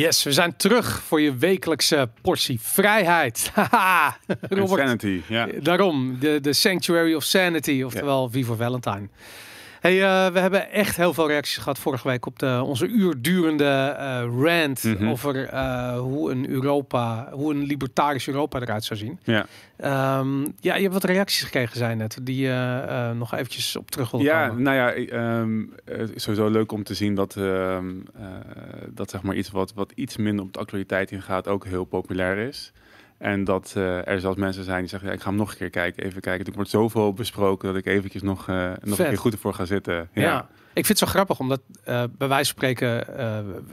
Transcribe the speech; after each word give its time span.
Yes, 0.00 0.22
we 0.22 0.32
zijn 0.32 0.56
terug 0.56 1.02
voor 1.02 1.20
je 1.20 1.36
wekelijkse 1.36 2.08
portie 2.22 2.60
vrijheid. 2.60 3.50
Haha, 3.54 4.16
Robert. 4.48 4.80
Sanity, 4.80 5.20
ja. 5.28 5.48
Daarom, 5.62 6.16
de, 6.20 6.40
de 6.40 6.52
Sanctuary 6.52 7.14
of 7.14 7.24
Sanity, 7.24 7.82
oftewel 7.82 8.30
V 8.30 8.44
for 8.44 8.56
Valentine. 8.56 9.08
Hey, 9.80 9.96
uh, 9.96 10.32
we 10.32 10.38
hebben 10.38 10.70
echt 10.70 10.96
heel 10.96 11.14
veel 11.14 11.26
reacties 11.28 11.56
gehad 11.56 11.78
vorige 11.78 12.08
week 12.08 12.26
op 12.26 12.38
de, 12.38 12.62
onze 12.64 12.86
uurdurende 12.86 13.96
uh, 13.98 14.42
rant 14.44 14.82
Mhm. 14.82 15.08
over 15.08 15.52
uh, 15.52 15.98
hoe 15.98 16.30
een 16.30 16.48
Europa, 16.48 17.28
hoe 17.32 17.54
een 17.54 17.62
libertarisch 17.62 18.26
Europa 18.28 18.60
eruit 18.60 18.84
zou 18.84 18.98
zien. 18.98 19.18
Ja. 19.22 19.46
Um, 20.18 20.42
ja, 20.60 20.74
je 20.74 20.80
hebt 20.80 20.92
wat 20.92 21.04
reacties 21.04 21.42
gekregen, 21.42 21.76
zei 21.76 21.94
net, 21.94 22.18
die 22.22 22.36
je 22.36 23.12
nog 23.16 23.34
eventjes 23.34 23.76
op 23.76 23.90
terug 23.90 24.10
wil 24.10 24.20
ja, 24.20 24.48
komen. 24.48 24.62
nou 24.62 24.76
ja, 24.76 24.94
um, 25.40 25.74
het 25.84 26.14
is 26.14 26.22
sowieso 26.22 26.48
leuk 26.48 26.72
om 26.72 26.82
te 26.82 26.94
zien 26.94 27.14
dat, 27.14 27.34
um, 27.36 28.04
dat 28.88 29.10
zeg 29.10 29.22
maar 29.22 29.34
iets 29.34 29.50
wat, 29.50 29.72
wat 29.74 29.92
iets 29.94 30.16
minder 30.16 30.44
op 30.44 30.52
de 30.52 30.58
actualiteit 30.58 31.10
ingaat 31.10 31.48
ook 31.48 31.64
heel 31.64 31.84
populair 31.84 32.36
is. 32.36 32.72
En 33.20 33.44
dat 33.44 33.74
uh, 33.76 34.08
er 34.08 34.20
zelfs 34.20 34.38
mensen 34.38 34.64
zijn 34.64 34.80
die 34.80 34.88
zeggen, 34.88 35.08
ja, 35.08 35.14
ik 35.14 35.20
ga 35.20 35.28
hem 35.28 35.38
nog 35.38 35.50
een 35.50 35.56
keer 35.56 35.70
kijken, 35.70 36.04
even 36.04 36.20
kijken. 36.20 36.46
Er 36.46 36.52
wordt 36.52 36.70
zoveel 36.70 37.12
besproken 37.12 37.68
dat 37.68 37.76
ik 37.76 37.86
eventjes 37.86 38.22
nog, 38.22 38.48
uh, 38.48 38.72
nog 38.80 38.98
een 38.98 39.08
keer 39.08 39.18
goed 39.18 39.32
ervoor 39.32 39.54
ga 39.54 39.64
zitten. 39.64 40.08
Ja. 40.12 40.22
ja. 40.22 40.48
Ik 40.80 40.86
vind 40.86 41.00
het 41.00 41.08
zo 41.08 41.14
grappig, 41.14 41.38
omdat 41.38 41.60
uh, 41.88 42.02
bij 42.18 42.28
wijze 42.28 42.44
van 42.44 42.44
spreken, 42.44 43.06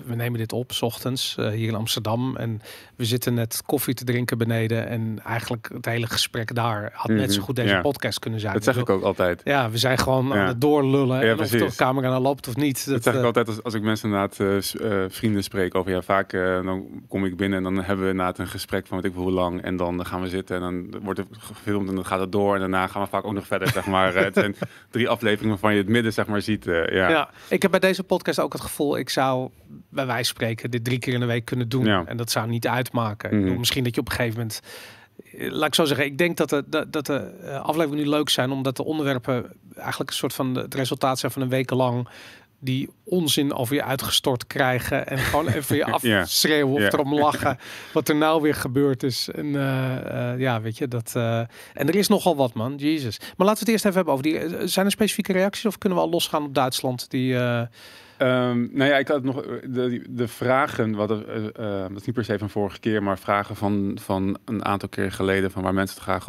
we 0.05 0.15
nemen 0.15 0.39
dit 0.39 0.53
op, 0.53 0.71
s 0.71 0.81
ochtends, 0.81 1.35
hier 1.35 1.67
in 1.67 1.75
Amsterdam. 1.75 2.35
En 2.35 2.61
we 2.95 3.05
zitten 3.05 3.33
net 3.33 3.61
koffie 3.65 3.93
te 3.93 4.03
drinken 4.03 4.37
beneden. 4.37 4.87
En 4.87 5.19
eigenlijk 5.23 5.69
het 5.73 5.85
hele 5.85 6.07
gesprek 6.07 6.55
daar 6.55 6.89
had 6.93 7.11
net 7.11 7.33
zo 7.33 7.41
goed 7.41 7.55
deze 7.55 7.73
ja. 7.73 7.81
podcast 7.81 8.19
kunnen 8.19 8.39
zijn. 8.39 8.53
Dat 8.53 8.63
zeg 8.63 8.77
ik 8.77 8.89
ook 8.89 9.03
altijd. 9.03 9.41
Ja, 9.43 9.69
we 9.69 9.77
zijn 9.77 9.97
gewoon 9.97 10.33
aan 10.33 10.47
het 10.47 10.61
doorlullen. 10.61 11.25
Ja, 11.25 11.31
en 11.31 11.39
of 11.39 11.49
de 11.49 11.75
camera 11.75 12.09
nou 12.09 12.21
loopt 12.21 12.47
of 12.47 12.55
niet. 12.55 12.85
Dat, 12.85 12.93
dat 12.93 13.03
zeg 13.03 13.13
ik 13.13 13.23
altijd 13.23 13.47
als, 13.47 13.63
als 13.63 13.73
ik 13.73 13.81
mensen 13.81 14.09
inderdaad 14.09 14.35
vrienden 15.13 15.43
spreek 15.43 15.75
over. 15.75 15.91
Ja, 15.91 16.01
vaak 16.01 16.31
dan 16.31 17.03
kom 17.07 17.25
ik 17.25 17.37
binnen 17.37 17.57
en 17.57 17.63
dan 17.63 17.83
hebben 17.83 18.05
we 18.05 18.11
inderdaad 18.11 18.39
een 18.39 18.47
gesprek 18.47 18.87
van 18.87 19.01
weet 19.01 19.11
ik 19.11 19.17
hoe 19.17 19.31
lang. 19.31 19.61
En 19.61 19.77
dan 19.77 20.05
gaan 20.05 20.21
we 20.21 20.27
zitten 20.27 20.55
en 20.55 20.61
dan 20.61 21.01
wordt 21.03 21.19
het 21.19 21.27
gefilmd 21.31 21.89
en 21.89 21.95
dan 21.95 22.05
gaat 22.05 22.19
het 22.19 22.31
door. 22.31 22.53
En 22.53 22.59
daarna 22.59 22.87
gaan 22.87 23.01
we 23.01 23.07
vaak 23.07 23.25
ook 23.25 23.33
nog 23.33 23.47
verder, 23.47 23.67
zeg 23.67 23.85
maar. 23.85 24.15
het 24.25 24.33
zijn 24.33 24.55
drie 24.89 25.09
afleveringen 25.09 25.49
waarvan 25.49 25.73
je 25.73 25.77
het 25.77 25.89
midden, 25.89 26.13
zeg 26.13 26.27
maar, 26.27 26.41
ziet. 26.41 26.65
Ja. 26.97 27.09
ja, 27.09 27.29
ik 27.49 27.61
heb 27.61 27.71
bij 27.71 27.79
deze 27.79 28.03
podcast 28.03 28.39
ook 28.39 28.53
het 28.53 28.61
gevoel, 28.61 28.97
ik 28.97 29.09
zou 29.09 29.49
bij 29.89 30.05
wijze 30.05 30.23
van 30.23 30.35
spreken 30.35 30.71
dit 30.71 30.83
drie 30.83 30.99
keer 30.99 31.13
in 31.13 31.19
de 31.19 31.25
week 31.25 31.45
kunnen 31.45 31.69
doen. 31.69 31.85
Ja. 31.85 32.03
En 32.05 32.17
dat 32.17 32.31
zou 32.31 32.47
niet 32.47 32.67
uitmaken. 32.67 33.29
Mhm. 33.29 33.41
Mm 33.41 33.47
-hmm. 33.47 33.57
Misschien 33.57 33.83
dat 33.83 33.95
je 33.95 34.01
op 34.01 34.09
een 34.09 34.15
gegeven 34.15 34.37
moment 34.37 34.61
laat 35.31 35.67
ik 35.67 35.75
zo 35.75 35.85
zeggen, 35.85 36.05
ik 36.05 36.17
denk 36.17 36.37
dat 36.37 36.49
de, 36.49 36.63
dat, 36.67 36.93
dat 36.93 37.05
de 37.05 37.49
afleveringen 37.63 38.05
nu 38.05 38.09
leuk 38.09 38.29
zijn, 38.29 38.51
omdat 38.51 38.75
de 38.75 38.83
onderwerpen 38.83 39.51
eigenlijk 39.75 40.09
een 40.09 40.15
soort 40.15 40.33
van 40.33 40.55
het 40.55 40.73
resultaat 40.73 41.19
zijn 41.19 41.31
van 41.31 41.41
een 41.41 41.49
week 41.49 41.69
lang 41.71 42.07
die 42.59 42.89
onzin 43.03 43.53
over 43.53 43.75
je 43.75 43.83
uitgestort 43.83 44.47
krijgen 44.47 45.07
en 45.07 45.17
gewoon 45.17 45.47
even 45.47 45.75
je 45.75 45.85
afschreeuwen 45.95 46.73
of 46.73 46.93
erom 46.93 47.13
lachen 47.13 47.57
wat 47.93 48.09
er 48.09 48.15
nou 48.15 48.41
weer 48.41 48.55
gebeurd 48.55 49.03
is. 49.03 49.29
En 49.29 49.45
uh, 49.45 49.95
uh, 50.11 50.39
ja, 50.39 50.61
weet 50.61 50.77
je, 50.77 50.87
dat... 50.87 51.13
Uh, 51.17 51.39
en 51.73 51.87
er 51.87 51.95
is 51.95 52.07
nogal 52.07 52.35
wat, 52.35 52.53
man. 52.53 52.75
Jezus. 52.75 53.19
Maar 53.19 53.47
laten 53.47 53.65
we 53.65 53.71
het 53.71 53.83
eerst 53.83 53.85
even 53.85 53.95
hebben 53.95 54.13
over 54.13 54.25
die... 54.25 54.37
eh, 54.39 54.67
Zijn 54.67 54.85
er 54.85 54.91
specifieke 54.91 55.33
reacties 55.33 55.65
of 55.65 55.77
kunnen 55.77 55.97
we 55.97 56.03
al 56.03 56.09
losgaan 56.09 56.43
op 56.43 56.53
Duitsland? 56.53 57.09
Die... 57.09 57.33
Um, 58.19 58.69
nou 58.71 58.89
ja, 58.89 58.97
ik 58.97 59.07
had 59.07 59.23
nog 59.23 59.41
de, 59.63 60.03
de 60.09 60.27
vragen, 60.27 60.95
wat, 60.95 61.09
dat 61.09 61.95
is 61.95 62.05
niet 62.05 62.13
per 62.13 62.25
se 62.25 62.37
van 62.37 62.49
vorige 62.49 62.79
keer, 62.79 63.03
maar 63.03 63.19
vragen 63.19 63.55
van, 63.55 63.97
van 64.01 64.37
een 64.45 64.65
aantal 64.65 64.89
keer 64.89 65.11
geleden, 65.11 65.51
van 65.51 65.63
waar 65.63 65.73
mensen 65.73 65.95
het 65.95 66.03
graag 66.03 66.27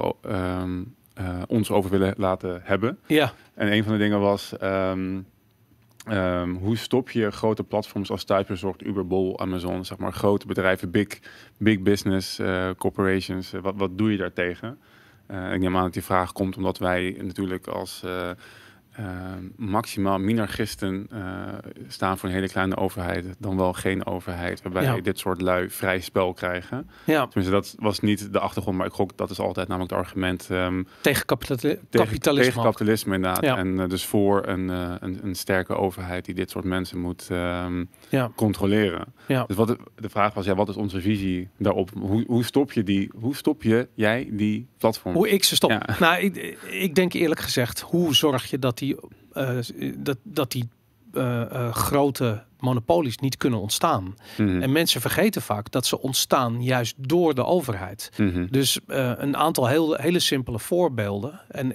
um, 0.63 0.95
uh, 1.21 1.43
ons 1.47 1.71
over 1.71 1.91
willen 1.91 2.15
laten 2.17 2.61
hebben. 2.65 2.99
Ja. 3.07 3.33
En 3.55 3.73
een 3.73 3.83
van 3.85 3.93
de 3.93 3.99
dingen 3.99 4.21
was, 4.21 4.53
um, 4.63 5.27
um, 6.11 6.57
hoe 6.57 6.77
stop 6.77 7.11
je 7.11 7.31
grote 7.31 7.65
platforms 7.65 8.11
als 8.11 8.25
thuisbezorgd, 8.25 8.85
Uber, 8.85 9.07
Bol, 9.07 9.41
Amazon, 9.41 9.85
zeg 9.85 9.99
maar 9.99 10.13
grote 10.13 10.47
bedrijven, 10.47 10.91
big, 10.91 11.07
big 11.57 11.81
business 11.81 12.39
uh, 12.39 12.71
corporations, 12.79 13.51
wat, 13.51 13.75
wat 13.77 13.99
doe 13.99 14.11
je 14.11 14.17
daartegen? 14.17 14.79
Uh, 15.31 15.53
ik 15.53 15.61
neem 15.61 15.77
aan 15.77 15.83
dat 15.83 15.93
die 15.93 16.05
vraag 16.05 16.33
komt 16.33 16.57
omdat 16.57 16.79
wij 16.79 17.17
natuurlijk 17.21 17.67
als 17.67 18.05
uh, 18.99 19.05
uh, 19.05 19.11
maximaal 19.57 20.19
minarchisten 20.19 21.07
uh, 21.13 21.23
staan 21.89 22.19
voor 22.19 22.29
een 22.29 22.35
hele 22.35 22.49
kleine 22.49 22.77
overheid, 22.77 23.25
dan 23.39 23.57
wel 23.57 23.73
geen 23.73 24.07
overheid, 24.07 24.63
waarbij 24.63 24.83
Ja. 24.83 25.01
dit 25.01 25.19
soort 25.19 25.41
lui 25.41 25.71
vrij 25.71 26.01
spel 26.01 26.33
krijgen. 26.33 26.91
ja, 27.05 27.27
Tenminste, 27.27 27.51
dat 27.55 27.75
was 27.79 28.01
niet 28.01 28.33
de 28.33 28.39
achtergrond, 28.41 28.77
maar 28.77 28.87
ik 28.87 28.93
gok 28.93 29.17
dat 29.17 29.31
is 29.31 29.39
altijd 29.39 29.69
namelijk 29.69 29.93
het 29.93 30.01
argument 30.01 30.49
um, 30.51 30.87
tegen 31.01 31.27
kapitali 31.27 31.59
tegen, 31.61 31.81
kapitalisme. 31.91 32.45
tegen 32.45 32.59
ook. 32.59 32.65
kapitalisme 32.65 33.15
inderdaad. 33.15 33.45
Ja. 33.45 33.57
En 33.57 33.67
uh, 33.79 33.89
dus 33.89 34.05
voor 34.07 34.47
een, 34.47 34.69
uh, 34.69 34.93
een, 35.01 35.19
een 35.23 35.35
sterke 35.35 35.75
overheid 35.75 36.25
die 36.25 36.35
dit 36.35 36.51
soort 36.51 36.65
mensen 36.65 36.99
moet 36.99 37.29
um, 37.33 37.89
Ja. 38.09 38.31
controleren. 38.35 39.05
Ja. 39.27 39.45
Dus 39.47 39.57
wat 39.57 39.67
de, 39.69 39.79
de 39.95 40.09
vraag 40.09 40.35
was, 40.35 40.45
ja, 40.45 40.55
wat 40.55 40.69
is 40.69 40.77
onze 40.77 41.01
visie 41.01 41.49
daarop? 41.59 41.91
Hoe, 41.99 42.25
hoe 42.27 42.45
stop 42.45 42.73
je 42.73 42.83
die? 42.83 43.11
Hoe 43.21 43.37
stop 43.37 43.63
je 43.63 43.89
jij 43.95 44.29
die 44.33 44.67
platform? 44.79 45.15
Hoe 45.15 45.31
ik 45.31 45.45
ze 45.45 45.57
stop. 45.57 45.71
Ja. 45.71 45.83
Nou, 45.99 46.21
ik, 46.21 46.59
ik 46.71 46.95
denk 46.95 47.13
eerlijk 47.13 47.41
gezegd, 47.41 47.81
hoe 47.81 48.15
zorg 48.15 48.51
je 48.51 48.59
dat 48.59 48.79
die, 48.79 48.97
uh, 49.35 49.59
dat, 49.97 50.19
dat 50.23 50.53
die 50.53 50.69
uh, 51.13 51.23
uh, 51.53 51.75
grote 51.75 52.45
monopolies 52.59 53.19
niet 53.19 53.37
kunnen 53.37 53.61
ontstaan? 53.61 54.15
Mhm. 54.37 54.63
En 54.63 54.73
mensen 54.73 55.01
vergeten 55.01 55.43
vaak 55.43 55.71
dat 55.71 55.87
ze 55.87 56.01
ontstaan 56.01 56.63
juist 56.63 56.95
door 56.99 57.35
de 57.35 57.45
overheid. 57.45 58.11
Mhm. 58.17 58.47
Dus 58.51 58.81
uh, 58.87 59.13
een 59.17 59.37
aantal 59.37 59.67
heel, 59.67 59.95
hele 59.95 60.19
simpele 60.19 60.59
voorbeelden. 60.59 61.41
En 61.49 61.75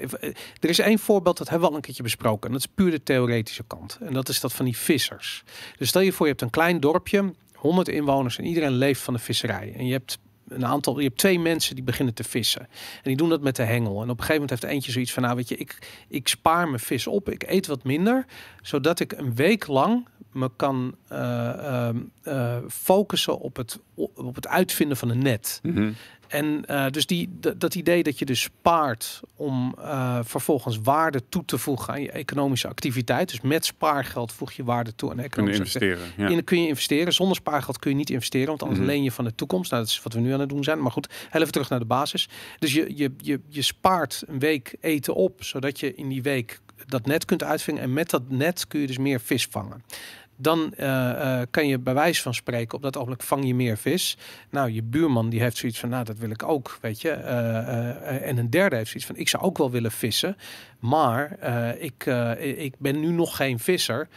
er 0.59 0.69
is 0.69 0.79
één 0.79 0.99
voorbeeld, 0.99 1.37
dat 1.37 1.49
hebben 1.49 1.65
we 1.65 1.71
al 1.71 1.79
een 1.79 1.85
keertje 1.85 2.03
besproken. 2.03 2.47
En 2.47 2.53
dat 2.53 2.65
is 2.65 2.73
puur 2.75 2.91
de 2.91 3.03
theoretische 3.03 3.63
kant. 3.67 3.97
En 4.01 4.13
dat 4.13 4.29
is 4.29 4.39
dat 4.39 4.53
van 4.53 4.65
die 4.65 4.77
vissers. 4.77 5.43
Dus 5.77 5.89
stel 5.89 6.01
je 6.01 6.11
voor, 6.11 6.25
je 6.25 6.31
hebt 6.31 6.43
een 6.43 6.49
klein 6.49 6.79
dorpje, 6.79 7.33
100 7.53 7.87
inwoners 7.87 8.37
en 8.37 8.45
iedereen 8.45 8.71
leeft 8.71 9.01
van 9.01 9.13
de 9.13 9.19
visserij. 9.19 9.73
En 9.77 9.85
je 9.85 9.91
hebt 9.91 10.19
een 10.53 10.65
aantal, 10.65 10.97
je 10.97 11.07
hebt 11.07 11.17
twee 11.17 11.39
mensen 11.39 11.75
die 11.75 11.83
beginnen 11.83 12.13
te 12.13 12.23
vissen. 12.23 12.61
En 12.61 12.69
die 13.03 13.15
doen 13.15 13.29
dat 13.29 13.41
met 13.41 13.55
de 13.55 13.63
hengel. 13.63 14.01
En 14.01 14.09
op 14.09 14.19
een 14.19 14.25
gegeven 14.25 14.33
moment 14.33 14.49
heeft 14.49 14.73
eentje 14.73 14.91
zoiets 14.91 15.13
van, 15.13 15.23
nou 15.23 15.35
weet 15.35 15.49
je, 15.49 15.57
ik, 15.57 15.77
ik 16.07 16.27
spaar 16.27 16.67
mijn 16.67 16.79
vis 16.79 17.07
op, 17.07 17.29
ik 17.29 17.43
eet 17.47 17.67
wat 17.67 17.83
minder, 17.83 18.25
zodat 18.61 18.99
ik 18.99 19.11
een 19.11 19.35
week 19.35 19.67
lang 19.67 20.07
me 20.31 20.51
kan 20.55 20.95
uh, 21.11 21.89
uh, 22.23 22.57
focussen 22.69 23.39
op 23.39 23.55
het, 23.55 23.79
op 24.15 24.35
het 24.35 24.47
uitvinden 24.47 24.97
van 24.97 25.09
een 25.09 25.21
net. 25.21 25.59
Mhm. 25.63 25.91
En 26.33 26.63
uh, 26.69 26.85
dus 26.89 27.05
die, 27.05 27.29
dat 27.57 27.75
idee 27.75 28.03
dat 28.03 28.19
je 28.19 28.25
dus 28.25 28.41
spaart 28.41 29.21
om 29.35 29.75
uh, 29.79 30.19
vervolgens 30.23 30.79
waarde 30.83 31.21
toe 31.29 31.45
te 31.45 31.57
voegen 31.57 31.93
aan 31.93 32.01
je 32.01 32.11
economische 32.11 32.67
activiteit. 32.67 33.29
Dus 33.29 33.41
met 33.41 33.65
spaargeld 33.65 34.31
voeg 34.31 34.51
je 34.51 34.63
waarde 34.63 34.95
toe 34.95 35.09
aan 35.09 35.17
de 35.17 35.23
economische 35.23 35.59
investeren. 35.59 35.99
Ja. 36.17 36.27
in 36.27 36.43
kun 36.43 36.61
je 36.61 36.67
investeren. 36.67 37.13
Zonder 37.13 37.35
spaargeld 37.35 37.79
kun 37.79 37.91
je 37.91 37.97
niet 37.97 38.09
investeren, 38.09 38.47
want 38.47 38.61
anders 38.61 38.79
Mhm. 38.79 38.89
leen 38.89 39.03
je 39.03 39.11
van 39.11 39.25
de 39.25 39.35
toekomst. 39.35 39.71
Nou, 39.71 39.83
dat 39.83 39.91
is 39.91 40.01
wat 40.03 40.13
we 40.13 40.19
nu 40.19 40.33
aan 40.33 40.39
het 40.39 40.49
doen 40.49 40.63
zijn. 40.63 40.81
Maar 40.81 40.91
goed, 40.91 41.07
heel 41.29 41.41
even 41.41 41.53
terug 41.53 41.69
naar 41.69 41.79
de 41.79 41.85
basis. 41.85 42.29
Dus 42.59 42.73
je, 42.73 42.91
je, 42.95 43.13
je, 43.17 43.39
je 43.47 43.61
spaart 43.61 44.23
een 44.27 44.39
week 44.39 44.75
eten 44.79 45.15
op, 45.15 45.43
zodat 45.43 45.79
je 45.79 45.95
in 45.95 46.09
die 46.09 46.21
week 46.21 46.59
dat 46.85 47.05
net 47.05 47.25
kunt 47.25 47.43
uitvingen. 47.43 47.81
En 47.81 47.93
met 47.93 48.09
dat 48.09 48.29
net 48.29 48.67
kun 48.67 48.79
je 48.79 48.87
dus 48.87 48.97
meer 48.97 49.19
vis 49.19 49.47
vangen. 49.49 49.83
Dan 50.43 50.73
uh, 50.77 50.85
uh, 50.87 51.41
kan 51.51 51.67
je 51.67 51.79
bij 51.79 51.93
wijze 51.93 52.21
van 52.21 52.33
spreken, 52.33 52.75
op 52.75 52.81
dat 52.83 52.97
ogenblik 52.97 53.23
vang 53.23 53.45
je 53.45 53.55
meer 53.55 53.77
vis. 53.77 54.17
Nou, 54.49 54.71
je 54.71 54.83
buurman 54.83 55.29
die 55.29 55.41
heeft 55.41 55.57
zoiets 55.57 55.79
van, 55.79 55.89
nou, 55.89 56.03
dat 56.03 56.17
wil 56.17 56.29
ik 56.29 56.43
ook, 56.43 56.77
weet 56.81 57.01
je. 57.01 57.09
Uh, 57.09 58.27
en 58.27 58.37
een 58.37 58.49
derde 58.49 58.75
heeft 58.75 58.89
zoiets 58.89 59.05
van, 59.05 59.15
ik 59.15 59.29
zou 59.29 59.43
ook 59.43 59.57
wel 59.57 59.71
willen 59.71 59.91
vissen. 59.91 60.37
Maar 60.79 61.39
ik, 61.79 62.05
ik 62.39 62.75
ben 62.77 62.99
nu 62.99 63.11
nog 63.11 63.35
geen 63.35 63.59
visser. 63.59 64.07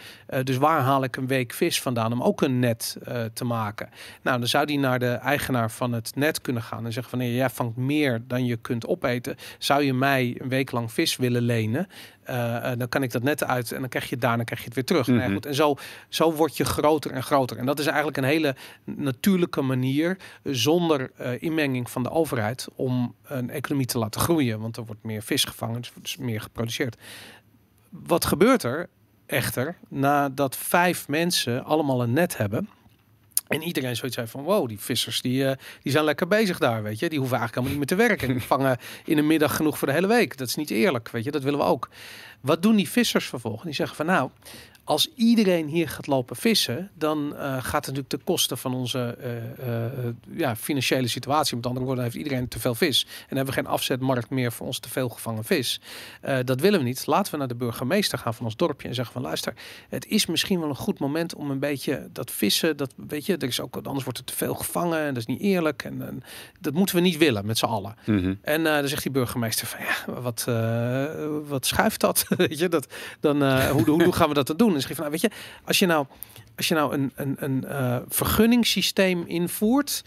dus 0.42 0.56
waar 0.56 0.80
haal 0.80 1.04
ik 1.04 1.16
een 1.16 1.26
week 1.26 1.52
vis 1.52 1.80
vandaan 1.80 2.12
om 2.12 2.22
ook 2.22 2.40
een 2.40 2.58
net 2.58 2.96
te 3.32 3.44
maken? 3.44 3.88
Nou, 4.22 4.38
dan 4.38 4.48
zou 4.48 4.66
die 4.66 4.78
naar 4.78 4.98
de 4.98 5.12
eigenaar 5.12 5.70
van 5.70 5.92
het 5.92 6.14
net 6.14 6.40
kunnen 6.40 6.62
gaan 6.62 6.84
en 6.84 6.92
zeggen 6.92 7.10
van, 7.10 7.18
nee, 7.18 7.34
jij 7.34 7.50
vangt 7.50 7.76
meer 7.76 8.22
dan 8.26 8.44
je 8.44 8.56
kunt 8.56 8.86
opeten. 8.86 9.36
Zou 9.58 9.82
je 9.82 9.94
mij 9.94 10.36
een 10.38 10.48
week 10.48 10.70
lang 10.70 10.92
vis 10.92 11.16
willen 11.16 11.42
lenen? 11.42 11.86
Uh, 12.30 12.72
dan 12.76 12.88
kan 12.88 13.02
ik 13.02 13.12
dat 13.12 13.22
net 13.22 13.44
uit 13.44 13.72
en 13.72 13.80
dan 13.80 13.88
krijg 13.88 14.04
je 14.04 14.10
het 14.10 14.20
daarna 14.20 14.44
krijg 14.44 14.60
je 14.60 14.66
het 14.66 14.74
weer 14.74 14.84
terug. 14.84 15.06
Mhm. 15.06 15.16
Nou 15.16 15.28
ja, 15.28 15.34
goed. 15.34 15.46
En 15.46 15.54
zo, 15.54 15.76
zo 16.08 16.32
word 16.32 16.56
je 16.56 16.64
groter 16.64 17.10
en 17.10 17.22
groter. 17.22 17.58
En 17.58 17.66
dat 17.66 17.78
is 17.78 17.86
eigenlijk 17.86 18.16
een 18.16 18.24
hele 18.24 18.56
natuurlijke 18.84 19.62
manier, 19.62 20.16
zonder 20.42 21.10
uh, 21.20 21.42
inmenging 21.42 21.90
van 21.90 22.02
de 22.02 22.10
overheid, 22.10 22.68
om 22.74 23.14
een 23.22 23.50
economie 23.50 23.86
te 23.86 23.98
laten 23.98 24.20
groeien. 24.20 24.60
Want 24.60 24.76
er 24.76 24.84
wordt 24.84 25.02
meer 25.02 25.22
vis 25.22 25.44
gevangen, 25.44 25.80
dus 25.80 25.90
wordt 25.92 26.04
dus 26.04 26.16
meer 26.16 26.40
geproduceerd. 26.40 26.96
Wat 27.90 28.24
gebeurt 28.24 28.62
er 28.62 28.88
echter 29.26 29.76
nadat 29.88 30.56
vijf 30.56 31.08
mensen 31.08 31.64
allemaal 31.64 32.02
een 32.02 32.12
net 32.12 32.36
hebben? 32.36 32.68
En 33.48 33.62
iedereen 33.62 33.96
zoiets 33.96 34.16
zei 34.16 34.28
van, 34.28 34.42
wow, 34.42 34.68
die 34.68 34.80
vissers 34.80 35.20
die, 35.20 35.44
uh, 35.44 35.52
die 35.82 35.92
zijn 35.92 36.04
lekker 36.04 36.28
bezig 36.28 36.58
daar, 36.58 36.82
weet 36.82 36.98
je. 36.98 37.08
Die 37.08 37.18
hoeven 37.18 37.38
eigenlijk 37.38 37.66
helemaal 37.66 37.86
niet 37.86 37.98
meer 37.98 38.06
te 38.06 38.16
werken. 38.16 38.38
Die 38.38 38.46
vangen 38.46 38.78
in 39.04 39.16
de 39.16 39.22
middag 39.22 39.56
genoeg 39.56 39.78
voor 39.78 39.88
de 39.88 39.94
hele 39.94 40.06
week. 40.06 40.36
Dat 40.36 40.48
is 40.48 40.54
niet 40.54 40.70
eerlijk, 40.70 41.08
weet 41.08 41.24
je. 41.24 41.30
Dat 41.30 41.42
willen 41.42 41.58
we 41.58 41.64
ook. 41.64 41.88
Wat 42.40 42.62
doen 42.62 42.76
die 42.76 42.88
vissers 42.88 43.26
vervolgens? 43.26 43.64
Die 43.64 43.74
zeggen 43.74 43.96
van, 43.96 44.06
nou, 44.06 44.30
als 44.86 45.08
iedereen 45.14 45.66
hier 45.66 45.88
gaat 45.88 46.06
lopen 46.06 46.36
vissen, 46.36 46.90
dan 46.94 47.36
eh, 47.36 47.52
gaat 47.52 47.86
het 47.86 47.94
natuurlijk 47.94 48.10
de 48.10 48.18
kosten 48.24 48.58
van 48.58 48.74
onze 48.74 49.16
eh, 49.20 49.86
eh, 49.86 50.14
ja, 50.30 50.56
financiële 50.56 51.08
situatie. 51.08 51.56
Met 51.56 51.66
andere 51.66 51.84
woorden, 51.86 52.04
heeft 52.04 52.16
iedereen 52.16 52.48
te 52.48 52.58
veel 52.58 52.74
vis. 52.74 53.06
En 53.28 53.36
hebben 53.36 53.54
we 53.54 53.60
geen 53.60 53.70
afzetmarkt 53.70 54.30
meer 54.30 54.52
voor 54.52 54.66
ons 54.66 54.78
te 54.78 54.88
veel 54.88 55.08
gevangen 55.08 55.44
vis. 55.44 55.80
dat 56.44 56.60
willen 56.60 56.78
we 56.78 56.84
niet. 56.84 57.06
Laten 57.06 57.32
we 57.32 57.38
naar 57.38 57.48
de 57.48 57.54
burgemeester 57.54 58.18
gaan 58.18 58.34
van 58.34 58.44
ons 58.44 58.56
dorpje 58.56 58.88
en 58.88 58.94
zeggen 58.94 59.12
van 59.12 59.22
luister, 59.22 59.54
het 59.88 60.06
is 60.06 60.26
misschien 60.26 60.60
wel 60.60 60.68
een 60.68 60.76
goed 60.76 60.98
moment 60.98 61.34
om 61.34 61.50
een 61.50 61.58
beetje 61.58 62.08
dat 62.12 62.30
vissen, 62.30 62.76
dat 62.76 62.92
weet 62.96 63.26
je, 63.26 63.36
er 63.36 63.48
is 63.48 63.60
ook 63.60 63.76
anders 63.82 64.04
wordt 64.04 64.18
er 64.18 64.24
te 64.24 64.34
veel 64.34 64.54
gevangen 64.54 64.98
en 64.98 65.14
dat 65.14 65.16
is 65.16 65.26
niet 65.26 65.40
eerlijk. 65.40 65.82
En, 65.82 66.06
en 66.06 66.22
dat 66.60 66.74
moeten 66.74 66.94
we 66.94 67.00
niet 67.00 67.16
willen 67.16 67.46
met 67.46 67.58
z'n 67.58 67.64
allen. 67.64 67.94
Mhm. 68.04 68.34
En 68.42 68.64
dan 68.64 68.88
zegt 68.88 69.02
die 69.02 69.12
burgemeester 69.12 69.66
van 69.66 69.80
ja, 69.80 70.20
wat, 70.20 70.44
wat 71.48 71.66
schuift 71.66 72.00
dat? 72.00 72.26
weet 72.36 72.58
je, 72.58 72.68
dat 72.68 72.86
dan 73.20 73.68
hoe, 73.68 73.84
hoe, 73.84 74.02
hoe 74.04 74.12
gaan 74.12 74.28
we 74.28 74.34
dat 74.34 74.46
dan 74.46 74.56
doen? 74.56 74.75
En 74.84 74.94
van, 74.94 74.96
nou, 74.96 75.10
weet 75.10 75.20
je, 75.20 75.30
als 75.64 75.78
je 75.78 75.86
nou, 75.86 76.06
als 76.56 76.68
je 76.68 76.74
nou 76.74 76.94
een, 76.94 77.12
een, 77.14 77.36
een 77.38 77.64
uh, 77.68 77.96
vergunningssysteem 78.08 79.24
invoert, 79.26 80.04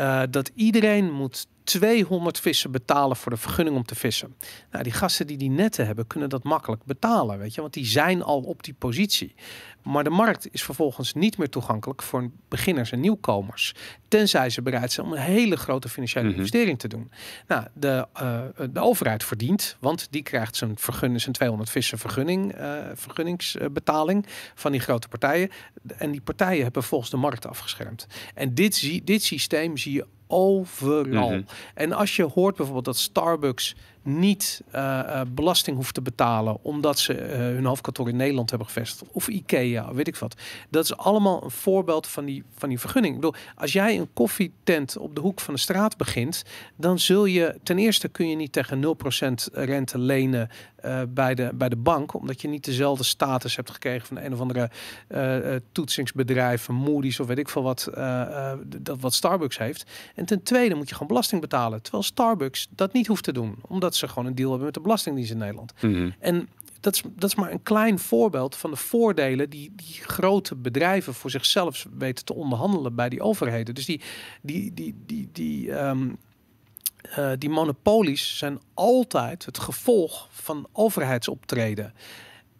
uh, 0.00 0.22
dat 0.30 0.50
iedereen 0.54 1.12
moet 1.12 1.46
200 1.78 2.40
vissen 2.40 2.70
betalen 2.70 3.16
voor 3.16 3.32
de 3.32 3.38
vergunning 3.38 3.76
om 3.76 3.84
te 3.84 3.94
vissen. 3.94 4.36
Nou, 4.70 4.84
die 4.84 4.92
gasten 4.92 5.26
die 5.26 5.36
die 5.36 5.50
netten 5.50 5.86
hebben, 5.86 6.06
kunnen 6.06 6.28
dat 6.28 6.42
makkelijk 6.42 6.84
betalen, 6.84 7.38
weet 7.38 7.54
je, 7.54 7.60
want 7.60 7.72
die 7.72 7.86
zijn 7.86 8.22
al 8.22 8.40
op 8.40 8.62
die 8.62 8.74
positie. 8.74 9.34
Maar 9.82 10.04
de 10.04 10.10
markt 10.10 10.48
is 10.52 10.62
vervolgens 10.62 11.14
niet 11.14 11.38
meer 11.38 11.48
toegankelijk 11.48 12.02
voor 12.02 12.30
beginners 12.48 12.92
en 12.92 13.00
nieuwkomers. 13.00 13.74
Tenzij 14.08 14.50
ze 14.50 14.62
bereid 14.62 14.92
zijn 14.92 15.06
om 15.06 15.12
een 15.12 15.18
hele 15.18 15.56
grote 15.56 15.88
financiële 15.88 16.28
mhm. 16.28 16.34
investering 16.34 16.78
te 16.78 16.88
doen. 16.88 17.10
Nou, 17.46 17.66
de, 17.74 18.06
uh, 18.22 18.42
de 18.72 18.80
overheid 18.80 19.24
verdient, 19.24 19.76
want 19.80 20.06
die 20.10 20.22
krijgt 20.22 20.56
zijn, 20.56 20.78
vergunning, 20.78 21.20
zijn 21.20 21.34
200 21.34 21.70
vissen 21.70 21.98
vergunning, 21.98 22.58
uh, 22.58 22.78
vergunningsbetaling 22.94 24.26
van 24.54 24.72
die 24.72 24.80
grote 24.80 25.08
partijen. 25.08 25.50
En 25.96 26.10
die 26.10 26.20
partijen 26.20 26.62
hebben 26.62 26.82
volgens 26.82 27.10
de 27.10 27.16
markt 27.16 27.46
afgeschermd. 27.46 28.06
En 28.34 28.54
dit, 28.54 29.06
dit 29.06 29.22
systeem 29.22 29.76
zie 29.76 29.92
je 29.92 30.06
overal. 30.30 31.30
Mhm. 31.30 31.42
En 31.74 31.92
als 31.92 32.16
je 32.16 32.22
hoort 32.22 32.56
bijvoorbeeld 32.56 32.84
dat 32.84 32.96
Starbucks 32.96 33.74
niet 34.02 34.62
uh, 34.74 35.20
belasting 35.28 35.76
hoeft 35.76 35.94
te 35.94 36.02
betalen 36.02 36.58
omdat 36.62 36.98
ze 36.98 37.14
uh, 37.14 37.36
hun 37.36 37.64
hoofdkantoor 37.64 38.08
in 38.08 38.16
Nederland 38.16 38.50
hebben 38.50 38.68
gevestigd 38.68 39.10
of 39.12 39.28
IKEA, 39.28 39.94
weet 39.94 40.08
ik 40.08 40.16
wat. 40.16 40.34
Dat 40.68 40.84
is 40.84 40.96
allemaal 40.96 41.44
een 41.44 41.50
voorbeeld 41.50 42.06
van 42.06 42.24
die, 42.24 42.44
van 42.56 42.68
die 42.68 42.78
vergunning. 42.78 43.14
Ik 43.14 43.20
bedoel, 43.20 43.40
als 43.54 43.72
jij 43.72 43.98
een 43.98 44.12
koffietent 44.12 44.96
op 44.96 45.14
de 45.14 45.20
hoek 45.20 45.40
van 45.40 45.54
de 45.54 45.60
straat 45.60 45.96
begint, 45.96 46.42
dan 46.76 46.98
zul 46.98 47.24
je 47.24 47.58
ten 47.62 47.78
eerste 47.78 48.08
kun 48.08 48.28
je 48.28 48.36
niet 48.36 48.52
tegen 48.52 48.96
0% 49.50 49.52
rente 49.52 49.98
lenen 49.98 50.50
bij, 51.08 51.34
de, 51.34 51.50
bij 51.54 51.68
de 51.68 51.76
bank, 51.76 52.14
omdat 52.14 52.40
je 52.40 52.48
niet 52.48 52.64
dezelfde 52.64 53.04
status 53.04 53.56
hebt 53.56 53.70
gekregen 53.70 54.06
van 54.06 54.16
een 54.18 54.32
of 54.32 54.40
andere 54.40 54.70
toetsingsbedrijf, 55.72 56.68
Moody's 56.68 57.18
of 57.18 57.26
weet 57.26 57.38
ik 57.38 57.48
veel 57.48 57.62
wat, 57.62 57.88
dat 58.66 59.00
wat 59.00 59.14
Starbucks 59.14 59.58
heeft. 59.58 59.90
En 60.14 60.24
ten 60.24 60.42
tweede 60.42 60.74
moet 60.74 60.88
je 60.88 60.92
gewoon 60.92 61.08
belasting 61.08 61.40
betalen, 61.40 61.82
terwijl 61.82 62.02
Starbucks 62.02 62.68
dat 62.70 62.92
niet 62.92 63.06
hoeft 63.06 63.24
te 63.24 63.32
doen, 63.32 63.58
omdat 63.60 63.89
ze 63.96 64.08
gewoon 64.08 64.26
een 64.26 64.34
deal 64.34 64.48
hebben 64.48 64.66
met 64.66 64.74
de 64.74 64.80
Belastingdienst 64.80 65.30
in 65.30 65.38
Nederland. 65.38 65.72
Mhm. 65.80 66.10
En 66.18 66.48
dat 66.80 66.94
is, 66.94 67.02
dat 67.16 67.30
is 67.30 67.36
maar 67.36 67.52
een 67.52 67.62
klein 67.62 67.98
voorbeeld 67.98 68.56
van 68.56 68.70
de 68.70 68.76
voordelen 68.76 69.50
die, 69.50 69.72
die 69.76 70.00
grote 70.02 70.54
bedrijven 70.54 71.14
voor 71.14 71.30
zichzelf 71.30 71.86
weten 71.98 72.24
te 72.24 72.34
onderhandelen 72.34 72.94
bij 72.94 73.08
die 73.08 73.22
overheden. 73.22 73.74
Dus 73.74 73.84
die, 73.84 74.00
die, 74.42 74.74
die, 74.74 74.94
die, 75.06 75.28
die, 75.32 75.70
um, 75.70 76.18
uh, 77.18 77.30
die 77.38 77.50
monopolies 77.50 78.38
zijn 78.38 78.60
altijd 78.74 79.44
het 79.44 79.58
gevolg 79.58 80.28
van 80.30 80.66
overheidsoptreden. 80.72 81.94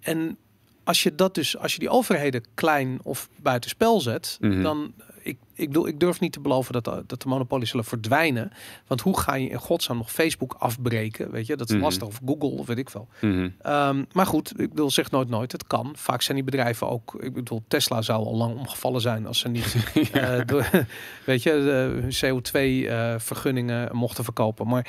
En 0.01 0.37
als 0.85 1.03
je 1.03 1.15
dat 1.15 1.35
dus, 1.35 1.57
als 1.57 1.73
je 1.73 1.79
die 1.79 1.91
overheden 1.91 2.45
klein 2.55 2.99
of 3.03 3.29
buitenspel 3.43 4.01
zet, 4.01 4.39
mm 4.41 4.63
dan 4.63 4.93
ik, 5.23 5.39
ik, 5.55 5.67
bedoel, 5.67 5.87
ik 5.87 6.01
durf 6.01 6.21
niet 6.21 6.33
te 6.33 6.41
beloven 6.41 6.73
dat, 6.73 6.85
de, 6.85 7.05
dat 7.07 7.23
de 7.23 7.29
monopolies 7.29 7.71
zullen 7.71 7.85
verdwijnen. 7.85 8.53
Want 8.87 9.01
hoe 9.01 9.19
ga 9.21 9.35
je 9.35 9.49
in 9.49 9.59
godsnaam 9.59 9.97
nog 9.97 10.13
Facebook 10.13 10.55
afbreken? 10.59 11.31
Weet 11.31 11.47
je, 11.47 11.57
dat 11.57 11.69
is 11.69 11.75
Mhm. 11.75 11.85
lastig. 11.85 12.07
Of 12.07 12.21
Google, 12.27 12.49
of 12.49 12.67
weet 12.67 12.79
ik 12.79 12.91
veel. 12.91 13.09
Mhm. 13.21 13.49
Ehm, 13.63 14.05
maar 14.13 14.27
goed, 14.27 14.61
ik 14.61 14.69
bedoel, 14.69 14.91
zeg 14.91 15.11
nooit 15.11 15.29
nooit. 15.29 15.53
Het 15.53 15.67
kan. 15.67 15.93
Vaak 15.97 16.23
zijn 16.23 16.37
die 16.37 16.47
bedrijven 16.47 16.89
ook. 16.89 17.15
Ik 17.21 17.33
bedoel, 17.35 17.63
Tesla 17.69 18.03
zou 18.03 18.25
al 18.25 18.37
lang 18.37 18.59
omgevallen 18.59 19.01
zijn 19.01 19.27
als 19.27 19.39
ze 19.39 19.49
niet, 19.49 19.77
eh, 20.13 20.41
door, 20.47 20.71
weet 21.27 21.43
je, 21.43 21.51
de 21.51 22.17
CO2-vergunningen 22.27 23.97
mochten 23.97 24.25
verkopen. 24.25 24.67
Maar 24.69 24.87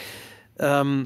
ehm, 0.55 1.05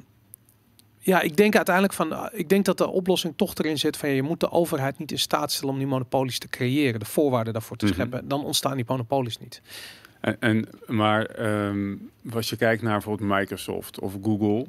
ja, 1.05 1.21
ik 1.21 1.35
denk 1.37 1.55
uiteindelijk 1.55 1.95
van, 1.95 2.13
eh, 2.13 2.25
ik 2.31 2.49
denk 2.49 2.65
dat 2.65 2.77
de 2.77 2.87
oplossing 2.87 3.33
toch 3.35 3.55
erin 3.55 3.77
zit 3.77 3.97
van 3.97 4.09
je 4.09 4.21
moet 4.23 4.39
de 4.39 4.51
overheid 4.51 4.97
niet 4.99 5.11
in 5.11 5.19
staat 5.19 5.51
stellen 5.51 5.73
om 5.73 5.77
die 5.79 5.87
monopolies 5.87 6.39
te 6.39 6.49
creëren, 6.49 6.99
de 6.99 7.05
voorwaarden 7.05 7.53
daarvoor 7.53 7.77
te 7.77 7.85
Mhm. 7.85 7.93
scheppen. 7.93 8.27
Dan 8.27 8.43
ontstaan 8.45 8.75
die 8.75 8.85
monopolies 8.87 9.37
niet. 9.37 9.61
En, 10.21 10.37
en, 10.39 10.69
maar 10.87 11.25
ehm, 11.25 11.95
als 12.33 12.49
je 12.49 12.55
kijkt 12.55 12.81
naar 12.81 12.91
bijvoorbeeld 12.93 13.29
Microsoft 13.29 13.99
of 13.99 14.13
Google 14.23 14.65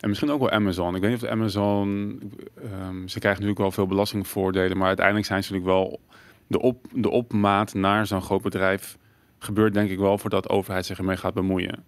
en 0.00 0.08
misschien 0.08 0.30
ook 0.30 0.40
wel 0.40 0.50
Amazon. 0.50 0.94
Ik 0.94 1.00
weet 1.00 1.10
niet 1.10 1.22
of 1.22 1.28
Amazon, 1.28 2.18
ehm, 2.54 3.06
ze 3.06 3.18
krijgen 3.18 3.42
natuurlijk 3.42 3.58
wel 3.58 3.70
veel 3.70 3.86
belastingvoordelen, 3.86 4.76
maar 4.76 4.86
uiteindelijk 4.86 5.26
zijn 5.26 5.44
ze 5.44 5.52
natuurlijk 5.52 5.78
wel 5.80 6.00
de, 6.46 6.60
op, 6.60 6.86
de 6.92 7.10
opmaat 7.10 7.74
naar 7.74 8.06
zo'n 8.06 8.22
groot 8.22 8.42
bedrijf 8.42 8.96
gebeurt 9.38 9.74
denk 9.74 9.90
ik 9.90 9.98
wel 9.98 10.18
voordat 10.18 10.42
de 10.42 10.48
overheid 10.48 10.86
zich 10.86 10.98
ermee 10.98 11.16
gaat 11.16 11.34
bemoeien. 11.34 11.84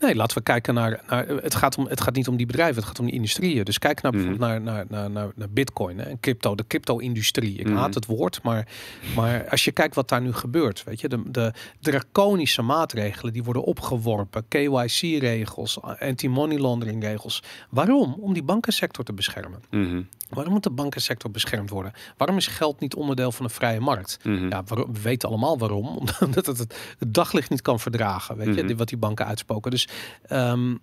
Nee, 0.00 0.14
laten 0.14 0.36
we 0.36 0.42
kijken 0.42 0.74
naar. 0.74 1.02
naar 1.08 1.26
het, 1.28 1.54
gaat 1.54 1.76
om, 1.78 1.86
het 1.86 2.00
gaat 2.00 2.14
niet 2.14 2.28
om 2.28 2.36
die 2.36 2.46
bedrijven, 2.46 2.76
het 2.76 2.84
gaat 2.84 2.98
om 2.98 3.04
die 3.06 3.14
industrieën. 3.14 3.64
Dus 3.64 3.78
kijk 3.78 4.02
naar 4.02 4.12
bijvoorbeeld 4.12 4.40
naar, 4.40 4.60
naar, 4.60 4.84
naar, 4.88 5.10
naar, 5.10 5.30
naar 5.34 5.50
Bitcoin 5.50 5.98
hè, 5.98 6.04
en 6.04 6.20
crypto, 6.20 6.54
de 6.54 6.66
crypto-industrie. 6.66 7.58
Ik 7.58 7.66
Mhm. 7.68 7.76
haat 7.76 7.94
het 7.94 8.06
woord, 8.06 8.42
maar, 8.42 8.68
maar 9.16 9.48
als 9.48 9.64
je 9.64 9.70
kijkt 9.72 9.94
wat 9.94 10.08
daar 10.08 10.20
nu 10.20 10.32
gebeurt, 10.32 10.84
weet 10.84 11.00
je, 11.00 11.08
de, 11.08 11.22
de 11.30 11.52
draconische 11.80 12.62
maatregelen 12.62 13.32
die 13.32 13.42
worden 13.44 13.62
opgeworpen, 13.64 14.44
KYC-regels, 14.48 15.80
anti-money 15.82 16.58
laundering-regels. 16.58 17.42
Waarom? 17.70 18.16
Om 18.20 18.32
die 18.32 18.42
bankensector 18.42 19.04
te 19.04 19.12
beschermen. 19.12 19.62
Mhm, 19.70 20.02
Waarom 20.30 20.52
moet 20.52 20.62
de 20.62 20.70
bankensector 20.70 21.30
beschermd 21.30 21.70
worden? 21.70 21.92
Waarom 22.16 22.36
is 22.36 22.46
geld 22.46 22.80
niet 22.80 22.94
onderdeel 22.94 23.32
van 23.32 23.46
de 23.46 23.52
vrije 23.52 23.80
markt? 23.80 24.18
mhm. 24.22 24.48
Ja, 24.48 24.64
we 24.64 24.86
weten 25.02 25.28
allemaal 25.28 25.58
waarom. 25.58 25.86
Omdat 26.24 26.46
het 26.46 26.58
het 26.98 27.14
daglicht 27.14 27.50
niet 27.50 27.62
kan 27.62 27.80
verdragen. 27.80 28.36
Weet 28.36 28.54
je, 28.54 28.62
Mhm. 28.62 28.76
wat 28.76 28.88
die 28.88 28.98
banken 28.98 29.26
uitspoken. 29.26 29.70
Dus 29.70 29.88
Ähm, 30.30 30.80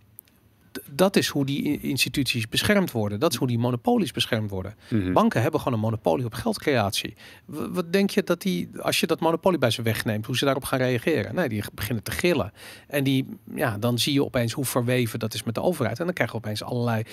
dat 0.92 1.16
is 1.16 1.28
hoe 1.28 1.46
die 1.46 1.80
instituties 1.82 2.50
beschermd 2.50 2.92
worden. 2.92 3.20
Dat 3.20 3.32
is 3.32 3.38
hoe 3.38 3.48
die 3.48 3.60
monopolies 3.60 4.12
beschermd 4.12 4.50
worden. 4.50 4.76
Mhm. 4.90 5.14
Banken 5.14 5.42
hebben 5.42 5.60
gewoon 5.60 5.74
een 5.78 5.84
monopolie 5.84 6.26
op 6.26 6.34
geldcreatie. 6.34 7.16
W- 7.46 7.66
wat 7.70 7.94
denk 7.94 8.10
je 8.10 8.24
dat 8.24 8.42
die, 8.42 8.70
als 8.82 9.00
je 9.00 9.08
dat 9.08 9.20
monopolie 9.20 9.60
bij 9.60 9.70
ze 9.72 9.82
wegneemt, 9.82 10.26
hoe 10.26 10.38
ze 10.38 10.46
daarop 10.46 10.64
gaan 10.64 10.80
reageren? 10.80 11.36
Nee, 11.36 11.50
die 11.50 11.64
beginnen 11.74 12.04
te 12.04 12.12
gillen. 12.12 12.52
En 12.88 13.04
die, 13.04 13.26
ja, 13.56 13.78
dan 13.78 14.00
zie 14.00 14.14
je 14.14 14.24
opeens 14.24 14.54
hoe 14.54 14.66
verweven 14.66 15.20
dat 15.20 15.34
is 15.34 15.44
met 15.44 15.56
de 15.56 15.62
overheid. 15.62 16.00
En 16.00 16.06
dan 16.06 16.14
krijg 16.14 16.32
je 16.32 16.38
opeens 16.38 16.64
allerlei 16.64 17.04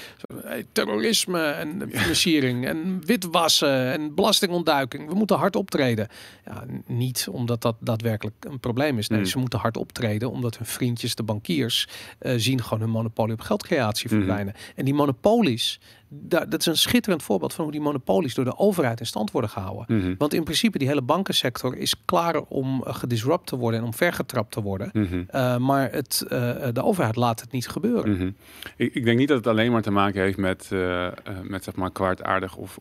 hey, 0.45 0.67
terrorisme 0.73 1.43
en 1.43 1.83
financiering 1.93 2.67
en 2.67 3.01
witwassen 3.07 3.93
en 3.93 4.15
belastingontduiking. 4.15 5.09
We 5.09 5.15
moeten 5.15 5.37
hard 5.37 5.57
optreden. 5.57 6.09
Ja, 6.47 6.65
niet 6.87 7.27
omdat 7.31 7.63
dat 7.63 7.77
daadwerkelijk 7.81 8.35
een 8.41 8.61
probleem 8.61 8.99
is. 8.99 9.09
Nee, 9.09 9.19
Hmm. 9.19 9.29
ze 9.29 9.39
moeten 9.39 9.59
hard 9.59 9.77
optreden 9.77 10.31
omdat 10.31 10.57
hun 10.57 10.67
vriendjes, 10.67 11.15
de 11.15 11.23
bankiers, 11.23 11.89
eh, 12.19 12.33
zien 12.37 12.63
gewoon 12.63 12.81
hun 12.81 12.91
monopolie 12.91 13.33
op 13.33 13.41
geldcreatie 13.59 14.09
Mhm. 14.09 14.17
verdwijnen. 14.17 14.55
En 14.77 14.85
die 14.85 14.95
monopolies, 14.95 15.81
daar, 16.09 16.49
dat 16.49 16.61
is 16.61 16.67
een 16.67 16.77
schitterend 16.77 17.23
voorbeeld 17.23 17.53
van 17.55 17.65
hoe 17.65 17.73
die 17.73 17.81
monopolies 17.83 18.35
door 18.35 18.45
de 18.45 18.59
overheid 18.59 19.01
in 19.01 19.07
stand 19.07 19.31
worden 19.31 19.51
gehouden. 19.51 19.99
Mhm. 19.99 20.15
Want 20.19 20.35
in 20.35 20.45
principe 20.45 20.79
die 20.79 20.89
hele 20.89 21.03
bankensector 21.03 21.77
is 21.77 21.95
klaar 22.05 22.41
om 22.41 22.85
uh, 22.87 22.95
gedisrupt 22.95 23.47
te 23.47 23.57
worden 23.57 23.81
en 23.81 23.87
om 23.87 23.95
vergetrapt 23.95 24.53
te 24.53 24.63
worden. 24.63 24.91
Mhm. 24.93 25.15
Uh, 25.35 25.57
maar 25.57 25.93
het, 25.93 26.23
uh, 26.25 26.31
de 26.73 26.83
overheid 26.83 27.17
laat 27.17 27.41
het 27.41 27.53
niet 27.53 27.69
gebeuren. 27.69 28.37
Ik, 28.77 28.95
ik 28.95 29.05
denk 29.05 29.19
niet 29.19 29.29
dat 29.29 29.37
het 29.37 29.47
alleen 29.47 29.73
maar 29.73 29.83
te 29.83 29.91
maken 29.91 30.23
heeft 30.23 30.39
met, 30.39 30.69
eh, 30.73 31.07
eh, 31.07 31.13
met 31.43 31.65
zeg 31.65 31.75
maar 31.77 31.91
kwaadaardig 31.93 32.57
of 32.57 32.79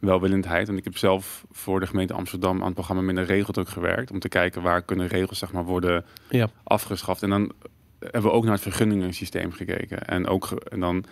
onwelwillendheid. 0.00 0.68
En 0.68 0.76
ik 0.76 0.84
heb 0.84 0.96
zelf 0.98 1.44
voor 1.50 1.80
de 1.80 1.86
gemeente 1.86 2.12
Amsterdam 2.14 2.58
aan 2.58 2.64
het 2.64 2.74
programma 2.74 3.02
Minder 3.02 3.24
Regeldruk 3.24 3.68
gewerkt. 3.68 4.10
Om 4.10 4.18
te 4.18 4.28
kijken 4.28 4.62
waar 4.62 4.82
kunnen 4.82 5.06
regels 5.06 5.38
zeg 5.38 5.52
maar, 5.52 5.64
worden 5.64 6.04
Ja. 6.30 6.48
afgeschaft. 6.64 7.22
En 7.22 7.30
dan 7.30 7.52
hebben 8.00 8.22
we 8.30 8.36
ook 8.36 8.44
naar 8.44 8.52
het 8.52 8.62
vergunningensysteem 8.62 9.52
gekeken. 9.52 10.06
En 10.06 10.26
ook 10.26 10.50
en 10.50 10.80
dan 10.80 11.04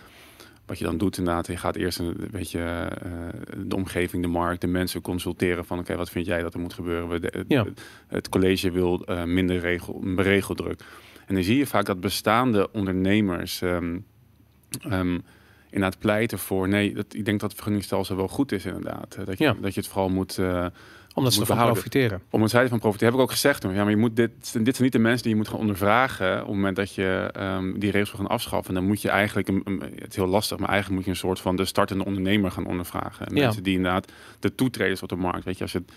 wat 0.65 0.77
je 0.79 0.83
dan 0.85 0.97
doet 0.97 1.17
inderdaad, 1.17 1.47
je 1.47 1.57
gaat 1.57 1.75
eerst 1.75 1.99
een 1.99 2.27
beetje 2.31 2.59
eh, 2.59 3.11
de 3.65 3.75
omgeving, 3.75 4.21
de 4.23 4.29
markt, 4.29 4.61
de 4.61 4.67
mensen 4.67 5.01
consulteren 5.01 5.65
van 5.65 5.79
oké, 5.79 5.95
wat 5.95 6.09
vind 6.09 6.25
jij 6.25 6.41
dat 6.41 6.53
er 6.53 6.59
moet 6.59 6.73
gebeuren? 6.73 7.09
We 7.09 7.19
de- 7.19 7.45
Ja. 7.47 7.65
Het 8.07 8.29
college 8.29 8.71
wil 8.71 9.03
eh, 9.05 9.23
minder 9.23 9.59
regel, 9.59 10.01
regeldruk. 10.15 10.81
En 11.27 11.35
dan 11.35 11.43
zie 11.43 11.57
je 11.57 11.67
vaak 11.67 11.85
dat 11.85 11.99
bestaande 11.99 12.71
ondernemers 12.71 13.61
ehm 13.61 13.97
ehm, 14.81 15.19
inderdaad 15.69 15.99
pleiten 15.99 16.39
voor 16.39 16.67
nee, 16.67 16.93
dat, 16.93 17.13
ik 17.13 17.25
denk 17.25 17.39
dat 17.39 17.49
het 17.49 17.53
vergunningsstelsel 17.59 18.15
wel 18.15 18.27
goed 18.27 18.51
is 18.51 18.65
inderdaad. 18.65 19.15
Eh, 19.15 19.25
Dat 19.25 19.37
je, 19.37 19.43
Ja. 19.43 19.55
dat 19.61 19.73
je 19.73 19.79
het 19.79 19.89
vooral 19.89 20.09
moet, 20.09 20.39
Omdat 21.13 21.33
ze 21.33 21.39
ervan 21.39 21.55
behouden. 21.55 21.83
profiteren. 21.83 22.21
Om 22.29 22.41
het 22.41 22.51
zijde 22.51 22.69
van 22.69 22.79
profiteren 22.79 23.13
heb 23.13 23.21
ik 23.21 23.27
ook 23.27 23.33
gezegd 23.33 23.61
toen. 23.61 23.73
Ja, 23.73 23.81
maar 23.81 23.89
je 23.89 23.97
moet 23.97 24.15
dit, 24.15 24.29
dit 24.39 24.51
zijn 24.51 24.83
niet 24.83 24.91
de 24.91 24.99
mensen 24.99 25.21
die 25.21 25.31
je 25.31 25.37
moet 25.37 25.47
gaan 25.47 25.59
ondervragen 25.59 26.31
op 26.33 26.45
het 26.45 26.55
moment 26.55 26.75
dat 26.75 26.95
je 26.95 27.29
ehm, 27.33 27.79
die 27.79 27.91
regels 27.91 28.11
wil 28.11 28.19
gaan 28.19 28.29
afschaffen. 28.35 28.73
Dan 28.73 28.85
moet 28.85 29.01
je 29.01 29.09
eigenlijk, 29.09 29.47
een, 29.47 29.61
een- 29.63 29.81
het 29.95 30.09
is 30.09 30.15
heel 30.15 30.27
lastig, 30.27 30.57
maar 30.57 30.69
eigenlijk 30.69 30.95
moet 30.97 31.05
je 31.05 31.11
een 31.11 31.27
soort 31.27 31.39
van 31.39 31.55
de 31.55 31.65
startende 31.65 32.05
ondernemer 32.05 32.51
gaan 32.51 32.65
ondervragen. 32.65 33.27
En 33.27 33.35
Ja. 33.35 33.43
Mensen 33.43 33.63
die 33.63 33.75
inderdaad 33.75 34.11
de 34.39 34.55
toetreders 34.55 35.01
op 35.01 35.09
de 35.09 35.15
markt. 35.15 35.45
Weet 35.45 35.55
je, 35.57 35.63
als 35.63 35.71
je 35.71 35.77
het, 35.77 35.91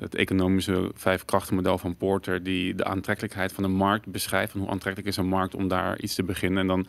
het 0.00 0.14
economische 0.14 0.90
vijf 0.94 1.24
krachtenmodel 1.24 1.78
van 1.78 1.96
Porter, 1.96 2.42
die 2.42 2.74
de 2.74 2.84
aantrekkelijkheid 2.84 3.52
van 3.52 3.62
de 3.62 3.70
markt 3.70 4.06
beschrijft. 4.06 4.52
Van 4.52 4.60
hoe 4.60 4.70
aantrekkelijk 4.70 5.10
is 5.10 5.16
een 5.16 5.28
markt 5.28 5.54
om 5.54 5.68
daar 5.68 5.98
iets 6.00 6.14
te 6.14 6.22
beginnen. 6.22 6.58
En 6.60 6.66
dan 6.66 6.86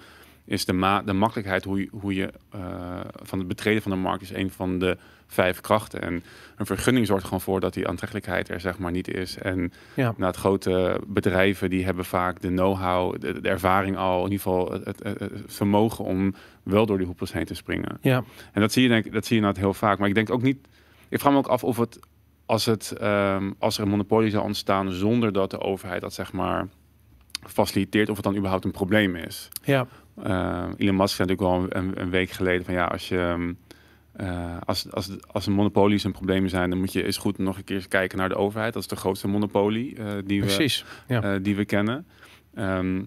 is 0.47 0.65
de, 0.65 0.73
ma 0.73 1.01
de 1.01 1.13
makkelijkheid 1.13 1.63
hoe 1.63 1.79
je, 1.79 1.87
hoe 1.91 2.13
je 2.15 2.31
eh, 2.51 2.99
van 3.21 3.39
het 3.39 3.47
betreden 3.47 3.81
van 3.81 3.91
de 3.91 3.97
markt 3.97 4.21
is 4.21 4.33
een 4.33 4.51
van 4.51 4.79
de 4.79 4.97
vijf 5.27 5.61
krachten. 5.61 6.01
En 6.01 6.23
een 6.57 6.65
vergunning 6.65 7.07
zorgt 7.07 7.23
gewoon 7.23 7.41
voor 7.41 7.59
dat 7.59 7.73
die 7.73 7.87
aantrekkelijkheid 7.87 8.49
er 8.49 8.59
zeg 8.59 8.77
maar 8.79 8.91
niet 8.91 9.07
is. 9.13 9.37
En 9.37 9.73
Ja. 9.93 10.13
nou, 10.17 10.25
het 10.31 10.35
grote 10.35 11.01
bedrijven 11.07 11.69
die 11.69 11.85
hebben 11.85 12.05
vaak 12.05 12.41
de 12.41 12.47
know-how, 12.47 13.19
de, 13.21 13.41
de 13.41 13.49
ervaring 13.49 13.97
al, 13.97 14.17
in 14.25 14.31
ieder 14.31 14.37
geval 14.45 14.71
het, 14.71 14.85
het, 14.85 15.03
het- 15.03 15.19
het 15.19 15.31
vermogen 15.45 16.05
om 16.05 16.33
wel 16.63 16.85
door 16.85 16.97
die 16.97 17.05
hoepels 17.07 17.33
heen 17.33 17.45
te 17.45 17.53
springen. 17.53 17.97
Ja, 18.01 18.23
En 18.53 18.61
dat 18.61 18.71
zie 18.71 18.83
je 18.83 18.89
denk 18.89 19.05
ik, 19.05 19.13
dat 19.13 19.25
zie 19.25 19.35
je 19.35 19.41
inderdaad 19.41 19.63
heel 19.63 19.73
vaak. 19.73 19.99
Maar 19.99 20.07
ik 20.07 20.15
denk 20.15 20.29
ook 20.31 20.41
niet. 20.41 20.67
Ik 21.09 21.19
vraag 21.19 21.31
me 21.31 21.37
ook 21.37 21.47
af 21.47 21.63
of 21.63 21.77
het 21.77 21.99
als 22.45 22.65
het 22.65 22.91
ehm, 22.91 23.51
als 23.59 23.77
er 23.77 23.83
een 23.83 23.89
monopolie 23.89 24.29
zou 24.29 24.43
ontstaan 24.43 24.91
zonder 24.91 25.31
dat 25.33 25.51
de 25.51 25.59
overheid 25.59 26.01
dat 26.01 26.13
zeg 26.13 26.33
maar 26.33 26.67
faciliteert, 27.47 28.09
of 28.09 28.15
het 28.15 28.25
dan 28.25 28.35
überhaupt 28.35 28.65
een 28.65 28.71
probleem 28.71 29.15
is. 29.15 29.49
ja, 29.63 29.87
Eh, 30.24 30.65
Elon 30.77 30.95
Musk 30.95 31.15
zei 31.15 31.27
natuurlijk 31.27 31.41
al 31.41 31.81
een, 31.81 32.01
een 32.01 32.09
week 32.09 32.29
geleden 32.29 32.65
van 32.65 32.74
ja, 32.74 32.86
als 32.86 33.09
je 33.09 33.17
ehm, 33.17 33.53
eh, 34.17 34.57
als, 34.65 34.91
als, 34.91 35.09
als 35.27 35.45
een 35.45 35.53
monopolies 35.53 36.03
een 36.03 36.12
probleem 36.12 36.47
zijn, 36.47 36.69
dan 36.69 36.79
moet 36.79 36.93
je 36.93 37.03
eens 37.03 37.17
goed 37.17 37.38
nog 37.38 37.57
een 37.57 37.63
keer 37.63 37.88
kijken 37.88 38.17
naar 38.17 38.29
de 38.29 38.36
overheid. 38.36 38.74
Dat 38.74 38.81
is 38.81 38.88
de 38.88 38.95
grootste 38.95 39.27
monopolie 39.27 39.95
eh, 39.95 40.05
die, 40.25 40.43
we. 40.43 40.83
Ja. 41.07 41.21
eh, 41.21 41.39
die 41.41 41.55
we 41.55 41.65
kennen. 41.65 42.07
Ehm, 42.53 43.03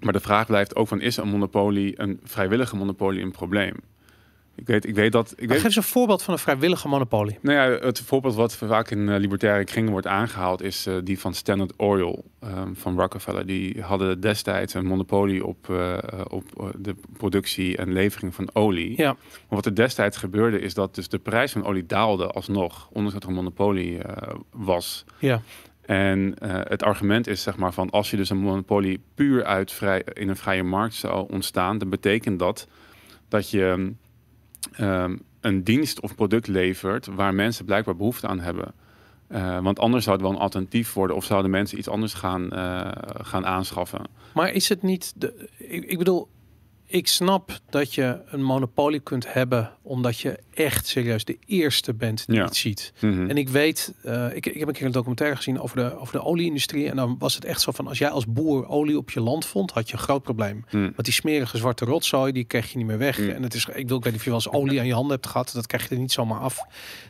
maar 0.00 0.12
de 0.12 0.20
vraag 0.20 0.46
blijft 0.46 0.76
ook 0.76 0.88
van 0.88 1.00
is 1.00 1.16
een 1.16 1.28
monopolie, 1.28 2.00
een 2.00 2.20
vrijwillige 2.22 2.76
monopolie, 2.76 3.22
een 3.22 3.30
probleem? 3.30 3.74
Ik 4.58 4.66
weet, 4.66 4.86
ik 4.86 4.94
weet 4.94 5.12
dat. 5.12 5.32
Ik 5.36 5.48
weet, 5.48 5.56
geef 5.56 5.64
eens 5.64 5.76
een 5.76 5.82
voorbeeld 5.82 6.22
van 6.22 6.34
een 6.34 6.40
vrijwillige 6.40 6.88
monopolie. 6.88 7.38
nou 7.40 7.56
ja, 7.56 7.86
het 7.86 8.00
voorbeeld 8.00 8.34
wat 8.34 8.56
vaak 8.56 8.90
in 8.90 9.08
eh, 9.08 9.18
libertaire 9.18 9.64
kringen 9.64 9.90
wordt 9.90 10.06
aangehaald 10.06 10.62
is 10.62 10.86
eh, 10.86 10.94
die 11.04 11.18
van 11.18 11.34
Standard 11.34 11.72
Oil 11.76 12.24
ehm, 12.40 12.74
van 12.74 12.98
Rockefeller. 13.00 13.46
Die 13.46 13.82
hadden 13.82 14.20
destijds 14.20 14.74
een 14.74 14.86
monopolie 14.86 15.46
op, 15.46 15.70
eh, 15.70 15.98
op 16.28 16.74
de 16.78 16.94
productie 17.12 17.76
en 17.76 17.92
levering 17.92 18.34
van 18.34 18.50
olie. 18.52 18.94
Ja, 18.96 19.12
Maar 19.12 19.44
wat 19.48 19.66
er 19.66 19.74
destijds 19.74 20.16
gebeurde 20.16 20.60
is 20.60 20.74
dat 20.74 20.94
dus 20.94 21.08
de 21.08 21.18
prijs 21.18 21.52
van 21.52 21.64
olie 21.64 21.86
daalde 21.86 22.26
alsnog, 22.26 22.88
ondanks 22.88 23.12
dat 23.12 23.22
er 23.22 23.28
een 23.28 23.34
monopolie 23.34 23.98
was. 24.50 25.04
ja, 25.18 25.42
En 25.82 26.34
het 26.68 26.82
argument 26.82 27.26
is 27.26 27.42
zeg 27.42 27.56
maar 27.56 27.72
van 27.72 27.90
als 27.90 28.10
je 28.10 28.16
dus 28.16 28.30
een 28.30 28.38
monopolie 28.38 29.00
puur 29.14 29.44
uit 29.44 29.72
vrij, 29.72 30.04
in 30.12 30.28
een 30.28 30.36
vrije 30.36 30.62
markt 30.62 30.94
zou 30.94 31.32
ontstaan, 31.32 31.78
dan 31.78 31.88
betekent 31.88 32.38
dat 32.38 32.68
dat 33.28 33.50
je 33.50 33.92
ehm, 34.72 35.16
een 35.40 35.64
dienst 35.64 36.00
of 36.00 36.14
product 36.14 36.46
levert 36.46 37.06
waar 37.06 37.34
mensen 37.34 37.64
blijkbaar 37.64 37.96
behoefte 37.96 38.26
aan 38.26 38.40
hebben. 38.40 38.74
Eh, 39.28 39.58
want 39.58 39.78
anders 39.78 40.04
zou 40.04 40.16
het 40.16 40.24
wel 40.24 40.34
een 40.34 40.40
alternatief 40.40 40.92
worden 40.92 41.16
of 41.16 41.24
zouden 41.24 41.50
mensen 41.50 41.78
iets 41.78 41.88
anders 41.88 42.14
gaan, 42.14 42.50
eh, 42.50 42.90
gaan 43.22 43.46
aanschaffen. 43.46 44.00
maar 44.34 44.52
is 44.52 44.68
het 44.68 44.82
niet... 44.82 45.12
De, 45.16 45.48
ik, 45.56 45.84
ik 45.84 45.98
bedoel, 45.98 46.28
ik 46.86 47.08
snap 47.08 47.58
dat 47.70 47.94
je 47.94 48.20
een 48.26 48.42
monopolie 48.42 49.00
kunt 49.00 49.32
hebben... 49.32 49.72
omdat 49.82 50.18
je 50.18 50.38
echt 50.64 50.86
serieus 50.86 51.24
de 51.24 51.38
eerste 51.46 51.94
bent 51.94 52.26
die 52.26 52.36
Ja. 52.36 52.44
het 52.44 52.56
ziet. 52.56 52.92
Mhm. 53.00 53.30
En 53.30 53.36
ik 53.36 53.48
weet, 53.48 53.94
eh, 54.02 54.36
ik, 54.36 54.46
ik 54.46 54.58
heb 54.58 54.68
een 54.68 54.74
keer 54.74 54.86
een 54.86 54.92
documentaire 54.92 55.36
gezien 55.36 55.60
over 55.60 55.76
de, 55.76 55.98
over 55.98 56.12
de 56.12 56.24
olieindustrie. 56.24 56.90
En 56.90 56.96
dan 56.96 57.16
was 57.18 57.34
het 57.34 57.44
echt 57.44 57.60
zo 57.60 57.72
van, 57.72 57.86
als 57.86 57.98
jij 57.98 58.08
als 58.08 58.26
boer 58.26 58.68
olie 58.68 58.98
op 58.98 59.10
je 59.10 59.20
land 59.20 59.46
vond, 59.46 59.70
had 59.70 59.86
je 59.88 59.92
een 59.92 60.02
groot 60.02 60.22
probleem. 60.22 60.64
Mm. 60.70 60.82
Want 60.82 61.04
die 61.04 61.12
smerige 61.12 61.56
zwarte 61.56 61.84
rotzooi, 61.84 62.32
die 62.32 62.44
kreeg 62.44 62.72
je 62.72 62.78
niet 62.78 62.86
meer 62.86 62.98
weg. 62.98 63.18
Mm. 63.18 63.28
En 63.28 63.42
het 63.42 63.54
is, 63.54 63.66
ik, 63.66 63.88
wil, 63.88 63.96
ik 63.96 64.02
weet 64.04 64.04
niet 64.04 64.14
of 64.14 64.24
je 64.24 64.30
wel 64.30 64.38
eens 64.44 64.50
olie 64.50 64.80
aan 64.80 64.86
je 64.86 64.92
handen 64.92 65.12
hebt 65.12 65.26
gehad. 65.26 65.50
Dat 65.52 65.66
krijg 65.66 65.88
je 65.88 65.94
er 65.94 66.00
niet 66.00 66.12
zomaar 66.12 66.40
af. 66.40 66.58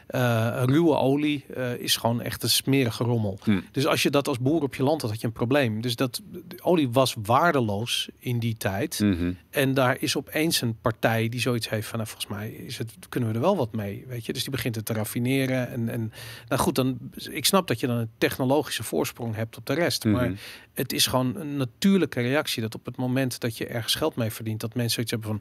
Eh, 0.07 0.63
ruwe 0.65 0.97
olie 0.97 1.45
eh, 1.55 1.75
is 1.75 1.97
gewoon 1.97 2.23
echt 2.23 2.43
een 2.43 2.51
smerige 2.51 3.05
rommel. 3.05 3.39
Mm. 3.45 3.65
Dus 3.73 3.87
als 3.87 4.03
je 4.03 4.11
dat 4.11 4.29
als 4.29 4.39
boer 4.39 4.63
op 4.63 4.75
je 4.75 4.83
land 4.83 5.01
had, 5.03 5.11
had 5.11 5.21
je 5.21 5.27
een 5.27 5.33
probleem. 5.33 5.81
Dus 5.81 5.97
dat 5.97 6.21
olie 6.63 6.89
was 6.91 7.15
waardeloos 7.23 8.09
in 8.19 8.39
die 8.39 8.57
tijd. 8.57 9.01
Mhm. 9.01 9.33
En 9.51 9.75
daar 9.75 9.97
is 10.01 10.17
opeens 10.17 10.61
een 10.61 10.77
partij 10.81 11.29
die 11.29 11.41
zoiets 11.41 11.69
heeft 11.69 11.89
van, 11.89 11.99
nou, 11.99 12.11
volgens 12.11 12.33
mij 12.33 12.51
is 12.51 12.79
het, 12.79 12.93
kunnen 13.09 13.29
we 13.33 13.38
er 13.39 13.45
wel 13.45 13.57
wat 13.57 13.73
mee, 13.75 14.05
weet 14.09 14.27
je. 14.27 14.33
Dus 14.33 14.43
die 14.43 14.51
begint 14.51 14.75
het 14.75 14.85
te 14.85 14.93
raffineren. 14.93 15.69
En, 15.69 15.89
en 15.89 16.13
nou 16.49 16.61
goed, 16.61 16.75
dan, 16.75 16.99
ik 17.31 17.45
snap 17.45 17.67
dat 17.69 17.81
je 17.81 17.87
dan 17.87 17.97
een 17.97 18.11
technologische 18.19 18.83
voorsprong 18.83 19.35
hebt 19.35 19.57
op 19.57 19.67
de 19.67 19.73
rest. 19.75 20.05
Maar 20.05 20.29
Mhm. 20.31 20.39
het 20.75 20.93
is 20.93 21.07
gewoon 21.07 21.37
een 21.37 21.57
natuurlijke 21.57 22.21
reactie 22.21 22.63
dat 22.63 22.75
op 22.75 22.85
het 22.87 22.97
moment 22.97 23.41
dat 23.41 23.57
je 23.57 23.67
ergens 23.67 23.95
geld 23.95 24.17
mee 24.17 24.31
verdient, 24.31 24.61
dat 24.61 24.75
mensen 24.75 24.93
zoiets 25.07 25.11
hebben 25.13 25.41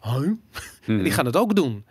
van, 0.00 0.22
huh? 0.22 0.32
Mhm. 0.96 1.02
die 1.02 1.12
gaan 1.12 1.26
het 1.26 1.36
ook 1.36 1.54
doen. 1.54 1.84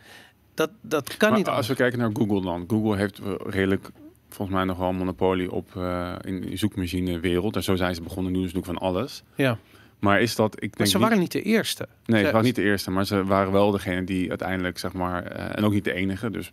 Dat, 0.53 0.69
dat 0.81 1.17
kan 1.17 1.29
Maar 1.29 1.37
niet 1.37 1.47
als 1.47 1.55
anders. 1.55 1.67
we 1.67 1.83
kijken 1.83 1.99
naar 1.99 2.09
Google 2.13 2.41
dan. 2.41 2.63
Google 2.67 2.97
heeft 2.97 3.19
eh, 3.19 3.33
redelijk, 3.45 3.89
volgens 4.29 4.57
mij 4.57 4.65
nog 4.65 4.77
wel 4.77 4.89
een 4.89 4.95
monopolie 4.95 5.51
op 5.51 5.75
eh 5.75 6.15
in 6.21 6.41
de 6.41 6.57
zoekmachine-wereld. 6.57 7.55
En 7.55 7.63
zo 7.63 7.75
zijn 7.75 7.95
ze 7.95 8.01
begonnen, 8.01 8.31
nu 8.31 8.41
dus 8.41 8.53
doen 8.53 8.63
van 8.63 8.77
alles. 8.77 9.23
Ja, 9.35 9.57
Maar 9.99 10.21
is 10.21 10.35
dat, 10.35 10.53
ik 10.55 10.59
denk 10.59 10.77
maar 10.77 10.87
ze 10.87 10.99
waren 10.99 11.19
niet 11.19 11.31
de 11.31 11.41
eerste. 11.41 11.87
Nee, 12.05 12.19
Ze- 12.19 12.25
ze 12.25 12.31
waren 12.31 12.45
niet 12.45 12.55
de 12.55 12.63
eerste, 12.63 12.91
maar 12.91 13.05
ze 13.05 13.23
waren 13.23 13.51
wel 13.51 13.71
degene 13.71 14.03
die 14.03 14.29
uiteindelijk, 14.29 14.77
zeg 14.77 14.93
maar, 14.93 15.23
eh, 15.23 15.57
en 15.57 15.63
ook 15.63 15.73
niet 15.73 15.83
de 15.83 15.93
enige, 15.93 16.31
dus, 16.31 16.51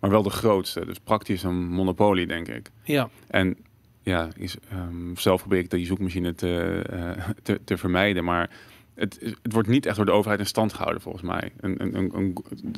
maar 0.00 0.10
wel 0.10 0.22
de 0.22 0.30
grootste. 0.30 0.86
Dus 0.86 0.98
praktisch 0.98 1.42
een 1.42 1.68
monopolie, 1.68 2.26
denk 2.26 2.48
ik. 2.48 2.70
Ja, 2.82 3.08
En 3.28 3.56
ja, 4.02 4.28
is, 4.36 4.56
ehm, 4.70 5.14
zelf 5.16 5.40
probeer 5.40 5.58
ik 5.58 5.70
die 5.70 5.86
zoekmachine 5.86 6.34
te, 6.34 6.82
eh, 6.90 7.28
te, 7.42 7.60
te 7.64 7.76
vermijden, 7.76 8.24
maar 8.24 8.50
het, 8.98 9.18
het 9.42 9.52
wordt 9.52 9.68
niet 9.68 9.86
echt 9.86 9.96
door 9.96 10.04
de 10.04 10.12
overheid 10.12 10.40
in 10.40 10.46
stand 10.46 10.72
gehouden, 10.72 11.02
volgens 11.02 11.24
mij. 11.24 11.52
Een, 11.60 11.96
een, 11.96 12.16
een, 12.16 12.36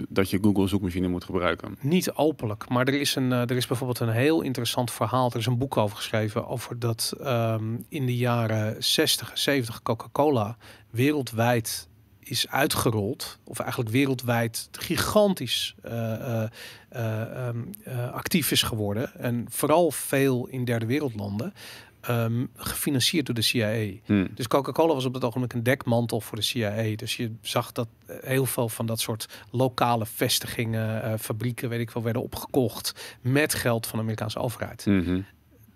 dat 0.09 0.31
je 0.31 0.39
Google 0.43 0.69
zoekmachine 0.69 1.09
moet 1.09 1.25
gebruiken. 1.25 1.77
niet 1.81 2.13
openlijk. 2.13 2.69
Maar 2.69 2.87
er 2.87 3.01
is, 3.01 3.15
een, 3.15 3.33
eh, 3.33 3.41
er 3.41 3.57
is 3.57 3.67
bijvoorbeeld 3.67 4.01
een 4.01 4.09
heel 4.09 4.41
interessant 4.41 4.91
verhaal. 4.91 5.31
Er 5.31 5.39
is 5.39 5.47
een 5.47 5.59
boek 5.59 5.77
over 5.77 5.97
geschreven 5.97 6.49
over 6.49 6.79
dat 6.79 7.15
ehm, 7.21 7.77
in 7.89 8.07
de 8.07 8.17
jaren 8.17 8.85
60 8.85 9.31
en 9.31 9.39
70 9.39 9.83
Coca-Cola 9.83 10.57
wereldwijd 10.91 11.89
is 12.31 12.49
uitgerold. 12.49 13.39
Of 13.45 13.59
eigenlijk 13.59 13.91
wereldwijd 13.91 14.69
gigantisch 14.73 15.75
eh, 15.83 16.15
eh, 16.15 16.49
eh, 16.89 17.49
ehm, 17.49 17.59
eh, 17.85 18.13
actief 18.13 18.51
is 18.51 18.63
geworden. 18.63 19.15
En 19.15 19.47
vooral 19.49 19.91
veel 19.91 20.47
in 20.47 20.65
derde 20.65 20.87
wereldlanden. 20.87 21.53
Ehm, 22.01 22.47
gefinancierd 22.57 23.27
door 23.27 23.35
de 23.35 23.43
CIA. 23.43 23.91
Hm. 24.05 24.27
Dus 24.35 24.47
Coca-Cola 24.47 24.95
was 24.95 25.05
op 25.05 25.13
dat 25.13 25.25
ogenblik 25.25 25.53
een 25.53 25.63
dekmantel 25.63 26.21
voor 26.21 26.37
de 26.37 26.45
CIA. 26.45 26.97
Dus 26.97 27.17
je 27.17 27.33
zag 27.41 27.73
dat 27.73 27.89
heel 28.21 28.47
veel 28.47 28.69
van 28.69 28.87
dat 28.87 29.01
soort 29.01 29.29
lokale 29.51 30.07
vestigingen, 30.07 31.03
eh, 31.03 31.19
fabrieken, 31.19 31.69
weet 31.69 31.81
ik 31.81 31.91
wel, 31.91 32.03
werden 32.03 32.23
opgekocht 32.23 33.19
met 33.21 33.55
geld 33.55 33.87
van 33.87 33.99
de 33.99 34.05
Amerikaanse 34.05 34.39
overheid. 34.39 34.87
Mhm. 34.87 35.21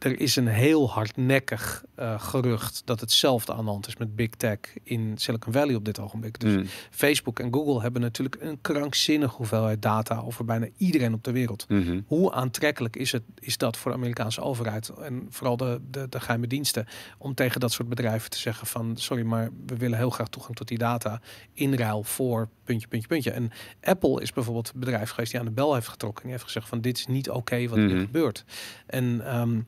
Er 0.05 0.21
is 0.21 0.37
een 0.37 0.47
heel 0.47 0.91
hardnekkig 0.91 1.85
eh, 1.95 2.21
gerucht 2.21 2.83
dat 2.85 3.01
hetzelfde 3.01 3.53
aan 3.53 3.65
de 3.65 3.71
hand 3.71 3.87
is 3.87 3.97
met 3.97 4.17
Big 4.17 4.29
Tech 4.29 4.59
in 4.83 5.13
Silicon 5.17 5.53
Valley 5.53 5.75
op 5.75 5.85
dit 5.85 5.99
ogenblik. 5.99 6.41
Dus 6.41 6.53
Hm. 6.55 6.65
Facebook 6.91 7.39
en 7.39 7.53
Google 7.55 7.81
hebben 7.83 8.01
natuurlijk 8.01 8.37
een 8.41 8.59
krankzinnige 8.61 9.37
hoeveelheid 9.37 9.83
data 9.83 10.21
over 10.21 10.45
bijna 10.45 10.67
iedereen 10.77 11.15
op 11.15 11.25
de 11.25 11.33
wereld. 11.33 11.69
Mhm. 11.69 12.01
Hoe 12.07 12.33
aantrekkelijk 12.33 12.97
is, 12.97 13.13
het, 13.13 13.23
is 13.41 13.57
dat 13.59 13.77
voor 13.77 13.91
de 13.91 13.97
Amerikaanse 13.97 14.41
overheid 14.41 14.89
en 14.89 15.27
vooral 15.31 15.57
de, 15.57 15.81
de, 15.91 16.07
de 16.09 16.21
geheime 16.21 16.47
diensten 16.47 16.87
om 17.19 17.35
tegen 17.35 17.61
dat 17.61 17.73
soort 17.73 17.89
bedrijven 17.89 18.31
te 18.31 18.39
zeggen 18.39 18.67
van 18.67 18.97
sorry, 18.97 19.23
maar 19.23 19.49
we 19.67 19.77
willen 19.77 19.99
heel 19.99 20.11
graag 20.11 20.29
toegang 20.29 20.57
tot 20.57 20.69
die 20.69 20.79
data 20.79 21.21
in 21.53 21.75
ruil 21.75 22.03
voor 22.03 22.49
puntje, 22.65 22.89
puntje, 22.89 23.09
puntje. 23.09 23.31
En 23.31 23.51
Apple 23.83 24.23
is 24.23 24.33
bijvoorbeeld 24.33 24.67
het 24.69 24.77
bedrijf 24.77 25.11
geweest 25.11 25.31
die 25.31 25.41
aan 25.41 25.47
de 25.47 25.53
bel 25.53 25.75
heeft 25.75 25.89
getrokken 25.89 26.23
en 26.23 26.29
die 26.29 26.33
heeft 26.39 26.53
gezegd 26.53 26.69
van 26.69 26.81
dit 26.81 26.99
is 26.99 27.07
niet 27.07 27.31
oké 27.31 27.69
wat 27.69 27.79
hier 27.79 27.89
Mhm. 27.89 28.01
gebeurt. 28.05 28.45
En 28.87 29.27
ehm, 29.27 29.61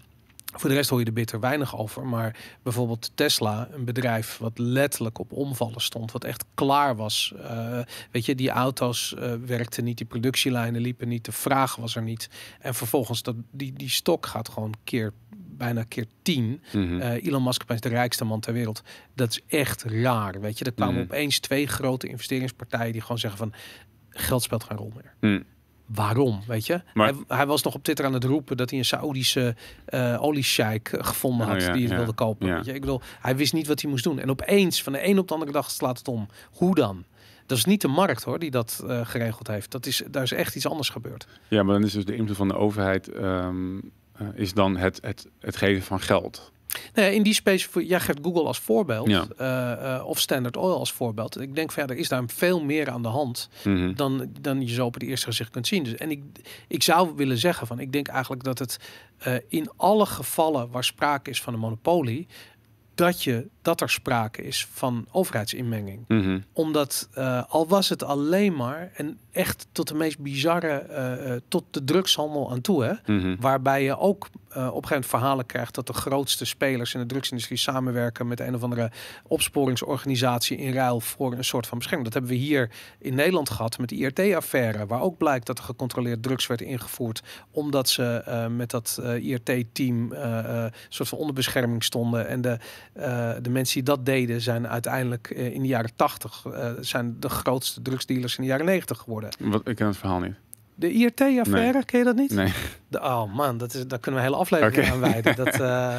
voor 0.61 0.69
de 0.69 0.75
rest 0.75 0.91
hoor 0.91 0.99
je 0.99 1.05
er 1.05 1.13
bitter 1.13 1.41
weinig 1.41 1.79
over. 1.79 2.07
Maar 2.07 2.37
bijvoorbeeld 2.63 3.11
Tesla, 3.15 3.69
een 3.73 3.85
bedrijf 3.85 4.39
wat 4.39 4.59
letterlijk 4.59 5.19
op 5.19 5.33
omvallen 5.33 5.81
stond, 5.81 6.13
wat 6.13 6.25
echt 6.25 6.45
klaar 6.55 6.97
was. 6.97 7.35
Eh, 7.43 7.79
weet 8.11 8.25
je, 8.25 8.35
die 8.35 8.51
auto's 8.51 9.15
eh, 9.15 9.35
werkten 9.47 9.85
niet, 9.85 9.97
die 9.97 10.07
productielijnen 10.07 10.81
liepen 10.81 11.09
niet, 11.09 11.25
de 11.25 11.33
vraag 11.33 11.77
was 11.77 11.97
er 11.97 12.03
niet. 12.03 12.29
En 12.61 12.75
vervolgens 12.75 13.23
dat 13.23 13.37
die, 13.51 13.73
die 13.73 13.91
stok 13.91 14.27
gaat 14.27 14.49
gewoon 14.49 14.75
keer 14.85 15.13
bijna 15.57 15.83
keer 15.83 16.07
tien. 16.23 16.63
Mhm. 16.73 17.01
Eh, 17.01 17.25
Elon 17.27 17.43
Musk 17.43 17.71
is 17.71 17.81
de 17.81 17.89
rijkste 17.89 18.25
man 18.25 18.41
ter 18.41 18.53
wereld. 18.53 18.83
Dat 19.15 19.31
is 19.31 19.41
echt 19.59 19.83
raar, 19.83 20.41
weet 20.41 20.59
je. 20.59 20.65
Er 20.65 20.73
kwamen 20.73 20.95
Mhm. 20.95 21.03
opeens 21.03 21.39
twee 21.39 21.67
grote 21.67 22.07
investeringspartijen 22.09 22.93
die 22.93 23.01
gewoon 23.01 23.19
zeggen 23.19 23.39
van 23.39 23.53
geld 24.11 24.43
speelt 24.43 24.65
geen 24.65 24.77
rol 24.77 24.93
meer. 24.95 25.15
Hm. 25.21 25.43
Waarom, 25.87 26.41
weet 26.47 26.67
je? 26.67 26.81
Maar- 26.95 27.07
hij, 27.09 27.37
hij 27.37 27.47
was 27.47 27.63
nog 27.63 27.75
op 27.75 27.83
Twitter 27.83 28.05
aan 28.05 28.13
het 28.13 28.25
roepen 28.25 28.57
dat 28.57 28.71
hij 28.71 28.79
een 28.79 28.85
Saoedische 28.85 29.55
oliesheik 30.19 30.89
eh, 30.89 31.05
gevonden 31.05 31.47
Oh, 31.47 31.53
had 31.53 31.63
ja, 31.63 31.73
die 31.73 31.83
het 31.83 31.91
ja, 31.91 31.97
wilde 31.97 32.13
kopen. 32.13 32.47
ja. 32.47 32.55
Weet 32.55 32.65
je? 32.65 32.73
Ik 32.75 32.81
bedoel, 32.81 33.01
hij 33.21 33.37
wist 33.37 33.53
niet 33.53 33.67
wat 33.67 33.81
hij 33.81 33.91
moest 33.91 34.05
doen. 34.05 34.19
En 34.19 34.31
opeens, 34.31 34.83
van 34.83 34.93
de 34.93 35.07
een 35.09 35.19
op 35.19 35.29
de 35.29 35.35
andere 35.35 35.53
dag 35.53 35.71
slaat 35.71 35.99
het 35.99 36.09
om. 36.09 36.29
Hoe 36.53 36.75
dan? 36.75 37.05
Dat 37.47 37.59
is 37.59 37.65
niet 37.65 37.81
de 37.81 37.89
markt 37.89 38.23
hoor 38.23 38.39
die 38.39 38.51
dat 38.51 38.85
eh, 38.89 39.01
geregeld 39.07 39.47
heeft. 39.47 39.71
Dat 39.71 39.87
is, 39.87 40.03
daar 40.11 40.23
is 40.23 40.33
echt 40.33 40.57
iets 40.57 40.67
anders 40.69 40.89
gebeurd. 40.89 41.27
Ja, 41.49 41.63
maar 41.63 41.75
dan 41.75 41.85
is 41.85 41.93
dus 41.93 42.05
de 42.05 42.17
invloed 42.17 42.37
van 42.37 42.49
de 42.49 42.57
overheid 42.57 43.09
ehm, 43.09 43.77
eh, 44.19 44.27
is 44.35 44.55
dan 44.55 44.77
het, 44.77 44.99
het, 45.03 45.27
het 45.41 45.57
geven 45.57 45.83
van 45.83 46.01
geld. 46.01 46.53
Nee, 46.95 47.15
in 47.15 47.23
die 47.23 47.35
space, 47.35 47.87
jij 47.87 48.01
geeft 48.01 48.19
Google 48.23 48.45
als 48.45 48.59
voorbeeld 48.59 49.09
Ja. 49.09 49.27
eh, 49.37 49.95
eh, 49.97 50.07
of 50.07 50.19
Standard 50.19 50.57
Oil 50.57 50.79
als 50.79 50.93
voorbeeld. 50.93 51.41
Ik 51.41 51.55
denk 51.55 51.73
verder 51.73 51.97
is 51.97 52.09
daar 52.09 52.23
veel 52.27 52.65
meer 52.65 52.91
aan 52.91 53.03
de 53.03 53.09
hand 53.09 53.49
Mhm. 53.65 53.95
dan, 53.95 54.31
dan 54.41 54.61
je 54.61 54.75
zo 54.75 54.87
op 54.87 54.95
het 54.95 55.03
eerste 55.03 55.27
gezicht 55.27 55.51
kunt 55.51 55.67
zien. 55.67 55.83
Dus, 55.85 55.95
en 55.95 56.11
ik, 56.11 56.23
ik 56.69 56.83
zou 56.83 57.13
willen 57.17 57.39
zeggen 57.39 57.67
van, 57.67 57.79
ik 57.81 57.93
denk 57.93 58.09
eigenlijk 58.09 58.45
dat 58.45 58.59
het 58.59 58.79
in 59.49 59.71
alle 59.77 60.07
gevallen 60.07 60.71
waar 60.71 60.85
sprake 60.85 61.31
is 61.31 61.43
van 61.43 61.55
een 61.55 61.61
monopolie, 61.61 62.27
dat, 62.95 63.23
je, 63.23 63.47
dat 63.67 63.81
er 63.81 63.91
sprake 63.91 64.43
is 64.43 64.69
van 64.73 65.07
overheidsinmenging. 65.11 66.05
Mhm. 66.09 66.39
Omdat 66.53 67.09
eh, 67.13 67.43
al 67.49 67.69
was 67.69 67.89
het 67.89 68.03
alleen 68.03 68.57
maar 68.57 68.91
en 68.95 69.19
echt 69.33 69.67
tot 69.73 69.89
de 69.89 69.95
meest 69.95 70.19
bizarre, 70.19 70.69
eh, 70.69 71.33
tot 71.49 71.65
de 71.71 71.85
drugshandel 71.85 72.51
aan 72.51 72.61
toe, 72.61 72.85
hè, 72.85 73.15
Mhm. 73.15 73.37
waarbij 73.41 73.83
je 73.83 73.99
ook 73.99 74.29
eh, 74.49 74.63
op 74.63 74.67
een 74.67 74.73
gegeven 74.73 74.89
moment 74.89 75.07
verhalen 75.07 75.47
krijgt 75.47 75.75
dat 75.75 75.87
de 75.87 75.93
grootste 75.93 76.45
spelers 76.45 76.95
in 76.95 77.01
de 77.01 77.07
drugsindustrie 77.07 77.59
samenwerken 77.59 78.27
met 78.27 78.41
een 78.41 78.55
of 78.55 78.63
andere 78.63 78.91
opsporingsorganisatie 79.27 80.57
in 80.57 80.73
ruil 80.73 81.01
voor 81.01 81.33
een 81.33 81.45
soort 81.45 81.67
van 81.67 81.79
bescherming. 81.79 82.13
Dat 82.13 82.21
hebben 82.21 82.39
we 82.41 82.47
hier 82.47 82.71
in 82.99 83.15
Nederland 83.15 83.51
gehad 83.51 83.79
met 83.79 83.89
de 83.89 83.95
IRT-affaire, 83.97 84.87
waar 84.87 85.01
ook 85.01 85.17
blijkt 85.19 85.47
dat 85.47 85.59
er 85.59 85.65
gecontroleerd 85.65 86.23
drugs 86.23 86.47
werd 86.47 86.61
ingevoerd, 86.61 87.23
omdat 87.51 87.89
ze 87.89 88.23
met 88.51 88.71
dat 88.71 89.01
IRT-team 89.21 90.13
eh, 90.13 90.65
soort 90.89 91.09
van 91.09 91.19
onderbescherming 91.19 91.85
stonden. 91.85 92.29
En 92.29 92.41
de, 92.41 92.59
de 93.43 93.51
mensen 93.57 93.75
die 93.75 93.95
dat 93.95 94.07
deden 94.07 94.41
zijn 94.41 94.69
uiteindelijk 94.69 95.31
eh, 95.31 95.55
in 95.55 95.63
de 95.63 95.69
jaren 95.69 95.91
80 95.97 96.45
eh, 96.47 96.71
zijn 96.81 97.17
de 97.21 97.29
grootste 97.29 97.83
drugsdealers 97.83 98.37
in 98.37 98.43
de 98.43 98.49
jaren 98.49 98.67
90 98.67 98.99
geworden. 98.99 99.31
Wat, 99.39 99.69
ik 99.69 99.77
ken 99.77 99.87
het 99.87 99.97
verhaal 99.97 100.21
niet. 100.21 100.35
De 100.75 100.93
IRT-affaire, 100.93 101.85
ken 101.85 101.99
je 101.99 102.05
dat 102.05 102.17
niet? 102.17 102.31
Nee. 102.31 102.53
De, 102.89 103.01
oh 103.01 103.35
man, 103.35 103.59
dat 103.59 103.75
is, 103.75 103.87
daar 103.87 103.99
kunnen 103.99 104.21
we 104.21 104.27
een 104.27 104.33
hele 104.33 104.43
aflevering 104.43 104.87
Oké. 104.87 104.93
aan 104.93 105.01
wijden. 105.01 105.37
Dat, 105.37 105.61
eh, 105.61 105.95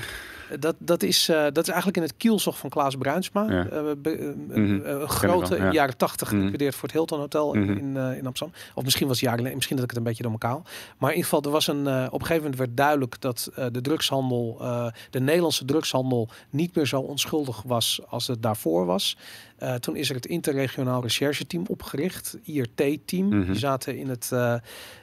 dat, 0.59 0.75
dat, 0.79 1.03
is, 1.03 1.29
eh, 1.29 1.43
dat 1.43 1.57
is 1.57 1.67
eigenlijk 1.67 1.97
in 1.97 2.03
het 2.03 2.17
kielzog 2.17 2.57
van 2.57 2.69
Klaas 2.69 2.95
Bruinsma. 2.95 3.51
Ja. 3.51 3.65
Eh, 3.67 3.81
be- 3.97 4.33
Mhm. 4.47 4.59
een 4.59 4.81
wel, 4.81 5.07
grote, 5.07 5.55
in 5.55 5.63
ja. 5.63 5.69
de 5.69 5.75
jaren 5.75 5.97
tachtig 5.97 6.27
Mhm. 6.27 6.37
geliquideerd 6.37 6.73
voor 6.75 6.83
het 6.83 6.91
Hilton 6.91 7.19
Hotel 7.19 7.53
in, 7.53 7.61
Mhm. 7.61 7.77
in, 7.77 7.97
eh, 7.97 8.17
in 8.17 8.25
Amsterdam. 8.25 8.55
Of 8.75 8.83
misschien 8.83 9.07
was 9.07 9.19
het 9.21 9.29
jaren, 9.29 9.53
misschien 9.53 9.75
dat 9.75 9.83
ik 9.85 9.89
het 9.91 9.99
een 9.99 10.05
beetje 10.05 10.23
door 10.23 10.31
elkaar. 10.31 10.59
Maar 10.97 11.09
in 11.11 11.15
ieder 11.15 11.23
geval, 11.23 11.41
er 11.41 11.49
was 11.49 11.67
een, 11.67 11.87
op 11.87 12.19
een 12.19 12.25
gegeven 12.25 12.35
moment 12.41 12.57
werd 12.57 12.77
duidelijk 12.77 13.21
dat 13.21 13.49
de 13.71 13.81
drugshandel, 13.81 14.61
de 15.09 15.19
Nederlandse 15.19 15.65
drugshandel, 15.65 16.29
niet 16.49 16.75
meer 16.75 16.85
zo 16.85 16.99
onschuldig 16.99 17.61
was 17.65 17.99
als 18.07 18.27
het 18.27 18.41
daarvoor 18.43 18.85
was. 18.85 19.17
Toen 19.79 19.95
is 19.95 20.09
er 20.09 20.15
het 20.15 20.25
interregionaal 20.25 21.01
rechercheteam 21.01 21.63
opgericht, 21.67 22.37
IRT-team. 22.43 23.27
Mhm. 23.27 23.45
Die 23.45 23.55
zaten 23.59 23.97
in 23.97 24.09
het, 24.09 24.29
eh, 24.33 24.53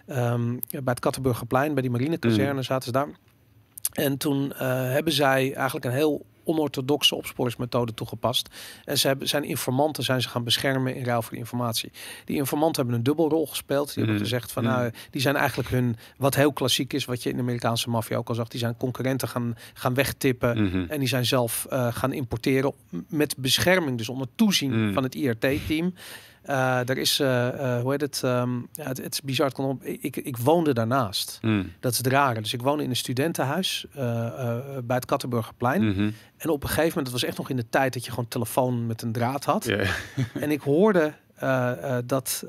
ehm, 0.06 0.52
bij 0.70 0.80
het 0.84 1.00
Kattenburgerplein, 1.00 1.72
bij 1.72 1.82
die 1.82 1.90
marinekazerne 1.90 2.52
Mhm. 2.52 2.62
zaten 2.62 2.84
ze 2.84 2.92
daar. 2.92 3.08
En 3.94 4.16
toen 4.16 4.52
eh, 4.52 4.68
hebben 4.90 5.12
zij 5.12 5.52
eigenlijk 5.54 5.84
een 5.86 5.92
heel 5.92 6.26
onorthodoxe 6.46 7.14
opsporingsmethode 7.14 7.94
toegepast. 7.94 8.48
En 8.84 8.98
ze 8.98 9.06
hebben, 9.06 9.28
zijn 9.28 9.44
informanten 9.44 10.02
zijn 10.04 10.22
ze 10.22 10.28
gaan 10.28 10.44
beschermen 10.44 10.94
in 10.96 11.04
ruil 11.04 11.22
voor 11.22 11.36
informatie. 11.36 11.92
Die 12.24 12.36
informanten 12.36 12.76
hebben 12.80 12.98
een 12.98 13.04
dubbelrol 13.04 13.46
gespeeld. 13.46 13.86
Die 13.86 13.96
hebben 13.96 14.14
Mhm. 14.14 14.22
gezegd 14.24 14.52
van, 14.52 14.64
Mhm. 14.64 14.72
nou, 14.72 14.90
die 15.10 15.20
zijn 15.20 15.36
eigenlijk 15.36 15.68
hun, 15.68 15.96
wat 16.16 16.34
heel 16.34 16.52
klassiek 16.52 16.92
is, 16.92 17.04
wat 17.04 17.22
je 17.22 17.30
in 17.30 17.36
de 17.36 17.42
Amerikaanse 17.42 17.90
maffia 17.90 18.16
ook 18.16 18.28
al 18.28 18.34
zag, 18.34 18.48
die 18.48 18.60
zijn 18.60 18.76
concurrenten 18.76 19.28
gaan, 19.28 19.56
gaan 19.74 19.94
wegtippen. 19.94 20.62
Mhm. 20.64 20.84
En 20.88 20.98
die 20.98 21.08
zijn 21.08 21.26
zelf 21.26 21.66
eh, 21.70 21.92
gaan 21.94 22.12
importeren 22.12 22.72
met 23.08 23.34
bescherming, 23.38 23.98
dus 23.98 24.08
onder 24.08 24.28
toezien 24.34 24.92
van 24.94 25.02
het 25.02 25.14
IRT-team. 25.14 25.94
Eh 26.44 26.88
er 26.88 26.98
is, 26.98 27.20
eh, 27.20 27.48
eh, 27.76 27.82
hoe 27.82 27.90
heet 27.90 28.00
het? 28.00 28.20
ehm, 28.24 28.56
ja, 28.72 28.84
het, 28.84 28.96
het 28.98 29.12
is 29.12 29.20
bizar. 29.22 29.46
Het 29.46 29.54
kon 29.54 29.64
op, 29.64 29.82
ik, 29.82 30.16
ik 30.16 30.36
woonde 30.36 30.74
daarnaast. 30.74 31.38
Mhm. 31.42 31.64
Dat 31.80 31.92
is 31.92 31.98
het 31.98 32.06
rare. 32.06 32.40
Dus 32.40 32.52
ik 32.52 32.62
woonde 32.62 32.82
in 32.82 32.90
een 32.90 32.96
studentenhuis 32.96 33.86
eh, 33.94 34.26
eh, 34.26 34.58
bij 34.84 34.96
het 34.96 35.04
Kattenburgerplein. 35.04 35.88
Mhm. 35.88 36.10
En 36.36 36.48
op 36.50 36.62
een 36.62 36.68
gegeven 36.68 36.88
moment, 36.88 37.04
dat 37.04 37.12
was 37.20 37.24
echt 37.24 37.36
nog 37.38 37.50
in 37.50 37.56
de 37.56 37.68
tijd 37.70 37.92
dat 37.92 38.04
je 38.04 38.10
gewoon 38.10 38.28
telefoon 38.28 38.86
met 38.86 39.02
een 39.02 39.12
draad 39.12 39.44
had. 39.44 39.64
Ja. 39.64 39.84
En 40.40 40.50
ik 40.50 40.60
hoorde 40.60 41.12
eh, 41.34 41.96
eh, 41.96 42.02
dat 42.06 42.44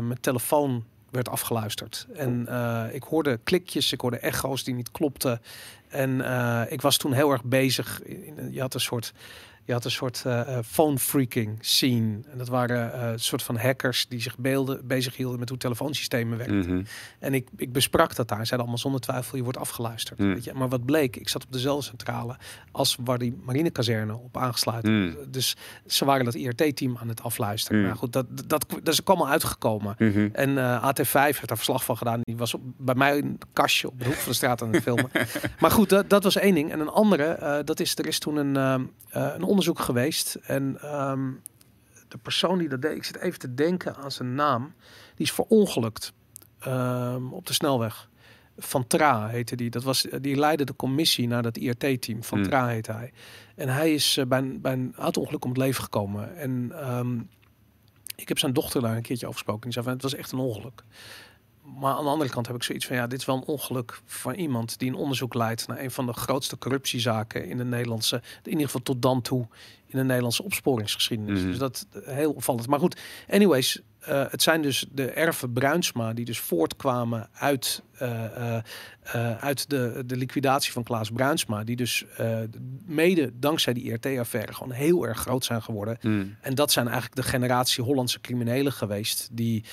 mijn 0.00 0.20
telefoon 0.20 0.84
werd 1.10 1.28
afgeluisterd. 1.28 2.06
En 2.14 2.46
eh, 2.48 2.84
ik 2.92 3.02
hoorde 3.02 3.38
klikjes, 3.44 3.92
ik 3.92 4.00
hoorde 4.00 4.18
echo's 4.18 4.64
die 4.64 4.74
niet 4.74 4.90
klopten. 4.90 5.40
En 5.88 6.20
eh, 6.20 6.62
ik 6.68 6.80
was 6.80 6.96
toen 6.96 7.12
heel 7.12 7.30
erg 7.30 7.44
bezig. 7.44 8.02
In, 8.02 8.24
in- 8.36 8.52
je 8.52 8.60
had 8.60 8.74
een 8.74 8.80
soort, 8.80 9.12
je 9.68 9.74
had 9.74 9.84
een 9.84 9.90
soort 9.90 10.22
eh, 10.24 10.58
phone 10.64 10.98
freaking 10.98 11.58
scene. 11.60 12.20
En 12.30 12.38
dat 12.38 12.48
waren 12.48 12.92
eh, 12.92 13.10
een 13.10 13.18
soort 13.18 13.42
van 13.42 13.56
hackers 13.56 14.06
die 14.08 14.20
zich 14.20 14.38
beelden, 14.38 14.86
bezig 14.86 15.16
hielden 15.16 15.38
met 15.38 15.48
hoe 15.48 15.58
telefoonsystemen 15.58 16.38
werken. 16.38 16.58
Mhm. 16.58 16.82
En 17.18 17.34
ik, 17.34 17.48
ik 17.56 17.72
besprak 17.72 18.14
dat 18.14 18.28
daar. 18.28 18.36
Zeiden 18.36 18.58
allemaal 18.58 18.78
zonder 18.78 19.00
twijfel, 19.00 19.36
je 19.36 19.42
wordt 19.42 19.58
afgeluisterd. 19.58 20.18
Hmm. 20.18 20.34
Weet 20.34 20.44
je? 20.44 20.52
Maar 20.54 20.68
wat 20.68 20.84
bleek, 20.84 21.16
ik 21.16 21.28
zat 21.28 21.44
op 21.44 21.52
dezelfde 21.52 21.84
centrale 21.84 22.36
als 22.72 22.96
waar 23.04 23.18
die 23.18 23.38
marinekazerne 23.44 24.16
op 24.16 24.36
aangesluiten. 24.36 24.92
Hmm. 24.92 25.16
Dus 25.30 25.56
ze 25.86 26.04
waren 26.04 26.24
dat 26.24 26.34
IRT-team 26.34 26.96
aan 27.00 27.08
het 27.08 27.22
afluisteren. 27.22 27.78
Hmm. 27.78 27.88
Maar 27.88 27.98
goed, 27.98 28.12
dat, 28.12 28.26
dat, 28.46 28.66
dat 28.82 28.92
is 28.92 29.04
allemaal 29.04 29.28
uitgekomen. 29.28 29.94
Mhm. 29.98 30.28
En 30.32 30.58
eh, 30.58 30.90
AT5 30.90 31.12
heeft 31.12 31.48
daar 31.48 31.56
verslag 31.56 31.84
van 31.84 31.96
gedaan. 31.96 32.20
Die 32.22 32.36
was 32.36 32.54
op, 32.54 32.60
bij 32.76 32.94
mij 32.94 33.18
een 33.18 33.38
kastje 33.52 33.88
op 33.88 33.98
de 33.98 34.04
hoek 34.04 34.14
van 34.14 34.30
de 34.30 34.36
straat 34.36 34.62
aan 34.62 34.72
het 34.72 34.82
filmen. 34.82 35.10
maar 35.60 35.70
goed, 35.70 35.88
dat, 35.88 36.10
dat 36.10 36.22
was 36.22 36.36
één 36.36 36.54
ding. 36.54 36.72
En 36.72 36.80
een 36.80 36.88
andere, 36.88 37.62
dat 37.64 37.80
is, 37.80 37.98
er 37.98 38.06
is 38.06 38.18
toen 38.18 38.36
een, 38.36 38.54
een 39.10 39.44
onderzoek 39.58 39.84
geweest. 39.84 40.34
En 40.34 40.78
ehm, 40.80 41.30
de 42.08 42.18
persoon 42.18 42.58
die 42.58 42.68
dat 42.68 42.82
deed, 42.82 42.96
ik 42.96 43.04
zit 43.04 43.18
even 43.18 43.38
te 43.38 43.54
denken 43.54 43.96
aan 43.96 44.10
zijn 44.10 44.34
naam. 44.34 44.72
Die 45.14 45.26
is 45.26 45.32
verongelukt 45.32 46.12
ehm, 46.58 47.32
op 47.32 47.46
de 47.46 47.52
snelweg. 47.52 48.08
Van 48.58 48.86
Tra 48.86 49.28
heette 49.28 49.56
die. 49.56 49.70
Dat 49.70 49.82
was, 49.82 50.06
die 50.20 50.36
leidde 50.36 50.64
de 50.64 50.76
commissie 50.76 51.28
naar 51.28 51.42
dat 51.42 51.56
IRT-team. 51.56 52.24
Van 52.24 52.38
Hmm. 52.38 52.48
Tra 52.48 52.66
heette 52.66 52.92
hij. 52.92 53.12
En 53.54 53.68
hij 53.68 53.94
is 53.94 54.16
eh, 54.16 54.26
bij, 54.26 54.38
een, 54.38 54.60
bij 54.60 54.72
een 54.72 54.94
auto-ongeluk 54.96 55.44
om 55.44 55.50
het 55.50 55.58
leven 55.58 55.82
gekomen. 55.82 56.36
En 56.36 56.72
ehm, 56.72 57.20
ik 58.16 58.28
heb 58.28 58.38
zijn 58.38 58.52
dochter 58.52 58.80
daar 58.80 58.96
een 58.96 59.02
keertje 59.02 59.26
over 59.26 59.38
gesproken. 59.38 59.62
Die 59.62 59.72
zei 59.72 59.84
van, 59.84 59.94
het 59.94 60.02
was 60.02 60.14
echt 60.14 60.32
een 60.32 60.38
ongeluk. 60.38 60.84
Maar 61.76 61.94
aan 61.94 62.04
de 62.04 62.10
andere 62.10 62.30
kant 62.30 62.46
heb 62.46 62.56
ik 62.56 62.62
zoiets 62.62 62.86
van, 62.86 62.96
ja, 62.96 63.06
dit 63.06 63.18
is 63.18 63.24
wel 63.26 63.36
een 63.36 63.44
ongeluk 63.44 64.00
van 64.04 64.34
iemand 64.34 64.78
die 64.78 64.88
een 64.88 64.96
onderzoek 64.96 65.34
leidt 65.34 65.66
naar 65.66 65.78
een 65.78 65.90
van 65.90 66.06
de 66.06 66.12
grootste 66.12 66.58
corruptiezaken 66.58 67.46
in 67.46 67.56
de 67.56 67.64
Nederlandse, 67.64 68.22
in 68.42 68.50
ieder 68.50 68.66
geval 68.66 68.82
tot 68.82 69.02
dan 69.02 69.22
toe, 69.22 69.46
in 69.86 69.98
de 69.98 70.04
Nederlandse 70.04 70.42
opsporingsgeschiedenis. 70.42 71.40
Mhm. 71.40 71.48
Dus 71.48 71.58
dat 71.58 71.86
eh, 71.92 72.14
heel 72.14 72.32
opvallend. 72.32 72.66
Maar 72.66 72.78
goed, 72.78 73.00
anyways, 73.28 73.80
eh, 74.08 74.24
het 74.30 74.42
zijn 74.42 74.62
dus 74.62 74.86
de 74.92 75.10
erven 75.10 75.52
Bruinsma 75.52 76.12
die 76.12 76.24
dus 76.24 76.38
voortkwamen 76.38 77.28
uit, 77.32 77.82
eh, 77.98 78.56
eh, 78.56 78.62
uit 79.40 79.70
de, 79.70 80.02
de 80.06 80.16
liquidatie 80.16 80.72
van 80.72 80.82
Klaas 80.82 81.10
Bruinsma, 81.10 81.64
die 81.64 81.76
dus 81.76 82.04
mede 82.86 83.30
dankzij 83.38 83.72
die 83.72 83.82
IRT-affaire 83.84 84.52
gewoon 84.54 84.72
heel 84.72 85.06
erg 85.06 85.18
groot 85.18 85.44
zijn 85.44 85.62
geworden. 85.62 85.98
Mhm. 86.02 86.26
En 86.40 86.54
dat 86.54 86.72
zijn 86.72 86.86
eigenlijk 86.86 87.16
de 87.16 87.22
generatie 87.22 87.84
Hollandse 87.84 88.20
criminelen 88.20 88.72
geweest 88.72 89.28
die 89.32 89.64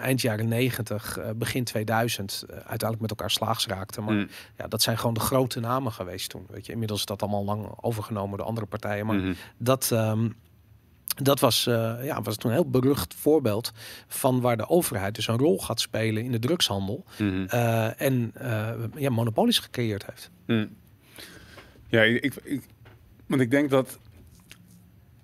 eind 0.00 0.20
jaren 0.20 0.48
90, 0.48 1.18
eh, 1.18 1.30
begin 1.36 1.64
2000 1.64 2.44
eh, 2.48 2.54
uiteindelijk 2.56 3.00
met 3.00 3.10
elkaar 3.10 3.30
slaags 3.30 3.66
raakten. 3.66 4.04
Maar 4.04 4.14
Mhm. 4.14 4.26
ja, 4.56 4.66
dat 4.68 4.82
zijn 4.82 4.98
gewoon 4.98 5.14
de 5.14 5.20
grote 5.20 5.60
namen 5.60 5.92
geweest 5.92 6.28
toen. 6.30 6.46
Weet 6.50 6.66
je, 6.66 6.72
inmiddels 6.72 7.00
is 7.00 7.06
dat 7.06 7.22
allemaal 7.22 7.44
lang 7.44 7.68
overgenomen 7.80 8.38
door 8.38 8.46
andere 8.46 8.66
partijen. 8.66 9.06
Maar 9.06 9.16
Mhm. 9.16 9.32
dat, 9.58 9.90
ehm, 9.92 10.28
dat 11.16 11.40
was, 11.40 11.66
eh, 11.66 11.94
ja, 12.02 12.22
was 12.22 12.36
toen 12.36 12.50
een 12.50 12.56
heel 12.56 12.70
berucht 12.70 13.14
voorbeeld 13.14 13.72
van 14.08 14.40
waar 14.40 14.56
de 14.56 14.68
overheid 14.68 15.14
dus 15.14 15.26
een 15.28 15.38
rol 15.38 15.58
gaat 15.58 15.80
spelen 15.80 16.22
in 16.24 16.32
de 16.32 16.38
drugshandel. 16.38 17.04
Mhm. 17.18 17.44
eh, 17.48 18.00
en 18.00 18.30
eh, 18.34 18.70
ja, 18.94 19.10
monopolies 19.10 19.58
gecreëerd 19.58 20.06
heeft. 20.06 20.30
Mm. 20.46 20.76
Ja, 21.88 22.02
ik, 22.02 22.34
ik- 22.42 22.62
want 23.26 23.40
ik 23.42 23.50
denk 23.50 23.70
dat. 23.70 23.98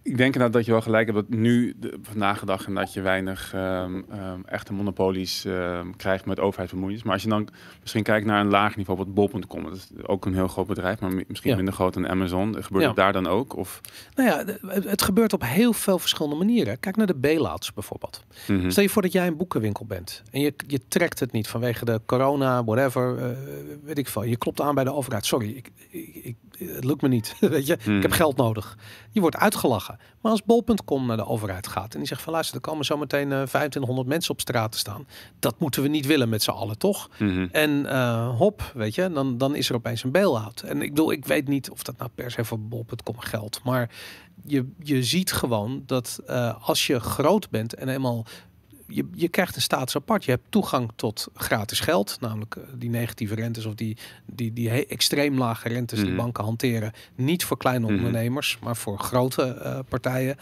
Ik 0.07 0.16
denk 0.16 0.33
inderdaad 0.33 0.53
dat 0.53 0.64
je 0.64 0.71
wel 0.73 0.81
gelijk 0.81 1.07
hebt 1.12 1.19
dat 1.29 1.38
nu 1.38 1.75
de, 1.81 1.99
vandaag 2.03 2.40
de 2.40 2.47
dag 2.47 2.66
en 2.66 2.75
dat 2.75 2.92
je 2.92 3.01
weinig 3.01 3.53
ehm, 3.55 4.03
ehm, 4.11 4.40
echte 4.45 4.73
monopolies 4.73 5.45
ehm, 5.45 5.90
krijgt 5.97 6.25
met 6.27 6.40
overheidsbemoeienis. 6.40 7.03
Maar 7.03 7.12
als 7.12 7.23
je 7.23 7.29
dan 7.29 7.49
misschien 7.81 8.03
kijkt 8.03 8.27
naar 8.27 8.40
een 8.40 8.49
laag 8.51 8.77
niveau, 8.77 8.99
wat 8.99 9.14
bol.com, 9.14 9.62
dat 9.64 9.73
is 9.75 9.88
ook 10.03 10.25
een 10.27 10.35
heel 10.35 10.49
groot 10.49 10.66
bedrijf, 10.66 11.01
maar 11.01 11.12
mi- 11.14 11.25
misschien 11.29 11.51
Ja. 11.51 11.57
minder 11.57 11.75
groot 11.75 11.95
dan 11.95 12.09
Amazon. 12.09 12.62
Gebeurt 12.62 12.83
Ja. 12.83 12.87
het 12.88 12.97
daar 12.97 13.12
dan 13.12 13.27
ook? 13.27 13.57
Of, 13.57 13.81
Nou 14.14 14.29
ja, 14.29 14.45
het, 14.69 14.85
het 14.85 15.03
gebeurt 15.03 15.33
op 15.33 15.42
heel 15.45 15.73
veel 15.73 15.99
verschillende 15.99 16.37
manieren. 16.37 16.81
Kijk 16.81 16.97
naar 16.97 17.07
de 17.07 17.14
bailouts 17.14 17.73
bijvoorbeeld. 17.75 18.25
Mhm. 18.49 18.71
Stel 18.71 18.83
je 18.83 18.88
voor 18.88 19.03
dat 19.03 19.12
jij 19.12 19.27
een 19.27 19.37
boekenwinkel 19.37 19.85
bent 19.87 20.23
en 20.31 20.40
je, 20.40 20.55
je 20.66 20.81
trekt 20.88 21.21
het 21.21 21.33
niet 21.33 21.49
vanwege 21.49 21.85
de 21.85 22.01
corona, 22.07 22.64
whatever, 22.64 23.19
eh, 23.19 23.29
weet 23.85 23.99
ik 23.99 24.09
veel. 24.09 24.23
Je 24.25 24.37
klopt 24.37 24.61
aan 24.61 24.75
bij 24.75 24.85
de 24.85 24.92
overheid. 24.92 25.27
Sorry, 25.27 25.51
ik, 25.51 25.71
ik, 25.90 26.14
ik, 26.23 26.37
het 26.59 26.85
lukt 26.85 27.03
me 27.03 27.09
niet. 27.09 27.37
Weet 27.40 27.66
je, 27.66 27.73
ik 27.73 27.83
heb 27.85 28.03
Mhm. 28.03 28.11
geld 28.12 28.37
nodig. 28.37 28.77
Je 29.11 29.21
wordt 29.21 29.37
uitgelachen. 29.37 29.99
Maar 30.21 30.33
als 30.33 30.45
bol.com 30.45 31.07
naar 31.07 31.16
de 31.16 31.27
overheid 31.27 31.66
gaat 31.66 31.92
en 31.92 31.99
die 31.99 32.09
zegt 32.09 32.23
van 32.23 32.33
luister, 32.33 32.55
er 32.55 32.61
komen 32.61 32.85
zometeen 32.85 33.33
eh 33.33 33.42
2500 33.42 34.09
mensen 34.09 34.31
op 34.33 34.40
straat 34.40 34.73
te 34.73 34.79
staan. 34.79 35.07
Dat 35.38 35.59
moeten 35.61 35.83
we 35.83 35.88
niet 35.88 36.07
willen 36.07 36.29
met 36.29 36.42
z'n 36.42 36.51
allen, 36.51 36.79
toch? 36.79 37.09
Mhm. 37.19 37.47
En 37.53 37.87
eh, 37.87 38.37
hop, 38.37 38.71
weet 38.75 38.95
je, 38.95 39.11
dan, 39.12 39.38
dan 39.38 39.55
is 39.55 39.69
er 39.69 39.75
opeens 39.75 40.03
een 40.05 40.11
bail-out. 40.12 40.61
En 40.61 40.83
ik 40.83 40.88
bedoel, 40.88 41.12
ik 41.12 41.25
weet 41.25 41.49
niet 41.49 41.71
of 41.71 41.83
dat 41.83 41.97
nou 41.99 42.11
per 42.14 42.31
se 42.31 42.45
voor 42.45 42.61
bol.com 42.61 43.19
geldt. 43.19 43.62
Maar 43.64 43.90
je, 44.45 44.71
je 44.83 45.03
ziet 45.03 45.33
gewoon 45.33 45.83
dat 45.87 46.21
eh, 46.27 46.55
als 46.69 46.87
je 46.87 47.01
groot 47.01 47.51
bent 47.51 47.75
en 47.75 47.88
eenmaal... 47.88 48.25
Je, 48.88 49.09
je 49.14 49.29
krijgt 49.29 49.57
een 49.57 49.62
status 49.62 49.96
apart. 49.96 50.25
Je 50.25 50.31
hebt 50.31 50.44
toegang 50.49 50.90
tot 50.96 51.27
gratis 51.35 51.81
geld. 51.81 52.16
Namelijk 52.20 52.57
eh, 52.57 52.62
die 52.75 52.90
negatieve 52.90 53.35
rentes 53.35 53.64
of 53.64 53.75
die, 53.75 53.96
die, 54.27 54.53
die 54.53 54.87
extreem 54.87 55.38
lage 55.38 55.68
rentes 55.68 55.99
die 55.99 56.09
Mhm. 56.09 56.16
banken 56.16 56.44
hanteren. 56.44 56.92
Niet 57.14 57.44
voor 57.44 57.57
kleine 57.57 57.87
Mhm. 57.87 57.94
ondernemers, 57.96 58.59
maar 58.62 58.77
voor 58.77 58.99
grote 58.99 59.42
eh, 59.42 59.79
partijen. 59.88 60.37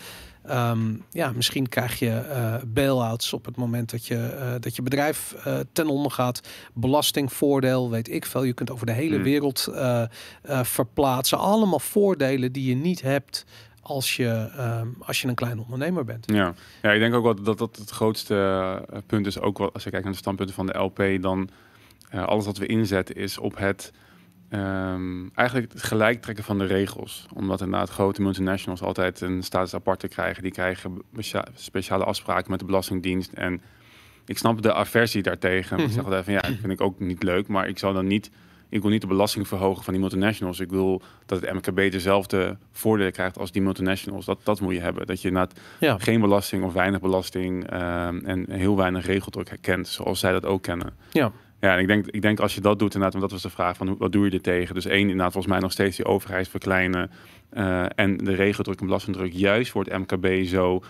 Ehm, 0.44 0.94
ja, 1.10 1.32
misschien 1.32 1.68
krijg 1.68 1.98
je 1.98 2.10
eh 2.10 2.54
bail-outs 2.66 3.32
op 3.32 3.44
het 3.44 3.56
moment 3.56 3.90
dat 3.90 4.06
je, 4.06 4.56
dat 4.60 4.76
je 4.76 4.82
bedrijf 4.82 5.34
ten 5.72 5.86
onder 5.88 6.10
gaat. 6.10 6.40
Belastingvoordeel, 6.74 7.90
weet 7.90 8.08
ik 8.10 8.26
veel. 8.26 8.42
Je 8.42 8.52
kunt 8.52 8.70
over 8.70 8.86
de 8.86 8.92
hele 8.92 9.14
Hmm. 9.14 9.24
wereld 9.24 9.68
verplaatsen. 10.62 11.38
Allemaal 11.38 11.78
voordelen 11.80 12.52
die 12.52 12.68
je 12.68 12.74
niet 12.74 13.02
hebt 13.02 13.44
als 13.84 14.16
je, 14.16 14.50
ehm, 14.56 14.88
als 14.98 15.20
je 15.22 15.28
een 15.28 15.34
klein 15.34 15.58
ondernemer 15.58 16.04
bent. 16.04 16.26
Ja. 16.32 16.54
ja, 16.82 16.90
ik 16.92 17.00
denk 17.00 17.14
ook 17.14 17.22
wel 17.24 17.34
dat 17.42 17.58
dat 17.58 17.76
het 17.76 17.90
grootste 17.90 18.34
eh, 18.90 18.98
punt 19.06 19.26
is. 19.26 19.40
Ook 19.40 19.58
wel, 19.58 19.72
als 19.72 19.84
je 19.84 19.90
kijkt 19.90 20.04
naar 20.04 20.14
de 20.14 20.20
standpunten 20.20 20.54
van 20.54 20.66
de 20.66 20.78
LP, 20.78 21.02
dan 21.22 21.48
eh, 22.10 22.24
alles 22.24 22.44
wat 22.44 22.56
we 22.58 22.66
inzetten 22.66 23.14
is 23.14 23.38
op 23.38 23.56
het 23.58 23.92
ehm, 24.48 25.28
eigenlijk 25.34 25.72
het 25.72 25.82
gelijk 25.82 26.22
trekken 26.22 26.44
van 26.44 26.58
de 26.58 26.64
regels. 26.64 27.26
Omdat 27.34 27.60
inderdaad 27.60 27.90
grote 27.90 28.22
multinationals 28.22 28.82
altijd 28.82 29.20
een 29.20 29.42
status 29.42 29.74
aparte 29.74 30.08
krijgen. 30.08 30.42
Die 30.42 30.52
krijgen 30.52 31.02
speciale 31.54 32.04
afspraken 32.04 32.50
met 32.50 32.58
de 32.60 32.64
Belastingdienst. 32.66 33.32
En 33.32 33.62
ik 34.26 34.38
snap 34.38 34.62
de 34.62 34.74
aversie 34.74 35.22
daartegen. 35.22 35.78
Ik 35.78 35.84
Mhm. 35.84 35.92
zeg 35.94 36.04
altijd 36.04 36.24
van 36.24 36.32
ja, 36.32 36.40
dat 36.40 36.56
vind 36.60 36.72
ik 36.72 36.80
ook 36.80 37.00
niet 37.00 37.22
leuk. 37.22 37.48
Maar 37.48 37.68
ik 37.68 37.78
zou 37.78 37.94
dan 37.94 38.06
niet. 38.06 38.30
Ik 38.74 38.82
wil 38.82 38.90
niet 38.90 39.00
de 39.00 39.06
belasting 39.06 39.48
verhogen 39.48 39.84
van 39.84 39.92
die 39.92 40.02
multinationals. 40.02 40.60
Ik 40.60 40.70
wil 40.70 41.02
dat 41.26 41.40
het 41.40 41.52
MKB 41.52 41.76
dezelfde 41.92 42.56
voordelen 42.72 43.12
krijgt 43.12 43.38
als 43.38 43.52
die 43.52 43.62
multinationals. 43.62 44.24
Dat, 44.24 44.38
dat 44.42 44.60
moet 44.60 44.74
je 44.74 44.80
hebben. 44.80 45.06
Dat 45.06 45.22
je 45.22 45.28
inderdaad 45.28 45.60
Ja, 45.80 45.98
geen 45.98 46.20
belasting 46.20 46.64
of 46.64 46.72
weinig 46.72 47.00
belasting 47.00 47.70
ehm, 47.70 48.18
en 48.24 48.50
heel 48.50 48.76
weinig 48.76 49.06
regeldruk 49.06 49.48
herkent, 49.48 49.88
zoals 49.88 50.20
zij 50.20 50.32
dat 50.32 50.44
ook 50.44 50.62
kennen. 50.62 50.94
ja. 51.12 51.32
Ja, 51.60 51.74
en 51.74 51.80
ik 51.80 51.86
denk, 51.86 52.06
ik 52.06 52.22
denk 52.22 52.40
als 52.40 52.54
je 52.54 52.60
dat 52.60 52.78
doet, 52.78 52.94
inderdaad, 52.94 53.20
want 53.20 53.30
dat 53.30 53.42
was 53.42 53.50
de 53.50 53.56
vraag 53.56 53.76
van 53.76 53.96
wat 53.96 54.12
doe 54.12 54.24
je 54.24 54.30
er 54.30 54.40
tegen? 54.40 54.74
Dus 54.74 54.84
één, 54.84 55.00
inderdaad, 55.00 55.32
volgens 55.32 55.52
mij 55.52 55.62
nog 55.62 55.72
steeds 55.72 55.96
die 55.96 56.06
overheid 56.06 56.48
verkleinen 56.48 57.10
eh, 57.50 57.84
en 57.94 58.16
de 58.16 58.34
regeldruk 58.34 58.80
en 58.80 58.86
belastingdruk 58.86 59.32
juist 59.32 59.70
voor 59.70 59.84
het 59.84 59.98
MKB 59.98 60.44
zo 60.46 60.82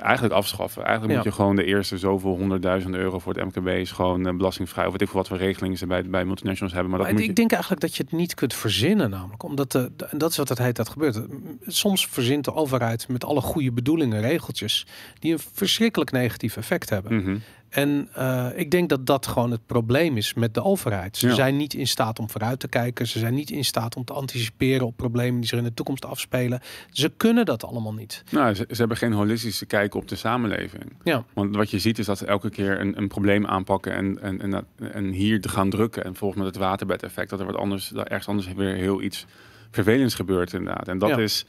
eigenlijk 0.00 0.34
afschaffen. 0.34 0.82
Eigenlijk 0.84 1.10
Ja. 1.12 1.16
moet 1.18 1.26
je 1.28 1.40
gewoon 1.40 1.56
de 1.56 1.64
eerste 1.64 1.98
zoveel 1.98 2.36
honderdduizend 2.36 2.94
euro 2.94 3.18
voor 3.18 3.34
het 3.34 3.44
MKB 3.56 3.68
is 3.68 3.90
gewoon 3.90 4.26
eh, 4.26 4.36
belastingvrij. 4.36 4.84
Of 4.86 4.92
weet 4.92 5.00
ik 5.00 5.08
veel 5.08 5.16
wat 5.18 5.28
voor 5.28 5.36
regelingen 5.36 5.78
ze 5.78 5.86
bij, 5.86 6.02
bij 6.02 6.24
multinationals 6.24 6.72
hebben. 6.72 6.90
Maar 6.90 7.00
dat 7.00 7.08
Maar 7.08 7.18
moet 7.20 7.28
ik 7.30 7.36
je... 7.36 7.40
denk 7.40 7.52
eigenlijk 7.52 7.80
dat 7.82 7.96
je 7.96 8.02
het 8.02 8.12
niet 8.12 8.34
kunt 8.34 8.54
verzinnen, 8.54 9.10
namelijk. 9.10 9.42
Omdat 9.42 9.72
de, 9.72 9.90
de- 9.96 10.04
en 10.04 10.18
dat 10.18 10.30
is 10.30 10.36
wat 10.36 10.48
het 10.48 10.58
heet 10.58 10.76
dat 10.76 10.88
gebeurt. 10.88 11.20
Soms 11.66 12.06
verzint 12.06 12.44
de 12.44 12.54
overheid 12.54 13.08
met 13.08 13.24
alle 13.24 13.40
goede 13.40 13.72
bedoelingen 13.72 14.20
regeltjes 14.20 14.86
die 15.18 15.32
een 15.32 15.38
verschrikkelijk 15.52 16.10
negatief 16.10 16.56
effect 16.56 16.90
hebben. 16.90 17.16
Mhm. 17.16 17.36
En 17.70 18.08
eh, 18.14 18.46
ik 18.54 18.70
denk 18.70 18.88
dat 18.88 19.06
dat 19.06 19.26
gewoon 19.26 19.50
het 19.50 19.66
probleem 19.66 20.16
is 20.16 20.34
met 20.34 20.54
de 20.54 20.62
overheid. 20.64 21.16
Ze 21.16 21.26
Ja. 21.28 21.34
zijn 21.34 21.56
niet 21.56 21.74
in 21.74 21.86
staat 21.86 22.18
om 22.18 22.30
vooruit 22.30 22.60
te 22.60 22.68
kijken. 22.68 23.06
Ze 23.06 23.18
zijn 23.18 23.34
niet 23.34 23.50
in 23.50 23.64
staat 23.64 23.96
om 23.96 24.04
te 24.04 24.12
anticiperen 24.12 24.86
op 24.86 24.96
problemen 24.96 25.40
die 25.40 25.48
zich 25.48 25.58
in 25.58 25.64
de 25.64 25.74
toekomst 25.74 26.04
afspelen. 26.04 26.60
Ze 26.90 27.12
kunnen 27.16 27.44
dat 27.44 27.64
allemaal 27.64 27.94
niet. 27.94 28.22
Nou, 28.30 28.54
ze, 28.54 28.64
ze 28.70 28.76
hebben 28.76 28.96
geen 28.96 29.12
holistische 29.12 29.66
kijk 29.66 29.94
op 29.94 30.08
de 30.08 30.16
samenleving. 30.16 30.92
Ja. 31.02 31.24
Want 31.32 31.56
wat 31.56 31.70
je 31.70 31.78
ziet 31.78 31.98
is 31.98 32.06
dat 32.06 32.18
ze 32.18 32.26
elke 32.26 32.50
keer 32.50 32.80
een, 32.80 32.98
een 32.98 33.08
probleem 33.08 33.46
aanpakken 33.46 33.94
en, 33.94 34.22
en, 34.40 34.66
en, 34.92 35.04
hier 35.04 35.40
te 35.40 35.48
gaan 35.48 35.70
drukken. 35.70 36.04
En 36.04 36.14
volgens 36.14 36.42
met 36.42 36.54
het 36.54 36.62
waterbedeffect, 36.62 37.30
dat 37.30 37.40
er 37.40 37.46
wat 37.46 37.56
anders, 37.56 37.88
dat 37.88 38.06
ergens 38.08 38.28
anders 38.28 38.52
weer 38.52 38.74
heel 38.74 39.02
iets 39.02 39.26
vervelends 39.70 40.14
gebeurt 40.14 40.52
inderdaad. 40.52 40.88
En 40.88 40.98
dat 40.98 41.08
Ja. 41.08 41.18
is 41.18 41.44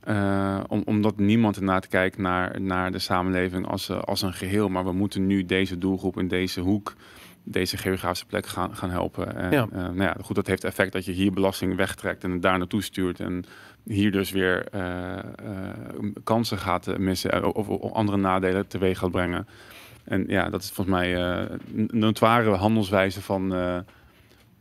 eh, 0.00 0.60
om, 0.68 0.82
omdat 0.84 1.18
niemand 1.18 1.56
inderdaad 1.60 1.88
kijkt 1.88 2.18
naar, 2.18 2.60
naar 2.60 2.90
de 2.92 2.98
samenleving 2.98 3.66
als, 3.66 3.88
eh, 3.88 3.98
als 3.98 4.22
een 4.22 4.32
geheel. 4.32 4.68
Maar 4.68 4.84
we 4.84 4.92
moeten 4.92 5.26
nu 5.26 5.46
deze 5.46 5.78
doelgroep 5.78 6.18
in 6.18 6.28
deze 6.28 6.60
hoek, 6.60 6.94
deze 7.42 7.76
geografische 7.76 8.26
plek 8.26 8.46
gaan, 8.46 8.76
gaan 8.76 8.90
helpen. 8.90 9.36
En, 9.36 9.50
Ja. 9.50 9.66
eh, 9.72 9.78
nou 9.78 10.02
ja, 10.02 10.16
goed, 10.22 10.36
dat 10.36 10.46
heeft 10.46 10.64
effect 10.64 10.92
dat 10.92 11.04
je 11.04 11.12
hier 11.12 11.32
belasting 11.32 11.76
wegtrekt 11.76 12.24
en 12.24 12.30
het 12.30 12.42
daar 12.42 12.58
naartoe 12.58 12.82
stuurt. 12.82 13.20
En 13.20 13.44
hier 13.84 14.12
dus 14.12 14.30
weer 14.30 14.68
kansen 16.24 16.58
gaat 16.58 16.98
missen 16.98 17.54
of, 17.54 17.68
of 17.68 17.92
andere 17.92 18.18
nadelen 18.18 18.66
teweeg 18.66 18.98
gaat 18.98 19.10
brengen. 19.10 19.46
En 20.04 20.24
ja, 20.28 20.50
dat 20.50 20.62
is 20.62 20.70
volgens 20.70 20.96
mij 20.96 21.14
een 21.14 21.88
notoire 21.92 22.50
handelswijze 22.50 23.22
van, 23.22 23.54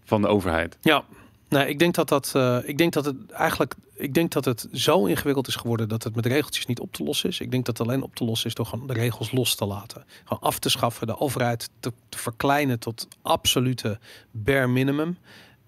van 0.03 0.21
de 0.21 0.27
overheid. 0.27 0.77
Ja. 0.81 1.03
Nee, 1.49 1.67
ik 1.67 1.79
denk 1.79 1.95
dat 1.95 2.09
dat. 2.09 2.31
eh, 2.35 2.57
ik 2.63 2.77
denk 2.77 2.93
dat 2.93 3.05
het 3.05 3.31
eigenlijk. 3.31 3.75
Ik 3.95 4.13
denk 4.13 4.31
dat 4.31 4.45
het 4.45 4.67
zo 4.71 5.05
ingewikkeld 5.05 5.47
is 5.47 5.55
geworden 5.55 5.89
dat 5.89 6.03
het 6.03 6.15
met 6.15 6.25
regeltjes 6.25 6.65
niet 6.65 6.79
op 6.79 6.93
te 6.93 7.03
lossen 7.03 7.29
is. 7.29 7.39
Ik 7.39 7.51
denk 7.51 7.65
dat 7.65 7.77
het 7.77 7.87
alleen 7.87 8.03
op 8.03 8.15
te 8.15 8.23
lossen 8.23 8.47
is 8.47 8.53
door 8.55 8.65
gewoon 8.65 8.87
de 8.87 8.93
regels 8.93 9.31
los 9.31 9.55
te 9.55 9.65
laten. 9.65 10.05
Gewoon 10.23 10.43
af 10.43 10.59
te 10.59 10.69
schaffen, 10.69 11.07
de 11.07 11.19
overheid 11.19 11.69
te 11.79 11.91
verkleinen 12.09 12.79
tot 12.79 13.07
absolute 13.21 13.99
bare 14.31 14.67
minimum. 14.67 15.17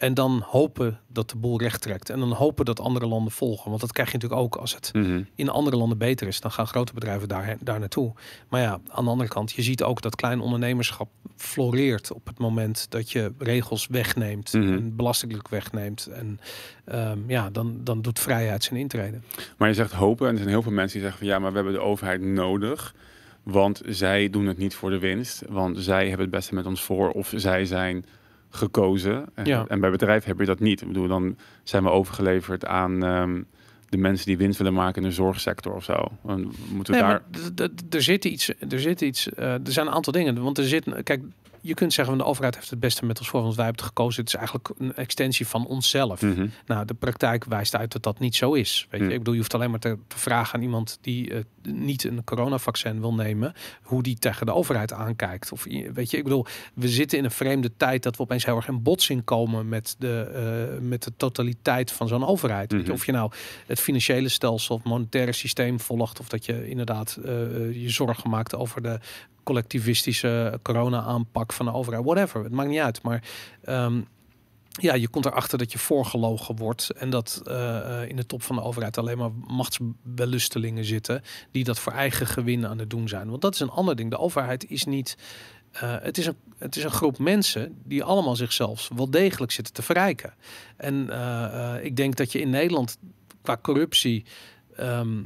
En 0.02 0.14
dan 0.14 0.44
hopen 0.46 1.00
dat 1.08 1.30
de 1.30 1.38
boel 1.38 1.60
recht 1.60 1.82
trekt. 1.82 2.10
En 2.10 2.20
dan 2.20 2.32
hopen 2.32 2.66
dat 2.66 2.80
andere 2.80 3.08
landen 3.08 3.32
volgen. 3.32 3.70
Want 3.70 3.82
dat 3.82 3.92
krijg 3.92 4.12
je 4.12 4.18
natuurlijk 4.18 4.42
ook 4.42 4.56
als 4.56 4.76
het 4.76 4.90
Mhm. 4.94 5.22
in 5.36 5.50
andere 5.50 5.76
landen 5.78 5.98
beter 5.98 6.28
is, 6.28 6.40
dan 6.42 6.52
gaan 6.52 6.68
grote 6.68 6.94
bedrijven 6.94 7.28
daar, 7.28 7.58
daar 7.60 7.80
naartoe. 7.80 8.14
Maar 8.50 8.62
ja, 8.62 8.80
aan 8.88 9.04
de 9.04 9.10
andere 9.10 9.30
kant, 9.30 9.52
je 9.52 9.62
ziet 9.62 9.84
ook 9.84 10.02
dat 10.02 10.16
klein 10.16 10.40
ondernemerschap 10.40 11.10
floreert 11.36 12.12
op 12.12 12.28
het 12.28 12.38
moment 12.40 12.86
dat 12.90 13.12
je 13.12 13.32
regels 13.38 13.88
wegneemt 13.88 14.54
Mhm. 14.54 14.74
en 14.74 14.96
belastingdruk 14.96 15.48
wegneemt. 15.50 16.06
En 16.14 16.40
ehm, 16.86 17.20
ja, 17.28 17.50
dan, 17.50 17.78
dan 17.84 18.02
doet 18.02 18.20
vrijheid 18.20 18.64
zijn 18.64 18.80
intrede. 18.80 19.20
Maar 19.58 19.68
je 19.68 19.74
zegt 19.74 19.92
hopen 19.92 20.26
en 20.28 20.32
er 20.32 20.38
zijn 20.40 20.50
heel 20.50 20.62
veel 20.62 20.72
mensen 20.72 20.94
die 21.00 21.08
zeggen 21.08 21.20
van 21.26 21.34
ja, 21.36 21.40
maar 21.40 21.50
we 21.50 21.56
hebben 21.56 21.74
de 21.74 21.80
overheid 21.82 22.22
nodig. 22.22 22.96
Want 23.44 23.82
zij 23.86 24.30
doen 24.30 24.46
het 24.46 24.58
niet 24.58 24.76
voor 24.76 24.90
de 24.90 25.00
winst. 25.00 25.42
Want 25.50 25.78
zij 25.80 26.02
hebben 26.08 26.26
het 26.26 26.36
beste 26.36 26.56
met 26.56 26.66
ons 26.66 26.82
voor. 26.82 27.10
Of 27.12 27.34
zij 27.36 27.66
zijn 27.66 28.06
gekozen. 28.52 29.26
En, 29.36 29.46
Ja. 29.46 29.66
en 29.68 29.80
bij 29.80 29.92
bedrijven 29.92 30.30
heb 30.30 30.40
je 30.40 30.46
dat 30.46 30.60
niet. 30.60 30.82
Ik 30.82 30.88
bedoel, 30.88 31.08
dan 31.08 31.38
zijn 31.64 31.84
we 31.84 31.90
overgeleverd 31.90 32.66
aan 32.66 33.04
ehm, 33.04 33.42
de 33.90 33.98
mensen 33.98 34.26
die 34.26 34.38
winst 34.38 34.58
willen 34.58 34.74
maken 34.74 35.02
in 35.02 35.08
de 35.10 35.14
zorgsector 35.16 35.74
of 35.74 35.84
zo. 35.84 36.08
Dan 36.24 36.54
moeten 36.74 36.94
we 36.94 37.00
Nee, 37.00 37.10
daar... 37.10 37.22
maar 37.56 37.70
er 37.90 38.02
zit 38.02 38.26
iets, 38.26 38.50
er 38.70 38.80
zit 38.80 39.02
iets, 39.02 39.34
eh, 39.34 39.54
er 39.54 39.60
zijn 39.72 39.88
een 39.88 39.94
aantal 39.94 40.14
dingen. 40.14 40.42
Want 40.42 40.58
er 40.58 40.64
zit, 40.64 40.86
kijk, 41.04 41.22
je 41.62 41.74
kunt 41.74 41.94
zeggen 41.94 42.16
van 42.16 42.24
de 42.24 42.30
overheid 42.30 42.56
heeft 42.56 42.70
het 42.70 42.80
beste 42.80 43.06
met 43.06 43.20
ons 43.20 43.30
voor, 43.30 43.42
want 43.42 43.56
wij 43.56 43.66
hebben 43.66 43.84
het 43.84 43.94
gekozen. 43.94 44.20
Het 44.20 44.34
is 44.34 44.40
eigenlijk 44.40 44.70
een 44.78 44.96
extensie 44.96 45.48
van 45.48 45.68
onszelf. 45.68 46.22
Mhm. 46.22 46.48
Nou, 46.66 46.86
de 46.86 46.94
praktijk 46.94 47.46
wijst 47.46 47.76
uit 47.76 47.92
dat 47.92 48.04
dat 48.04 48.20
niet 48.20 48.36
zo 48.36 48.54
is. 48.54 48.88
Weet 48.90 49.00
je, 49.00 49.06
Hmm. 49.06 49.14
ik 49.16 49.18
bedoel, 49.18 49.34
je 49.34 49.40
hoeft 49.40 49.54
alleen 49.54 49.70
maar 49.70 49.80
te, 49.80 49.98
te 50.08 50.18
vragen 50.18 50.56
aan 50.56 50.62
iemand 50.62 50.98
die 51.02 51.34
eh, 51.34 51.40
niet 51.64 52.04
een 52.04 52.24
coronavaccin 52.24 53.00
wil 53.00 53.14
nemen, 53.14 53.54
hoe 53.82 54.04
die 54.04 54.18
tegen 54.20 54.46
de 54.46 54.54
overheid 54.54 54.94
aankijkt. 54.94 55.52
Of 55.52 55.64
weet 55.94 56.12
je, 56.12 56.18
ik 56.18 56.24
bedoel, 56.24 56.46
we 56.74 56.88
zitten 56.88 57.18
in 57.18 57.24
een 57.24 57.32
vreemde 57.32 57.72
tijd 57.78 58.04
dat 58.04 58.18
we 58.18 58.24
opeens 58.24 58.46
heel 58.46 58.56
erg 58.56 58.68
in 58.68 58.84
botsing 58.84 59.24
komen 59.24 59.70
met 59.70 59.96
de, 60.00 60.22
eh, 60.22 60.82
met 60.88 61.04
de 61.04 61.12
totaliteit 61.18 61.92
van 61.92 62.08
zo'n 62.08 62.26
overheid. 62.26 62.72
Mhm. 62.72 62.92
of 62.92 63.06
je 63.06 63.12
nou 63.12 63.32
het 63.68 63.80
financiële 63.80 64.30
stelsel, 64.30 64.76
het 64.76 64.86
monetaire 64.86 65.32
systeem 65.32 65.80
volgt, 65.80 66.20
of 66.20 66.28
dat 66.28 66.46
je 66.46 66.70
inderdaad 66.70 67.20
eh, 67.26 67.32
je 67.82 67.90
zorgen 67.90 68.30
maakt 68.30 68.56
over 68.56 68.82
de 68.82 69.00
collectivistische 69.44 70.60
corona-aanpak 70.62 71.54
van 71.54 71.66
de 71.66 71.74
overheid, 71.74 72.06
whatever. 72.06 72.44
Het 72.44 72.52
maakt 72.52 72.70
niet 72.70 72.80
uit. 72.80 73.02
Maar 73.02 73.24
ehm, 73.64 74.02
ja, 74.72 74.94
je 74.94 75.08
komt 75.08 75.26
erachter 75.26 75.58
dat 75.58 75.72
je 75.72 75.78
voorgelogen 75.78 76.56
wordt 76.56 76.90
en 76.90 77.10
dat 77.10 77.42
eh, 77.46 78.02
eh, 78.02 78.10
in 78.10 78.16
de 78.16 78.26
top 78.26 78.44
van 78.44 78.56
de 78.56 78.62
overheid 78.62 78.98
alleen 78.98 79.18
maar 79.18 79.32
machtsbelustelingen 79.48 80.86
zitten 80.86 81.22
die 81.52 81.64
dat 81.64 81.80
voor 81.80 81.94
eigen 81.94 82.28
gewin 82.28 82.68
aan 82.68 82.80
het 82.80 82.90
doen 82.90 83.08
zijn. 83.08 83.30
Want 83.30 83.42
dat 83.42 83.54
is 83.54 83.60
een 83.60 83.70
ander 83.70 83.96
ding. 83.96 84.10
De 84.10 84.18
overheid 84.18 84.70
is 84.70 84.86
niet. 84.86 85.18
eh, 85.72 85.96
het, 86.02 86.18
is 86.18 86.26
een, 86.26 86.36
het 86.58 86.76
is 86.76 86.84
een 86.84 86.92
groep 86.92 87.18
mensen 87.18 87.82
die 87.84 88.04
allemaal 88.04 88.36
zichzelf 88.36 88.90
wel 88.96 89.10
degelijk 89.10 89.52
zitten 89.52 89.74
te 89.74 89.82
verrijken. 89.82 90.34
En 90.78 91.10
ik 91.84 91.96
denk 91.96 92.16
dat 92.16 92.32
je 92.32 92.40
in 92.40 92.50
Nederland 92.50 92.98
qua 93.42 93.58
corruptie. 93.62 94.26
ehm, 94.76 95.24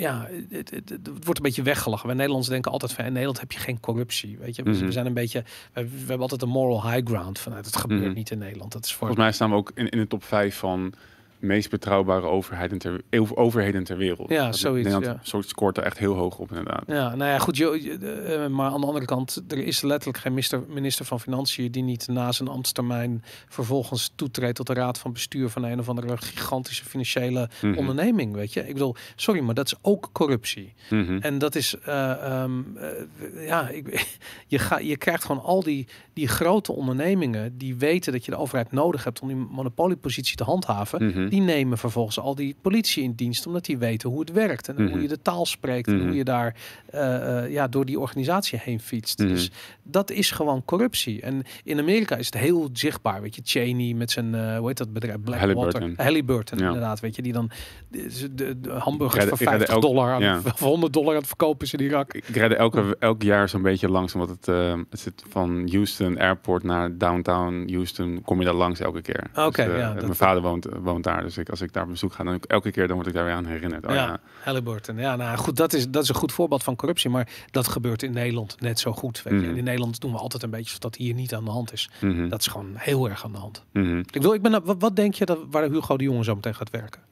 ja, 0.00 0.28
het, 0.50 0.70
het, 0.70 0.88
het 0.88 1.08
wordt 1.08 1.36
een 1.36 1.42
beetje 1.42 1.62
weggelachen. 1.62 2.06
Wij 2.06 2.14
Nederlanders 2.14 2.50
denken 2.52 2.72
altijd 2.72 2.92
van 2.92 3.04
in 3.04 3.10
Nederland 3.12 3.40
heb 3.40 3.52
je 3.52 3.58
geen 3.58 3.80
corruptie. 3.80 4.38
Weet 4.38 4.56
je, 4.56 4.62
we, 4.62 4.70
Mhm. 4.70 4.84
we 4.84 4.92
zijn 4.92 5.06
een 5.06 5.14
beetje. 5.14 5.44
We, 5.72 5.84
we 5.88 5.96
hebben 5.98 6.20
altijd 6.20 6.42
een 6.42 6.48
moral 6.48 6.90
high 6.90 7.06
ground 7.06 7.38
vanuit 7.38 7.66
het 7.66 7.76
gebeurt 7.76 8.04
Mhm. 8.04 8.12
niet 8.14 8.30
in 8.30 8.38
Nederland. 8.38 8.72
Dat 8.72 8.84
is 8.84 8.90
voor 8.90 8.98
Volgens 8.98 9.18
mij 9.18 9.32
staan 9.32 9.50
we 9.50 9.56
ook 9.56 9.70
in, 9.74 9.88
in 9.88 9.98
de 9.98 10.06
top 10.06 10.24
5 10.24 10.56
van 10.56 10.92
meest 11.40 11.70
betrouwbare 11.70 12.26
overheden 12.26 12.78
ter, 12.78 13.00
overheden 13.34 13.84
ter 13.84 13.96
wereld. 13.96 14.28
Ja, 14.30 14.44
Dat- 14.44 14.56
zoiets, 14.56 14.88
Nederland 14.88 15.20
ja. 15.24 15.40
scoort 15.42 15.76
er 15.76 15.82
echt 15.82 15.98
heel 15.98 16.14
hoog 16.14 16.38
op 16.38 16.48
inderdaad. 16.48 16.82
Ja, 16.86 17.14
nou 17.14 17.30
ja, 17.30 17.38
goed. 17.38 17.56
Je, 17.56 17.78
je- 17.82 17.96
eh, 17.98 18.46
maar 18.46 18.70
aan 18.70 18.80
de 18.80 18.86
andere 18.86 19.04
kant, 19.04 19.42
er 19.48 19.58
is 19.58 19.80
letterlijk 19.80 20.18
geen 20.18 20.32
minister, 20.32 20.62
minister 20.68 21.04
van 21.04 21.20
Financiën 21.20 21.70
die 21.72 21.82
niet 21.82 22.08
na 22.08 22.32
zijn 22.32 22.48
ambtstermijn 22.48 23.22
vervolgens 23.48 24.12
toetreedt 24.14 24.56
tot 24.56 24.66
de 24.66 24.72
raad 24.74 24.98
van 24.98 25.12
bestuur 25.12 25.48
van 25.48 25.62
een 25.64 25.78
of 25.78 25.88
andere 25.88 26.16
gigantische 26.16 26.84
financiële 26.84 27.48
Mhm. 27.62 27.78
onderneming. 27.78 28.34
Weet 28.34 28.52
je, 28.52 28.60
ik 28.68 28.72
bedoel, 28.72 28.94
sorry, 29.16 29.40
maar 29.40 29.54
dat 29.54 29.66
is 29.66 29.74
ook 29.82 30.08
corruptie. 30.12 30.72
Mhm. 30.90 31.18
En 31.20 31.38
dat 31.38 31.54
is, 31.54 31.74
eh, 31.84 32.10
ehm, 32.42 32.60
eh, 32.76 33.46
ja, 33.46 33.68
ik, 33.68 34.06
je, 34.46 34.58
ga, 34.58 34.78
je 34.78 34.96
krijgt 34.96 35.24
gewoon 35.24 35.42
al 35.42 35.62
die, 35.62 35.86
die 36.12 36.28
grote 36.28 36.72
ondernemingen 36.72 37.58
die 37.58 37.76
weten 37.76 38.12
dat 38.12 38.24
je 38.24 38.30
de 38.30 38.36
overheid 38.36 38.72
nodig 38.72 39.04
hebt 39.04 39.20
om 39.20 39.28
die 39.28 39.36
monopoliepositie 39.36 40.36
te 40.36 40.44
handhaven. 40.44 41.06
Mhm. 41.06 41.28
Die 41.30 41.40
nemen 41.40 41.78
vervolgens 41.78 42.18
al 42.20 42.34
die 42.34 42.56
politie 42.62 43.02
in 43.02 43.12
dienst, 43.12 43.46
omdat 43.46 43.64
die 43.64 43.78
weten 43.78 44.10
hoe 44.10 44.20
het 44.20 44.32
werkt 44.32 44.68
en 44.68 44.90
hoe 44.90 45.02
je 45.02 45.08
de 45.08 45.22
taal 45.22 45.46
spreekt 45.46 45.88
en 45.88 46.00
hoe 46.06 46.14
je 46.14 46.24
daar 46.24 46.54
eh, 46.86 47.38
eh, 47.44 47.50
ja, 47.52 47.68
door 47.68 47.84
die 47.84 48.00
organisatie 48.00 48.58
heen 48.62 48.80
fietst. 48.80 49.18
Dus 49.18 49.50
dat 49.82 50.10
is 50.10 50.30
gewoon 50.30 50.64
corruptie. 50.64 51.20
En 51.22 51.42
in 51.64 51.78
Amerika 51.78 52.16
is 52.16 52.26
het 52.26 52.34
heel 52.38 52.68
zichtbaar. 52.72 53.22
Weet 53.22 53.34
je, 53.34 53.40
Cheney 53.44 53.94
met 53.94 54.10
zijn, 54.10 54.34
eh, 54.34 54.58
hoe 54.58 54.68
heet 54.68 54.78
dat 54.78 54.92
bedrijf? 54.92 55.20
Blackwater. 55.20 55.54
Halliburton. 55.56 56.04
Halliburton, 56.04 56.58
Ja. 56.58 56.66
inderdaad. 56.66 57.00
Weet 57.00 57.16
je, 57.16 57.22
die 57.22 57.32
dan 57.32 57.50
de, 57.88 58.28
de, 58.34 58.60
de 58.60 58.70
hamburgers 58.70 59.24
voor 59.24 59.38
redden 59.38 59.48
50 59.48 59.68
elk- 59.68 59.82
dollar 59.82 60.12
aan, 60.12 60.20
ja. 60.22 60.40
of 60.52 60.58
100 60.60 60.92
dollar 60.92 61.10
aan 61.12 61.16
het 61.18 61.26
verkopen 61.26 61.66
is 61.66 61.72
in 61.72 61.80
Irak. 61.80 62.14
Ik 62.14 62.26
rijd 62.36 62.52
elke, 62.52 62.96
elk 62.98 63.22
jaar 63.22 63.48
zo'n 63.48 63.62
beetje 63.62 63.88
langs, 63.88 64.14
omdat 64.14 64.28
het, 64.28 64.46
het 64.90 65.00
zit 65.00 65.22
van 65.28 65.68
Houston 65.70 66.18
Airport 66.18 66.62
naar 66.62 66.98
downtown 66.98 67.68
Houston, 67.72 68.22
kom 68.24 68.38
je 68.38 68.44
daar 68.44 68.54
langs 68.54 68.80
elke 68.80 69.02
keer. 69.02 69.30
Oké, 69.34 69.64
Dus, 69.64 69.76
ja, 69.78 69.92
Mijn 69.92 70.14
vader 70.14 70.42
woont, 70.42 70.66
woont 70.82 71.04
daar, 71.04 71.19
dus 71.22 71.38
ik, 71.38 71.48
als 71.48 71.60
ik 71.60 71.72
daar 71.72 71.82
op 71.82 71.88
bezoek 71.88 72.12
ga, 72.12 72.24
dan 72.24 72.40
elke 72.40 72.70
keer 72.70 72.86
dan 72.86 72.96
word 72.96 73.08
ik 73.08 73.14
daar 73.14 73.24
weer 73.24 73.34
aan 73.34 73.46
herinnerd. 73.46 73.86
Oh, 73.86 73.94
ja, 73.94 74.06
ja. 74.06 74.20
Halliburton. 74.42 74.96
Ja, 74.96 75.16
nou 75.16 75.36
goed, 75.36 75.56
dat 75.56 75.72
is, 75.72 75.88
dat 75.88 76.02
is 76.02 76.08
een 76.08 76.14
goed 76.14 76.32
voorbeeld 76.32 76.62
van 76.62 76.76
corruptie. 76.76 77.10
Maar 77.10 77.28
dat 77.50 77.68
gebeurt 77.68 78.02
in 78.02 78.12
Nederland 78.12 78.60
net 78.60 78.78
zo 78.78 78.92
goed. 78.92 79.22
Weet 79.22 79.32
je. 79.32 79.38
Mhm. 79.40 79.50
En 79.50 79.56
in 79.56 79.64
Nederland 79.64 80.00
doen 80.00 80.12
we 80.12 80.18
altijd 80.18 80.42
een 80.42 80.50
beetje 80.50 80.78
dat 80.78 80.96
hier 80.96 81.14
niet 81.14 81.34
aan 81.34 81.44
de 81.44 81.50
hand 81.50 81.72
is. 81.72 81.90
Mhm. 82.00 82.28
Dat 82.28 82.40
is 82.40 82.46
gewoon 82.46 82.72
heel 82.74 83.08
erg 83.08 83.24
aan 83.24 83.32
de 83.32 83.38
hand. 83.38 83.64
Mhm. 83.72 83.98
Ik 84.10 84.22
wil, 84.22 84.34
ik 84.34 84.42
ben, 84.42 84.64
wat, 84.64 84.76
wat 84.78 84.96
denk 84.96 85.14
je 85.14 85.24
dat, 85.24 85.38
waar 85.50 85.62
Hugo 85.62 85.96
de 85.96 86.04
Jonge 86.04 86.24
zo 86.24 86.34
meteen 86.34 86.54
gaat 86.54 86.70
werken? 86.70 87.09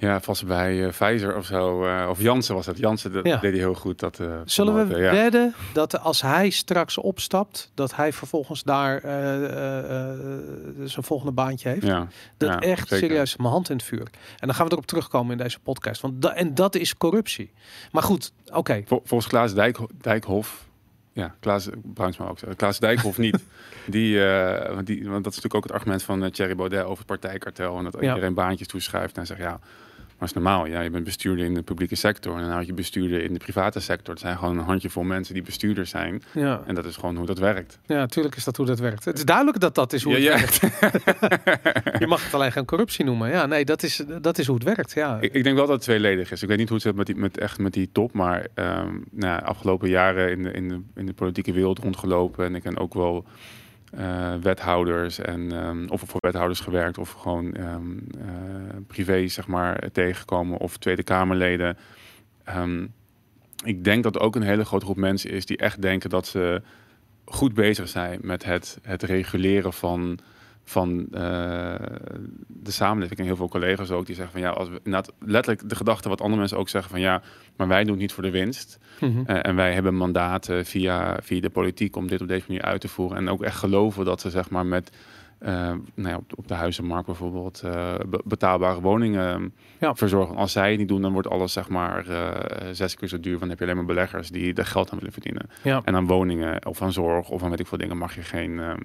Ja, 0.00 0.20
vast 0.20 0.46
bij 0.46 0.84
eh, 0.84 0.90
Pfizer 0.90 1.36
of 1.36 1.44
zo. 1.46 1.86
eh, 1.86 2.06
of 2.10 2.20
Jansen 2.20 2.54
was 2.54 2.66
het. 2.66 2.78
Jansen 2.78 3.12
dat 3.12 3.26
Ja. 3.26 3.36
deed 3.36 3.50
hij 3.50 3.60
heel 3.60 3.74
goed. 3.74 3.98
Dat, 3.98 4.18
eh, 4.20 4.26
Zullen 4.44 4.88
we 4.88 4.96
ja. 4.98 5.12
wedden 5.12 5.54
dat 5.72 6.00
als 6.00 6.22
hij 6.22 6.50
straks 6.50 6.98
opstapt, 6.98 7.70
dat 7.74 7.94
hij 7.96 8.12
vervolgens 8.12 8.62
daar 8.62 9.00
zijn 10.84 11.04
volgende 11.04 11.32
baantje 11.32 11.68
heeft? 11.68 11.86
Ja, 11.86 12.06
Dat 12.36 12.60
echt 12.62 12.88
zeker. 12.88 13.06
serieus 13.08 13.36
mijn 13.36 13.48
hand 13.50 13.70
in 13.70 13.76
het 13.76 13.84
vuur. 13.84 14.00
En 14.38 14.46
dan 14.46 14.54
gaan 14.54 14.66
we 14.66 14.72
erop 14.72 14.86
terugkomen 14.86 15.32
in 15.32 15.42
deze 15.42 15.58
podcast. 15.60 16.00
Want 16.00 16.22
da- 16.22 16.34
en 16.34 16.54
dat 16.54 16.74
is 16.74 16.96
corruptie. 16.96 17.50
Maar 17.92 18.02
goed, 18.02 18.32
oké. 18.52 18.82
Vol- 18.86 19.02
volgens 19.04 19.30
Klaas 19.30 19.54
Dijk, 19.54 19.78
Dijkhoff, 20.00 20.64
ja, 21.12 21.34
Klaas 21.40 21.68
Bruinsma 21.94 22.26
ook. 22.28 22.38
Klaas 22.56 22.78
Dijkhoff 22.78 23.18
niet. 23.18 23.38
Die, 23.86 24.18
want 24.74 24.86
die, 24.86 25.08
want 25.10 25.24
dat 25.24 25.32
is 25.32 25.42
natuurlijk 25.42 25.54
ook 25.54 25.62
het 25.62 25.72
argument 25.72 26.02
van 26.02 26.30
Thierry 26.30 26.54
Baudet 26.54 26.82
over 26.84 26.98
het 26.98 27.06
partijkartel. 27.06 27.78
En 27.78 27.84
dat 27.84 27.96
Ja. 28.00 28.08
iedereen 28.08 28.34
baantjes 28.34 28.68
toeschrijft 28.68 29.18
en 29.18 29.26
zegt, 29.26 29.40
ja, 29.40 29.58
maar 30.20 30.28
is 30.28 30.34
normaal. 30.34 30.66
Ja, 30.66 30.80
je 30.80 30.90
bent 30.90 31.04
bestuurder 31.04 31.44
in 31.44 31.54
de 31.54 31.62
publieke 31.62 31.94
sector 31.94 32.36
en 32.36 32.42
dan 32.42 32.50
had 32.50 32.66
je 32.66 32.72
bestuurder 32.72 33.22
in 33.22 33.32
de 33.32 33.38
private 33.38 33.80
sector. 33.80 34.14
Het 34.14 34.22
zijn 34.22 34.38
gewoon 34.38 34.58
een 34.58 34.64
handjevol 34.64 35.02
mensen 35.02 35.34
die 35.34 35.42
bestuurder 35.42 35.86
zijn. 35.86 36.22
Ja. 36.32 36.62
En 36.66 36.74
dat 36.74 36.84
is 36.84 36.96
gewoon 36.96 37.16
hoe 37.16 37.26
dat 37.26 37.38
werkt. 37.38 37.78
ja, 37.86 37.96
natuurlijk 37.96 38.36
is 38.36 38.44
dat 38.44 38.56
hoe 38.56 38.66
dat 38.66 38.78
werkt. 38.78 39.04
Het 39.04 39.16
is 39.16 39.24
duidelijk 39.24 39.60
dat 39.60 39.74
dat 39.74 39.92
is 39.92 40.02
hoe 40.02 40.14
het 40.14 40.22
Ja, 40.22 40.30
werkt. 40.30 40.60
Je 42.02 42.06
mag 42.06 42.24
het 42.24 42.34
alleen 42.34 42.52
geen 42.52 42.64
corruptie 42.64 43.04
noemen. 43.04 43.30
Ja, 43.30 43.46
nee, 43.46 43.64
dat 43.64 43.82
is, 43.82 44.04
dat 44.20 44.38
is 44.38 44.46
hoe 44.46 44.54
het 44.54 44.64
werkt. 44.64 44.92
Ja. 44.92 45.18
Ik, 45.20 45.32
ik 45.32 45.44
denk 45.44 45.56
wel 45.56 45.66
dat 45.66 45.74
het 45.74 45.84
tweeledig 45.84 46.32
is. 46.32 46.42
Ik 46.42 46.48
weet 46.48 46.58
niet 46.58 46.68
hoe 46.68 46.76
het 46.76 46.86
zit 46.86 46.96
met 46.96 47.06
die, 47.06 47.16
met, 47.16 47.38
echt 47.38 47.58
met 47.58 47.72
die 47.72 47.88
top, 47.92 48.12
maar 48.12 48.46
ehm 48.54 48.94
nou, 49.10 49.32
ja, 49.32 49.36
afgelopen 49.36 49.88
jaren 49.88 50.30
in 50.30 50.42
de, 50.42 50.50
in, 50.50 50.68
de, 50.68 50.80
in 50.94 51.06
de 51.06 51.12
politieke 51.12 51.52
wereld 51.52 51.78
rondgelopen 51.78 52.44
en 52.44 52.54
ik 52.54 52.62
ken 52.62 52.78
ook 52.78 52.94
wel 52.94 53.24
eh, 53.90 54.34
wethouders 54.34 55.18
en 55.18 55.52
ehm, 55.52 55.88
of 55.88 56.02
voor 56.06 56.20
wethouders 56.20 56.60
gewerkt 56.60 56.98
of 56.98 57.12
gewoon 57.12 57.54
ehm, 57.54 57.98
eh, 58.18 58.76
privé 58.86 59.28
zeg 59.28 59.46
maar 59.46 59.90
tegengekomen 59.92 60.58
of 60.58 60.76
Tweede 60.76 61.02
Kamerleden. 61.02 61.76
Ehm, 62.44 62.86
ik 63.64 63.84
denk 63.84 64.02
dat 64.02 64.18
ook 64.18 64.36
een 64.36 64.42
hele 64.42 64.64
grote 64.64 64.84
groep 64.84 64.96
mensen 64.96 65.30
is 65.30 65.46
die 65.46 65.56
echt 65.56 65.82
denken 65.82 66.10
dat 66.10 66.26
ze 66.26 66.62
goed 67.24 67.54
bezig 67.54 67.88
zijn 67.88 68.18
met 68.22 68.44
het, 68.44 68.78
het 68.82 69.02
reguleren 69.02 69.72
van, 69.72 70.18
van 70.70 71.06
eh, 71.12 71.20
de 72.46 72.70
samenleving. 72.70 73.18
En 73.18 73.24
heel 73.24 73.36
veel 73.36 73.48
collega's 73.48 73.90
ook 73.90 74.06
die 74.06 74.14
zeggen 74.14 74.32
van 74.32 74.42
ja, 74.42 74.50
als 74.50 74.68
we 74.68 74.80
letterlijk 75.18 75.68
de 75.68 75.74
gedachte 75.76 76.08
wat 76.08 76.20
andere 76.20 76.38
mensen 76.38 76.58
ook 76.58 76.68
zeggen 76.68 76.90
van 76.90 77.00
ja, 77.00 77.22
maar 77.56 77.68
wij 77.68 77.82
doen 77.82 77.92
het 77.92 78.00
niet 78.00 78.12
voor 78.12 78.22
de 78.22 78.30
winst. 78.30 78.78
Mhm. 79.00 79.22
Eh, 79.26 79.38
en 79.48 79.56
wij 79.56 79.72
hebben 79.74 79.94
mandaten 79.94 80.66
via, 80.66 81.18
via 81.22 81.40
de 81.40 81.50
politiek 81.50 81.96
om 81.96 82.06
dit 82.06 82.20
op 82.20 82.28
deze 82.28 82.44
manier 82.48 82.62
uit 82.62 82.80
te 82.80 82.88
voeren. 82.88 83.16
En 83.16 83.28
ook 83.28 83.42
echt 83.42 83.56
geloven 83.56 84.04
dat 84.04 84.20
ze 84.20 84.30
zeg 84.30 84.50
maar 84.50 84.66
met 84.66 84.90
eh, 85.38 85.52
nou 85.94 86.08
ja, 86.08 86.16
op, 86.16 86.32
op 86.34 86.48
de 86.48 86.54
huizenmarkt 86.54 87.06
bijvoorbeeld 87.06 87.60
be- 88.08 88.22
betaalbare 88.24 88.80
woningen 88.80 89.52
Ja. 89.80 89.94
verzorgen. 89.94 90.36
Als 90.36 90.52
zij 90.52 90.70
het 90.70 90.78
niet 90.78 90.88
doen, 90.88 91.02
dan 91.02 91.12
wordt 91.12 91.28
alles 91.28 91.52
zeg 91.52 91.68
maar 91.68 92.04
zes 92.72 92.94
keer 92.94 93.08
zo 93.08 93.20
duur. 93.20 93.28
Want 93.38 93.40
dan 93.40 93.48
heb 93.50 93.58
je 93.58 93.64
alleen 93.64 93.76
maar 93.76 93.84
beleggers 93.94 94.28
die 94.30 94.54
er 94.54 94.66
geld 94.66 94.90
aan 94.90 94.98
willen 94.98 95.12
verdienen. 95.12 95.48
Ja. 95.62 95.80
En 95.84 95.94
aan 95.94 96.06
woningen 96.06 96.66
of 96.66 96.82
aan 96.82 96.92
zorg 96.92 97.28
of 97.28 97.42
aan 97.42 97.50
weet 97.50 97.60
ik 97.60 97.66
veel 97.66 97.78
dingen 97.78 97.96
mag 97.98 98.14
je 98.14 98.22
geen, 98.22 98.58
ehm, 98.58 98.78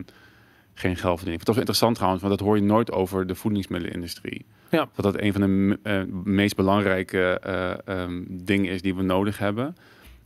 geen 0.75 0.95
geld 0.95 1.17
verdienen. 1.17 1.17
Ik 1.17 1.25
vind 1.25 1.37
het 1.37 1.45
toch 1.45 1.57
interessant 1.57 1.95
trouwens, 1.95 2.23
want 2.23 2.37
dat 2.37 2.47
hoor 2.47 2.55
je 2.55 2.63
nooit 2.63 2.91
over 2.91 3.27
de 3.27 3.35
voedingsmiddelenindustrie. 3.35 4.45
Ja. 4.69 4.87
Dat 4.95 5.05
dat 5.13 5.21
een 5.21 5.33
van 5.33 5.41
de 5.41 5.79
eh, 5.83 6.01
meest 6.23 6.55
belangrijke 6.55 7.39
eh, 7.39 7.73
ehm, 7.85 8.23
dingen 8.27 8.71
is 8.71 8.81
die 8.81 8.95
we 8.95 9.01
nodig 9.01 9.37
hebben. 9.37 9.75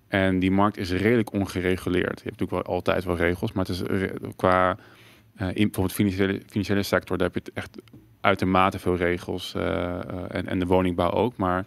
En 0.07 0.39
die 0.39 0.51
markt 0.51 0.77
is 0.77 0.91
redelijk 0.91 1.33
ongereguleerd. 1.33 2.19
Je 2.19 2.29
hebt 2.29 2.39
natuurlijk 2.39 2.67
wel 2.67 2.75
altijd 2.75 3.03
wel 3.03 3.15
regels, 3.15 3.51
maar 3.51 3.65
het 3.65 3.75
is 3.75 4.09
qua 4.35 4.77
in 5.37 5.53
bijvoorbeeld 5.53 5.93
financiële, 5.93 6.41
financiële 6.47 6.83
sector, 6.83 7.17
daar 7.17 7.31
heb 7.33 7.43
je 7.43 7.51
het 7.51 7.53
echt 7.53 7.77
uitermate 8.21 8.79
veel 8.79 8.95
regels 8.95 9.53
en, 10.29 10.47
en 10.47 10.59
de 10.59 10.65
woningbouw 10.65 11.11
ook. 11.11 11.37
Maar 11.37 11.65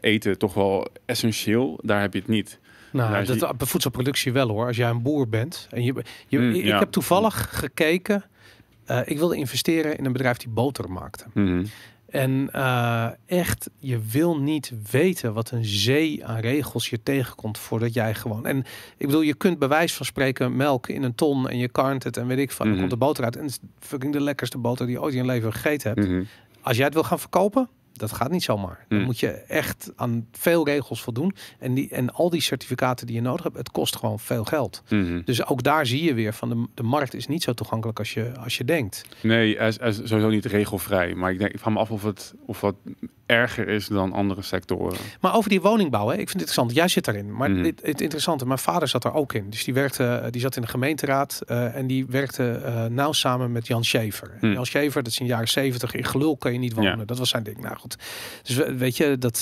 eten 0.00 0.38
toch 0.38 0.54
wel 0.54 0.86
essentieel, 1.04 1.80
daar 1.82 2.00
heb 2.00 2.12
je 2.12 2.18
het 2.18 2.28
niet. 2.28 2.60
Nou, 2.92 3.26
zie- 3.26 3.36
dat, 3.36 3.54
voedselproductie 3.58 4.32
wel 4.32 4.48
hoor. 4.48 4.66
Als 4.66 4.76
jij 4.76 4.88
een 4.90 5.02
boer 5.02 5.28
bent. 5.28 5.66
En 5.70 5.82
je, 5.82 5.94
je, 6.28 6.38
Mm, 6.38 6.50
ik 6.54 6.64
ja. 6.64 6.78
heb 6.78 6.90
toevallig 6.90 7.48
gekeken. 7.58 8.24
eh, 8.84 9.00
ik 9.04 9.18
wilde 9.18 9.36
investeren 9.36 9.98
in 9.98 10.04
een 10.04 10.12
bedrijf 10.12 10.36
die 10.36 10.48
boter 10.48 10.90
maakte. 10.90 11.24
Mhm. 11.34 11.64
En 12.10 12.48
eh, 12.52 13.06
echt, 13.26 13.70
je 13.78 13.98
wil 14.10 14.38
niet 14.40 14.72
weten 14.90 15.34
wat 15.34 15.50
een 15.50 15.64
zee 15.64 16.26
aan 16.26 16.38
regels 16.40 16.88
je 16.88 17.02
tegenkomt 17.02 17.58
voordat 17.58 17.94
jij 17.94 18.14
gewoon. 18.14 18.46
En 18.46 18.58
ik 18.96 19.06
bedoel, 19.06 19.20
je 19.20 19.34
kunt 19.34 19.58
bij 19.58 19.68
wijze 19.68 19.94
van 19.94 20.06
spreken 20.06 20.56
melk 20.56 20.88
in 20.88 21.02
een 21.02 21.14
ton 21.14 21.48
en 21.48 21.58
je 21.58 21.68
karnt 21.68 22.04
het 22.04 22.16
en 22.16 22.26
weet 22.26 22.38
ik 22.38 22.50
van, 22.50 22.64
dan 22.66 22.74
Mhm. 22.74 22.78
komt 22.88 23.00
de 23.00 23.06
boter 23.06 23.24
uit. 23.24 23.36
En 23.36 23.42
het 23.42 23.50
is 23.50 23.58
fucking 23.78 24.12
de 24.12 24.20
lekkerste 24.20 24.58
boter 24.58 24.86
die 24.86 24.94
je 24.94 25.02
ooit 25.02 25.14
in 25.14 25.20
je 25.20 25.26
leven 25.26 25.52
gegeten 25.52 25.94
hebt. 25.94 26.08
Mhm. 26.08 26.22
Als 26.60 26.76
jij 26.76 26.84
het 26.84 26.94
wil 26.94 27.04
gaan 27.04 27.18
verkopen, 27.20 27.68
dat 27.98 28.12
gaat 28.12 28.30
niet 28.30 28.42
zomaar. 28.42 28.84
Dan 28.88 28.98
Mm. 28.98 29.04
moet 29.04 29.20
je 29.20 29.28
echt 29.30 29.92
aan 29.96 30.26
veel 30.32 30.64
regels 30.66 31.02
voldoen. 31.02 31.34
En, 31.58 31.74
die, 31.74 31.88
en 31.90 32.10
al 32.12 32.30
die 32.30 32.40
certificaten 32.40 33.06
die 33.06 33.16
je 33.16 33.22
nodig 33.22 33.42
hebt, 33.42 33.56
het 33.56 33.70
kost 33.70 33.96
gewoon 33.96 34.18
veel 34.18 34.44
geld. 34.44 34.82
Mhm. 34.88 35.20
Dus 35.24 35.46
ook 35.46 35.62
daar 35.62 35.86
zie 35.86 36.02
je 36.04 36.14
weer 36.14 36.32
van 36.34 36.48
de, 36.48 36.66
de 36.74 36.82
markt 36.82 37.14
is 37.14 37.26
niet 37.26 37.42
zo 37.42 37.52
toegankelijk 37.52 37.98
als 37.98 38.14
je, 38.14 38.32
als 38.38 38.56
je 38.56 38.64
denkt. 38.64 39.04
Nee, 39.22 39.56
hij 39.56 39.68
is, 39.68 39.78
hij 39.78 39.88
is 39.88 39.96
sowieso 39.96 40.28
niet 40.28 40.44
regelvrij. 40.44 41.14
Maar 41.14 41.32
ik, 41.32 41.38
denk, 41.38 41.52
ik 41.52 41.58
vraag 41.58 41.74
me 41.74 41.80
af 41.80 41.90
of 41.90 42.02
het, 42.02 42.34
of 42.46 42.60
wat 42.60 42.74
erger 43.28 43.68
is 43.68 43.86
dan 43.86 44.12
andere 44.12 44.42
sectoren. 44.42 44.98
Maar 45.20 45.34
over 45.34 45.50
die 45.50 45.60
woningbouw, 45.60 46.06
hè, 46.06 46.12
ik 46.12 46.16
vind 46.18 46.28
het 46.28 46.38
interessant. 46.40 46.72
Jij 46.74 46.88
zit 46.88 47.04
daarin. 47.04 47.36
Maar 47.36 47.50
Mhm. 47.50 47.64
het, 47.64 47.80
het 47.82 48.00
interessante, 48.00 48.46
mijn 48.46 48.58
vader 48.58 48.88
zat 48.88 49.04
er 49.04 49.12
ook 49.12 49.32
in. 49.32 49.50
Dus 49.50 49.64
die, 49.64 49.74
werkte, 49.74 50.04
eh, 50.04 50.30
die 50.30 50.40
zat 50.40 50.56
in 50.56 50.62
de 50.62 50.68
gemeenteraad 50.68 51.40
eh, 51.46 51.74
en 51.76 51.86
die 51.86 52.06
werkte 52.06 52.50
eh, 52.50 52.84
nauw 52.84 53.12
samen 53.12 53.52
met 53.52 53.66
Jan 53.66 53.84
Schever. 53.84 54.30
En 54.30 54.36
Mhm. 54.40 54.52
Jan 54.52 54.66
Schever, 54.66 55.02
dat 55.02 55.12
is 55.12 55.18
in 55.18 55.26
de 55.26 55.32
jaren 55.32 55.48
zeventig, 55.48 55.94
in 55.94 56.04
gelul 56.04 56.36
kan 56.36 56.52
je 56.52 56.58
niet 56.58 56.72
wonen. 56.74 56.98
Ja. 56.98 57.04
Dat 57.04 57.18
was 57.18 57.28
zijn 57.28 57.42
ding. 57.42 57.60
Nou 57.60 57.76
goed. 57.76 57.96
Dus 58.42 58.56
we, 58.56 58.74
weet 58.76 58.96
je, 58.96 59.18
dat, 59.18 59.40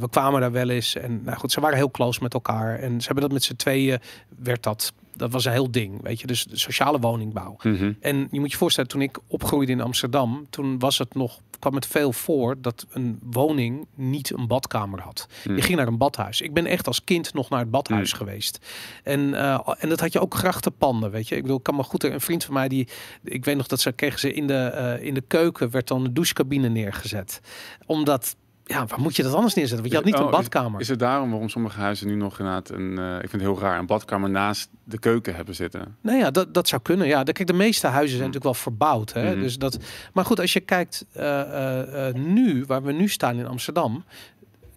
we 0.00 0.06
kwamen 0.10 0.40
daar 0.40 0.52
wel 0.52 0.68
eens. 0.68 0.96
En 0.96 1.22
nou 1.24 1.36
goed, 1.38 1.52
ze 1.52 1.60
waren 1.60 1.76
heel 1.76 1.90
close 1.90 2.22
met 2.22 2.34
elkaar. 2.34 2.78
En 2.78 3.00
ze 3.00 3.06
hebben 3.06 3.24
dat 3.24 3.32
met 3.32 3.42
z'n 3.44 3.56
tweeën, 3.56 3.98
werd 4.42 4.62
dat, 4.62 4.92
dat 5.18 5.32
was 5.32 5.44
een 5.44 5.52
heel 5.52 5.70
ding. 5.70 6.02
Weet 6.02 6.20
je, 6.20 6.26
dus 6.26 6.44
de 6.44 6.58
sociale 6.58 6.98
woningbouw. 6.98 7.56
Mhm. 7.62 7.92
En 8.00 8.28
je 8.30 8.40
moet 8.40 8.50
je 8.50 8.56
voorstellen, 8.56 8.90
toen 8.90 9.02
ik 9.02 9.18
opgroeide 9.26 9.72
in 9.72 9.80
Amsterdam, 9.80 10.46
toen 10.50 10.78
was 10.78 10.98
het 10.98 11.14
nog, 11.14 11.40
kwam 11.58 11.74
het 11.74 11.86
veel 11.86 12.12
voor 12.12 12.60
dat 12.60 12.86
een 12.90 13.18
woning 13.22 13.86
niet 13.94 14.32
een 14.32 14.46
badkamer 14.46 15.00
had. 15.00 15.28
Hmm. 15.42 15.56
Je 15.56 15.62
ging 15.62 15.78
naar 15.78 15.86
een 15.86 15.98
badhuis. 15.98 16.40
Ik 16.40 16.54
ben 16.54 16.66
echt 16.66 16.86
als 16.86 17.04
kind 17.04 17.34
nog 17.34 17.48
naar 17.50 17.60
het 17.60 17.70
badhuis 17.70 18.12
geweest. 18.12 18.58
En, 19.02 19.34
eh, 19.34 19.68
en 19.78 19.88
dat 19.88 20.00
had 20.00 20.12
je 20.12 20.20
ook 20.20 20.34
grachtenpanden, 20.34 21.10
weet 21.10 21.28
je. 21.28 21.36
Ik 21.36 21.42
bedoel, 21.42 21.56
ik 21.56 21.62
kan 21.62 21.76
me 21.76 21.82
goed 21.82 22.04
een 22.04 22.20
vriend 22.20 22.44
van 22.44 22.54
mij 22.54 22.68
die, 22.68 22.88
ik 23.24 23.44
weet 23.44 23.56
nog 23.56 23.66
dat 23.66 23.80
ze 23.80 23.92
kregen 23.92 24.18
ze 24.18 24.32
in 24.32 24.46
de, 24.46 24.54
eh, 24.54 25.06
in 25.06 25.14
de 25.14 25.24
keuken 25.26 25.70
werd 25.70 25.88
dan 25.88 26.04
een 26.04 26.14
douchecabine 26.14 26.68
neergezet, 26.68 27.40
omdat 27.86 28.36
ja, 28.68 28.86
waar 28.86 29.00
moet 29.00 29.16
je 29.16 29.22
dat 29.22 29.34
anders 29.34 29.54
neerzetten? 29.54 29.78
Want 29.80 29.90
je 29.90 29.96
had 29.96 30.04
niet 30.04 30.14
Oh, 30.14 30.24
een 30.24 30.40
badkamer. 30.40 30.74
Is, 30.74 30.80
is 30.80 30.88
het 30.88 30.98
daarom 30.98 31.30
waarom 31.30 31.48
sommige 31.48 31.80
huizen 31.80 32.06
nu 32.06 32.14
nog 32.14 32.38
inderdaad 32.38 32.70
een, 32.70 32.98
eh, 32.98 33.14
ik 33.14 33.30
vind 33.30 33.32
het 33.32 33.40
heel 33.40 33.58
raar, 33.60 33.78
een 33.78 33.86
badkamer 33.86 34.30
naast 34.30 34.68
de 34.84 34.98
keuken 34.98 35.34
hebben 35.34 35.54
zitten? 35.54 35.96
Nou 36.00 36.18
ja, 36.18 36.30
dat, 36.30 36.54
dat 36.54 36.68
zou 36.68 36.82
kunnen. 36.82 37.06
Ja, 37.06 37.24
de- 37.24 37.32
kijk, 37.32 37.48
de 37.48 37.54
meeste 37.54 37.86
huizen 37.86 38.16
zijn 38.18 38.28
Mm. 38.28 38.34
natuurlijk 38.34 38.44
wel 38.54 38.72
verbouwd. 38.72 39.12
Hè? 39.12 39.30
Mhm. 39.32 39.40
Dus 39.40 39.58
dat, 39.58 39.78
maar 40.12 40.24
goed, 40.24 40.40
als 40.40 40.52
je 40.52 40.60
kijkt 40.60 41.06
eh, 41.12 42.08
eh, 42.08 42.14
nu, 42.14 42.64
waar 42.66 42.82
we 42.82 42.92
nu 42.92 43.08
staan 43.08 43.36
in 43.38 43.46
Amsterdam, 43.46 44.04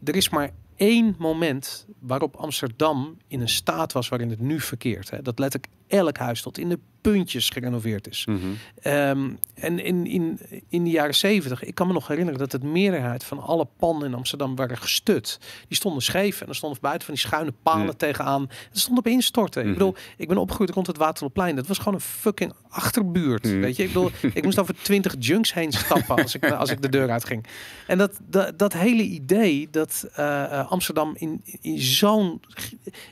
er 0.03 0.15
is 0.15 0.29
maar 0.29 0.49
één 0.75 1.15
moment 1.17 1.85
waarop 1.99 2.35
Amsterdam 2.35 3.17
in 3.27 3.41
een 3.41 3.49
staat 3.49 3.91
was 3.93 4.09
waarin 4.09 4.29
het 4.29 4.39
nu 4.39 4.59
verkeert. 4.59 5.09
Hè? 5.09 5.21
Dat 5.21 5.39
letterlijk 5.39 5.71
elk 5.91 6.17
huis 6.17 6.41
tot 6.41 6.57
in 6.57 6.69
de 6.69 6.79
puntjes 7.01 7.49
gerenoveerd 7.49 8.07
is. 8.07 8.25
Mhm. 8.25 8.37
Ehm, 8.81 9.29
en 9.53 9.79
in, 9.79 10.05
in, 10.07 10.39
in 10.69 10.83
de 10.83 10.89
jaren 10.89 11.15
zeventig, 11.15 11.63
ik 11.63 11.75
kan 11.75 11.87
me 11.87 11.93
nog 11.93 12.07
herinneren 12.07 12.39
dat 12.39 12.51
het 12.51 12.63
meerderheid 12.63 13.23
van 13.23 13.39
alle 13.39 13.67
pannen 13.77 14.07
in 14.07 14.13
Amsterdam 14.13 14.55
waren 14.55 14.77
gestut. 14.77 15.39
Die 15.67 15.77
stonden 15.77 16.01
scheef 16.01 16.41
en 16.41 16.47
er 16.47 16.55
stonden 16.55 16.81
buiten 16.81 17.05
van 17.05 17.15
die 17.15 17.23
schuine 17.23 17.53
palen 17.63 17.85
Mm. 17.85 17.97
tegenaan. 17.97 18.49
Het 18.69 18.79
stond 18.79 18.97
op 18.97 19.07
instorten. 19.07 19.61
Mhm. 19.61 19.71
Ik 19.71 19.77
bedoel, 19.77 19.95
ik 20.17 20.27
ben 20.27 20.37
opgegroeid 20.37 20.69
rond 20.69 20.87
het 20.87 20.97
Waterloopplein. 20.97 21.55
Dat 21.55 21.67
was 21.67 21.77
gewoon 21.77 21.93
een 21.93 21.99
fucking 21.99 22.53
achterbuurt. 22.69 23.43
Mm. 23.43 23.61
Weet 23.61 23.75
je, 23.75 23.83
ik 23.83 23.93
bedoel, 23.93 24.11
ik 24.33 24.43
moest 24.43 24.59
over 24.59 24.75
twintig 24.81 25.15
junks 25.19 25.53
heen 25.53 25.71
stappen 25.71 26.15
als 26.15 26.35
ik, 26.35 26.51
als 26.51 26.69
ik 26.71 26.81
de 26.81 26.89
deur 26.89 27.09
uitging. 27.09 27.45
En 27.87 27.97
dat, 27.97 28.19
dat, 28.29 28.59
dat 28.59 28.73
hele 28.73 29.03
idee 29.03 29.67
dat 29.71 30.09
eh, 30.13 30.43
eh, 30.43 30.71
Amsterdam 30.71 31.13
in, 31.17 31.41
in 31.61 31.79
zo'n, 31.79 32.41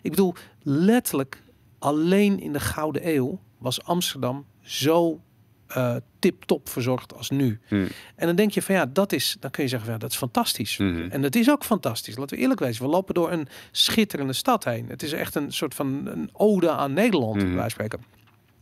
ik 0.02 0.10
bedoel, 0.10 0.36
letterlijk 0.63 1.42
alleen 1.80 2.39
in 2.39 2.54
de 2.54 2.60
Gouden 2.60 3.15
Eeuw 3.15 3.39
was 3.58 3.84
Amsterdam 3.84 4.46
zo 4.62 5.22
eh 5.68 5.96
tip-top 6.20 6.70
verzorgd 6.70 7.15
als 7.15 7.30
nu. 7.30 7.60
Mhm. 7.70 7.88
En 8.15 8.28
dan 8.28 8.36
denk 8.36 8.52
je 8.52 8.62
van 8.62 8.76
ja, 8.76 8.86
dat 8.86 9.12
is, 9.12 9.38
dan 9.39 9.52
kun 9.52 9.63
je 9.63 9.70
zeggen 9.70 9.88
van 9.88 9.98
ja, 9.98 10.04
dat 10.04 10.12
is 10.12 10.18
fantastisch. 10.18 10.78
Mhm. 10.78 11.08
En 11.10 11.22
dat 11.22 11.36
is 11.36 11.50
ook 11.50 11.63
fantastisch. 11.63 12.18
Laten 12.18 12.36
we 12.36 12.42
eerlijk 12.42 12.60
wezen. 12.60 12.84
We 12.84 12.89
lopen 12.89 13.13
door 13.13 13.32
een 13.32 13.48
schitterende 13.72 14.34
stad 14.34 14.63
heen. 14.63 14.89
Het 14.89 15.04
is 15.04 15.12
echt 15.12 15.36
een 15.36 15.52
soort 15.52 15.76
van 15.76 16.08
een 16.08 16.30
ode 16.34 16.70
aan 16.70 16.94
Nederland, 16.94 17.42
wijze 17.42 17.56
van 17.56 17.70
spreken. 17.70 18.00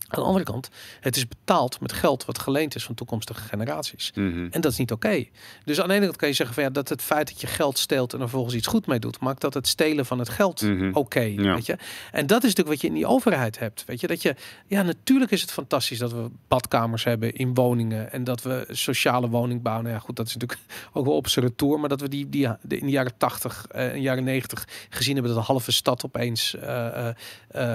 Aan 0.08 0.20
de 0.22 0.28
andere 0.28 0.46
kant, 0.46 0.70
het 1.00 1.16
is 1.16 1.28
betaald 1.28 1.80
met 1.80 1.94
geld 1.94 2.26
wat 2.26 2.40
geleend 2.40 2.76
is 2.76 2.84
van 2.84 2.96
toekomstige 2.96 3.42
generaties. 3.42 4.12
Mhm. 4.16 4.48
En 4.52 4.62
dat 4.62 4.72
is 4.72 4.78
niet 4.78 4.92
oké. 4.92 5.26
Dus 5.66 5.82
aan 5.82 5.88
de 5.88 5.94
ene 5.94 6.06
kant 6.06 6.18
kan 6.18 6.28
je 6.28 6.34
zeggen 6.34 6.56
van 6.56 6.64
ja, 6.64 6.70
dat 6.70 6.90
het 6.90 7.02
feit 7.02 7.28
dat 7.28 7.42
je 7.42 7.48
geld 7.48 7.78
steelt 7.78 8.14
en 8.14 8.20
er 8.20 8.24
vervolgens 8.28 8.56
iets 8.56 8.68
goed 8.68 8.88
mee 8.88 9.00
doet, 9.00 9.20
maakt 9.20 9.42
dat 9.42 9.54
het 9.54 9.68
stelen 9.68 10.06
van 10.06 10.20
het 10.20 10.30
geld 10.30 10.62
Mhm. 10.62 10.90
oké. 10.94 11.20
Ja. 11.20 11.54
weet 11.54 11.66
je? 11.66 11.78
En 12.12 12.28
dat 12.28 12.44
is 12.44 12.50
natuurlijk 12.50 12.68
wat 12.68 12.82
je 12.82 12.88
in 12.88 12.94
die 12.94 13.06
overheid 13.06 13.60
hebt. 13.60 13.86
Weet 13.86 14.02
je, 14.02 14.08
dat 14.08 14.22
je, 14.22 14.36
ja, 14.68 14.82
natuurlijk 14.82 15.32
is 15.32 15.42
het 15.42 15.52
fantastisch 15.52 15.98
dat 15.98 16.12
we 16.12 16.30
badkamers 16.48 17.04
hebben 17.04 17.34
in 17.34 17.54
woningen 17.54 18.12
en 18.12 18.24
dat 18.24 18.42
we 18.42 18.66
sociale 18.70 19.30
woning 19.30 19.62
bouwen. 19.62 19.84
Nou 19.86 19.96
ja, 19.96 20.02
goed, 20.02 20.16
dat 20.16 20.28
is 20.28 20.34
natuurlijk 20.36 20.62
ook 20.94 21.06
wel 21.06 21.16
op 21.16 21.28
zijn 21.28 21.46
retour, 21.46 21.80
maar 21.80 21.90
dat 21.90 22.02
we 22.02 22.10
die, 22.10 22.30
die 22.30 22.48
in 22.68 22.86
de 22.86 22.92
jaren 22.92 23.18
80 23.18 23.66
eh, 23.68 23.92
en 23.92 24.02
jaren 24.02 24.24
90 24.24 24.68
gezien 24.90 25.14
hebben 25.14 25.34
dat 25.34 25.42
de 25.42 25.52
halve 25.52 25.72
stad 25.72 26.06
opeens 26.06 26.56
eh, 26.56 27.08
eh, 27.08 27.14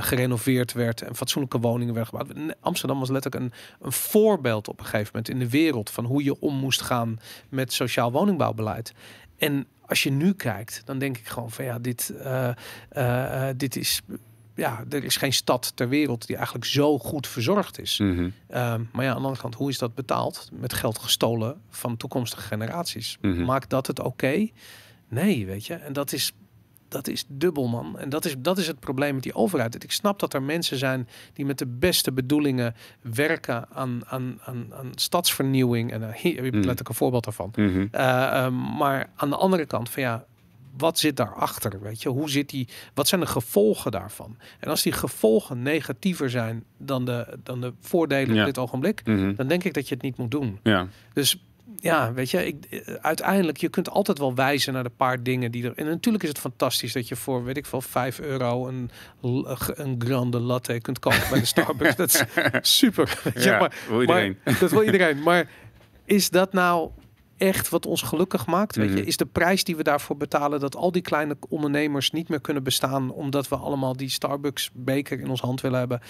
gerenoveerd 0.02 0.72
werd 0.72 1.02
en 1.02 1.16
fatsoenlijke 1.16 1.58
woningen 1.58 1.94
werden 1.94 2.10
gebouwd. 2.10 2.21
Amsterdam 2.60 2.98
was 2.98 3.10
letterlijk 3.10 3.44
een, 3.44 3.52
een 3.80 3.92
voorbeeld 3.92 4.68
op 4.68 4.78
een 4.78 4.84
gegeven 4.84 5.06
moment 5.06 5.28
in 5.28 5.38
de 5.38 5.48
wereld 5.48 5.90
van 5.90 6.04
hoe 6.04 6.24
je 6.24 6.40
om 6.40 6.54
moest 6.54 6.80
gaan 6.80 7.20
met 7.48 7.72
sociaal 7.72 8.12
woningbouwbeleid. 8.12 8.92
En 9.38 9.66
als 9.86 10.02
je 10.02 10.10
nu 10.10 10.32
kijkt, 10.32 10.82
dan 10.84 10.98
denk 10.98 11.18
ik 11.18 11.26
gewoon 11.26 11.50
van 11.50 11.64
ja, 11.64 11.78
dit, 11.78 12.10
eh, 12.10 12.48
eh, 12.88 13.48
eh, 13.48 13.56
dit 13.56 13.76
is. 13.76 14.00
Ja, 14.54 14.84
er 14.90 15.04
is 15.04 15.16
geen 15.16 15.32
stad 15.32 15.72
ter 15.74 15.88
wereld 15.88 16.26
die 16.26 16.36
eigenlijk 16.36 16.66
zo 16.66 16.98
goed 16.98 17.26
verzorgd 17.26 17.80
is. 17.80 17.98
Mhm. 17.98 18.28
Ehm, 18.48 18.82
maar 18.92 19.04
ja, 19.04 19.10
aan 19.10 19.16
de 19.16 19.22
andere 19.22 19.40
kant, 19.40 19.54
hoe 19.54 19.70
is 19.70 19.78
dat 19.78 19.94
betaald? 19.94 20.48
Met 20.52 20.72
geld 20.72 20.98
gestolen 20.98 21.60
van 21.70 21.96
toekomstige 21.96 22.42
generaties. 22.42 23.18
Mhm. 23.20 23.44
Maakt 23.44 23.70
dat 23.70 23.86
het 23.86 24.00
oké? 24.00 24.48
Nee, 25.08 25.46
weet 25.46 25.66
je. 25.66 25.74
En 25.74 25.92
dat 25.92 26.12
is, 26.12 26.32
dat 26.92 27.08
is 27.08 27.24
dubbel, 27.28 27.68
man. 27.68 27.98
En 27.98 28.08
dat 28.08 28.24
is, 28.24 28.34
dat 28.38 28.58
is 28.58 28.66
het 28.66 28.80
probleem 28.80 29.14
met 29.14 29.22
die 29.22 29.34
overheid. 29.34 29.84
Ik 29.84 29.92
snap 29.92 30.18
dat 30.18 30.34
er 30.34 30.42
mensen 30.42 30.76
zijn 30.78 31.08
die 31.32 31.44
met 31.44 31.58
de 31.58 31.66
beste 31.66 32.12
bedoelingen 32.12 32.74
werken 33.00 33.66
aan, 33.72 34.00
aan, 34.06 34.38
aan, 34.44 34.66
aan 34.74 34.90
stadsvernieuwing. 34.94 35.92
En 35.92 36.00
uh, 36.02 36.08
hier 36.12 36.34
heb 36.34 36.44
je 36.44 36.50
Mhm. 36.50 36.56
letterlijk 36.56 36.88
een 36.88 36.94
voorbeeld 36.94 37.24
daarvan. 37.24 37.52
Mhm. 37.56 37.86
Eh, 37.90 38.44
ehm, 38.44 38.76
maar 38.76 39.10
aan 39.16 39.30
de 39.30 39.36
andere 39.36 39.66
kant 39.66 39.90
van 39.90 40.02
ja, 40.02 40.24
wat 40.76 40.98
zit 40.98 41.16
daarachter? 41.16 41.80
Weet 41.82 42.02
je, 42.02 42.08
hoe 42.08 42.30
zit 42.30 42.48
die? 42.50 42.68
Wat 42.94 43.08
zijn 43.08 43.20
de 43.20 43.26
gevolgen 43.26 43.90
daarvan? 43.90 44.36
En 44.60 44.68
als 44.70 44.82
die 44.82 44.92
gevolgen 44.92 45.62
negatiever 45.62 46.30
zijn 46.30 46.64
dan 46.78 47.04
de, 47.04 47.38
dan 47.42 47.60
de 47.60 47.72
voordelen 47.80 48.34
Ja. 48.34 48.40
op 48.40 48.46
dit 48.46 48.58
ogenblik, 48.58 49.00
Mhm. 49.06 49.34
dan 49.34 49.46
denk 49.48 49.64
ik 49.64 49.74
dat 49.74 49.88
je 49.88 49.94
het 49.94 50.02
niet 50.02 50.16
moet 50.16 50.30
doen. 50.30 50.58
Ja. 50.62 50.86
Dus 51.12 51.44
ja, 51.82 52.12
weet 52.12 52.30
je, 52.30 52.46
ik, 52.46 52.64
eh, 52.70 52.94
uiteindelijk, 53.00 53.56
je 53.58 53.68
kunt 53.68 53.90
altijd 53.90 54.18
wel 54.18 54.34
wijzen 54.34 54.72
naar 54.72 54.82
de 54.82 54.90
paar 54.96 55.22
dingen 55.22 55.50
die 55.50 55.64
er. 55.64 55.72
En 55.76 55.86
natuurlijk 55.86 56.22
is 56.22 56.28
het 56.28 56.38
fantastisch 56.38 56.92
dat 56.92 57.08
je 57.08 57.16
voor, 57.16 57.44
weet 57.44 57.56
ik 57.56 57.66
veel, 57.66 57.80
5 57.80 58.20
euro 58.20 58.68
een, 58.68 58.90
l- 59.20 59.48
een 59.74 60.02
grande 60.04 60.40
latte 60.40 60.80
kunt 60.80 60.98
kopen 60.98 61.20
bij 61.30 61.38
de 61.40 61.46
Starbucks. 61.54 61.96
dat 61.96 62.08
is 62.08 62.24
super. 62.78 63.20
Weet 63.24 63.42
je, 63.44 63.48
Ja, 63.50 63.58
maar, 63.58 63.74
wil 63.88 64.00
iedereen. 64.00 64.38
maar- 64.44 64.58
dat 64.58 64.70
wil 64.70 64.82
iedereen. 64.82 65.22
Maar 65.22 65.48
is 66.04 66.30
dat 66.30 66.52
nou 66.52 66.90
echt 67.46 67.68
wat 67.68 67.86
ons 67.86 68.02
gelukkig 68.02 68.46
maakt? 68.46 68.76
Weet 68.76 68.88
je, 68.92 68.96
Mhm. 68.98 69.06
is 69.06 69.16
de 69.16 69.26
prijs 69.26 69.64
die 69.64 69.76
we 69.76 69.82
daarvoor 69.82 70.16
betalen 70.16 70.60
dat 70.60 70.76
al 70.76 70.92
die 70.92 71.02
kleine 71.02 71.36
ondernemers 71.48 72.10
niet 72.10 72.28
meer 72.28 72.40
kunnen 72.40 72.62
bestaan 72.62 73.10
omdat 73.10 73.48
we 73.48 73.56
allemaal 73.56 73.96
die 73.96 74.08
Starbucks 74.08 74.70
beker 74.72 75.20
in 75.20 75.28
ons 75.30 75.40
hand 75.40 75.60
willen 75.60 75.78
hebben? 75.78 76.00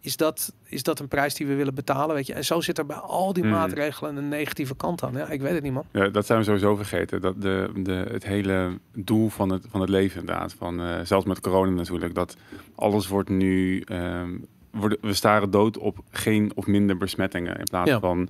Is 0.00 0.16
dat, 0.16 0.52
is 0.64 0.82
dat 0.82 0.98
een 0.98 1.08
prijs 1.08 1.34
die 1.34 1.46
we 1.46 1.54
willen 1.54 1.74
betalen? 1.74 2.14
Weet 2.14 2.26
je? 2.26 2.32
En 2.34 2.44
zo 2.44 2.60
zit 2.60 2.78
er 2.78 2.86
bij 2.86 2.96
al 2.96 3.32
die 3.32 3.44
Mhm. 3.44 3.52
maatregelen 3.52 4.16
een 4.16 4.28
negatieve 4.28 4.76
kant 4.76 5.02
aan. 5.02 5.12
Ja, 5.12 5.28
ik 5.28 5.40
weet 5.40 5.52
het 5.54 5.62
niet, 5.62 5.72
man. 5.72 5.84
Ja, 5.92 6.08
dat 6.08 6.26
zijn 6.26 6.38
we 6.38 6.44
sowieso 6.44 6.76
vergeten. 6.76 7.20
Dat 7.20 7.42
de, 7.42 7.70
de, 7.76 8.06
het 8.10 8.24
hele 8.24 8.78
doel 8.94 9.28
van 9.28 9.50
het, 9.50 9.66
van 9.70 9.80
het 9.80 9.90
leven 9.90 10.20
inderdaad. 10.20 10.54
Van, 10.58 10.80
eh, 10.80 11.00
zelfs 11.04 11.26
met 11.26 11.40
corona 11.40 11.70
natuurlijk. 11.70 12.14
Dat 12.14 12.36
alles 12.74 13.08
wordt 13.08 13.28
nu... 13.28 13.80
ehm, 13.80 14.30
worden, 14.70 14.98
we 15.00 15.14
staren 15.14 15.50
dood 15.50 15.78
op 15.78 15.98
geen 16.10 16.52
of 16.54 16.66
minder 16.66 16.96
besmettingen. 16.96 17.56
In 17.58 17.64
plaats 17.70 17.90
Ja. 17.90 18.00
van 18.00 18.28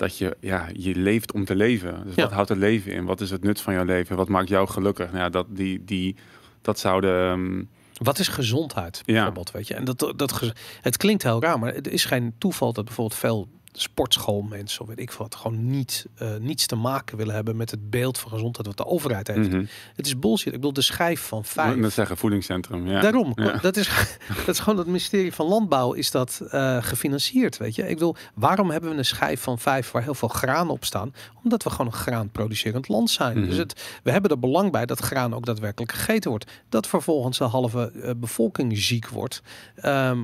dat 0.00 0.18
je, 0.18 0.36
ja, 0.40 0.68
je 0.72 0.94
leeft 0.94 1.32
om 1.32 1.44
te 1.44 1.56
leven. 1.56 2.02
Dus 2.04 2.14
Ja. 2.14 2.22
wat 2.22 2.32
houdt 2.32 2.48
het 2.48 2.58
leven 2.58 2.92
in? 2.92 3.04
Wat 3.04 3.20
is 3.20 3.30
het 3.30 3.42
nut 3.42 3.60
van 3.60 3.74
jouw 3.74 3.84
leven? 3.84 4.16
Wat 4.16 4.28
maakt 4.28 4.48
jou 4.48 4.68
gelukkig? 4.68 5.06
Nou, 5.06 5.18
ja, 5.18 5.28
dat, 5.28 5.46
die, 5.50 5.84
die, 5.84 6.16
dat 6.62 6.78
zouden... 6.78 7.30
ehm, 7.30 7.62
Wat 8.04 8.18
is 8.18 8.28
gezondheid, 8.28 9.02
Ja. 9.04 9.12
bijvoorbeeld? 9.14 9.50
Weet 9.50 9.68
je? 9.68 9.74
En 9.74 9.84
dat, 9.84 10.12
dat, 10.16 10.52
het 10.80 10.96
klinkt 10.96 11.22
heel 11.22 11.40
raar, 11.42 11.58
maar 11.58 11.74
het 11.74 11.88
is 11.88 12.04
geen 12.04 12.34
toeval 12.38 12.72
dat 12.72 12.84
bijvoorbeeld 12.84 13.18
veel 13.20 13.48
sportschoolmensen, 13.72 14.80
of 14.80 14.88
weet 14.88 14.98
ik 15.00 15.10
wat, 15.12 15.34
gewoon 15.34 15.70
niet, 15.70 16.06
eh, 16.16 16.28
niets 16.40 16.66
te 16.66 16.76
maken 16.76 17.16
willen 17.16 17.34
hebben 17.34 17.56
met 17.56 17.70
het 17.70 17.90
beeld 17.90 18.18
van 18.18 18.30
gezondheid 18.30 18.66
wat 18.66 18.76
de 18.76 18.86
overheid 18.86 19.26
heeft. 19.26 19.48
mhm. 19.48 19.64
Het 19.96 20.06
is 20.06 20.18
bullshit. 20.18 20.46
Ik 20.46 20.52
bedoel, 20.52 20.72
de 20.72 20.82
schijf 20.82 21.20
van 21.20 21.44
vijf. 21.44 21.76
net 21.76 21.92
zeggen, 21.92 22.16
voedingscentrum. 22.16 22.86
Ja. 22.86 23.00
Daarom, 23.00 23.32
Ja. 23.34 23.56
dat, 23.56 23.76
is, 23.76 23.88
dat 24.46 24.48
is 24.48 24.58
gewoon 24.58 24.78
het 24.78 24.86
ministerie 24.86 25.32
van 25.32 25.46
Landbouw 25.46 25.92
is 25.92 26.10
dat 26.10 26.40
eh, 26.50 26.76
gefinancierd, 26.82 27.56
weet 27.56 27.74
je. 27.74 27.82
Ik 27.82 27.94
bedoel, 27.94 28.16
waarom 28.34 28.70
hebben 28.70 28.90
we 28.90 28.96
een 28.96 29.04
schijf 29.04 29.40
van 29.40 29.58
vijf 29.58 29.90
waar 29.90 30.02
heel 30.02 30.14
veel 30.14 30.28
graan 30.28 30.68
op 30.70 30.84
staan? 30.84 31.14
Omdat 31.42 31.62
we 31.62 31.70
gewoon 31.70 31.86
een 31.86 31.92
graanproducerend 31.92 32.88
land 32.88 33.10
zijn. 33.10 33.38
Mhm. 33.38 33.48
Dus 33.48 33.56
het, 33.56 34.00
we 34.02 34.10
hebben 34.10 34.30
er 34.30 34.38
belang 34.38 34.72
bij 34.72 34.86
dat 34.86 35.00
graan 35.00 35.34
ook 35.34 35.46
daadwerkelijk 35.46 35.92
gegeten 35.92 36.30
wordt. 36.30 36.50
Dat 36.68 36.86
vervolgens 36.86 37.38
de 37.38 37.44
halve 37.44 37.92
eh, 38.02 38.10
bevolking 38.16 38.78
ziek 38.78 39.08
wordt. 39.08 39.42
Ehm, 39.76 40.22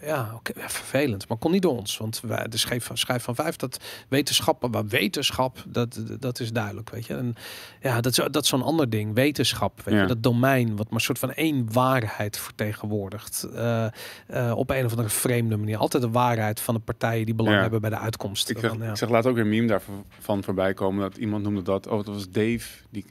ja, 0.00 0.32
oké, 0.34 0.52
vervelend, 0.56 1.28
maar 1.28 1.38
kon 1.38 1.50
niet 1.50 1.62
door 1.62 1.76
ons. 1.78 1.98
Want 1.98 2.20
wij, 2.20 2.48
de 2.48 2.56
schijf 2.56 2.84
van, 2.84 2.96
schijf 2.96 3.22
van 3.22 3.34
vijf, 3.34 3.56
dat 3.56 3.80
wetenschappen, 4.08 4.70
maar 4.70 4.86
wetenschap, 4.86 5.64
dat, 5.68 6.02
dat 6.20 6.40
is 6.40 6.52
duidelijk, 6.52 6.90
weet 6.90 7.06
je. 7.06 7.14
En 7.14 7.34
ja, 7.80 8.00
dat 8.00 8.18
is, 8.18 8.24
dat 8.30 8.42
is 8.42 8.48
zo'n 8.48 8.62
ander 8.62 8.90
ding. 8.90 9.14
Wetenschap, 9.14 9.80
weet 9.84 9.94
Ja. 9.94 10.00
je, 10.00 10.06
dat 10.06 10.22
domein 10.22 10.68
wat 10.76 10.84
maar 10.86 10.94
een 10.94 11.00
soort 11.00 11.18
van 11.18 11.32
één 11.32 11.72
waarheid 11.72 12.38
vertegenwoordigt. 12.38 13.42
eh, 13.54 13.86
eh, 14.26 14.52
op 14.56 14.70
een 14.70 14.84
of 14.84 14.90
andere 14.90 15.08
vreemde 15.08 15.56
manier. 15.56 15.76
Altijd 15.76 16.02
de 16.02 16.10
waarheid 16.10 16.60
van 16.60 16.74
de 16.74 16.80
partijen 16.80 17.24
die 17.26 17.34
belang 17.34 17.56
Ja. 17.56 17.62
hebben 17.62 17.80
bij 17.80 17.90
de 17.90 17.98
uitkomst. 17.98 18.50
Ik 18.50 18.58
zeg, 18.58 19.00
ik 19.00 19.08
laat 19.08 19.26
ook 19.26 19.34
weer 19.34 19.44
een 19.44 19.50
meme 19.50 19.66
daarvan 19.66 20.42
voorbij 20.44 20.74
komen. 20.74 21.00
Dat 21.00 21.16
iemand 21.16 21.42
noemde 21.42 21.62
dat. 21.62 21.86
Oh, 21.86 21.96
dat 21.96 22.06
was 22.14 22.30
Dave. 22.30 22.68
Die 22.90 23.04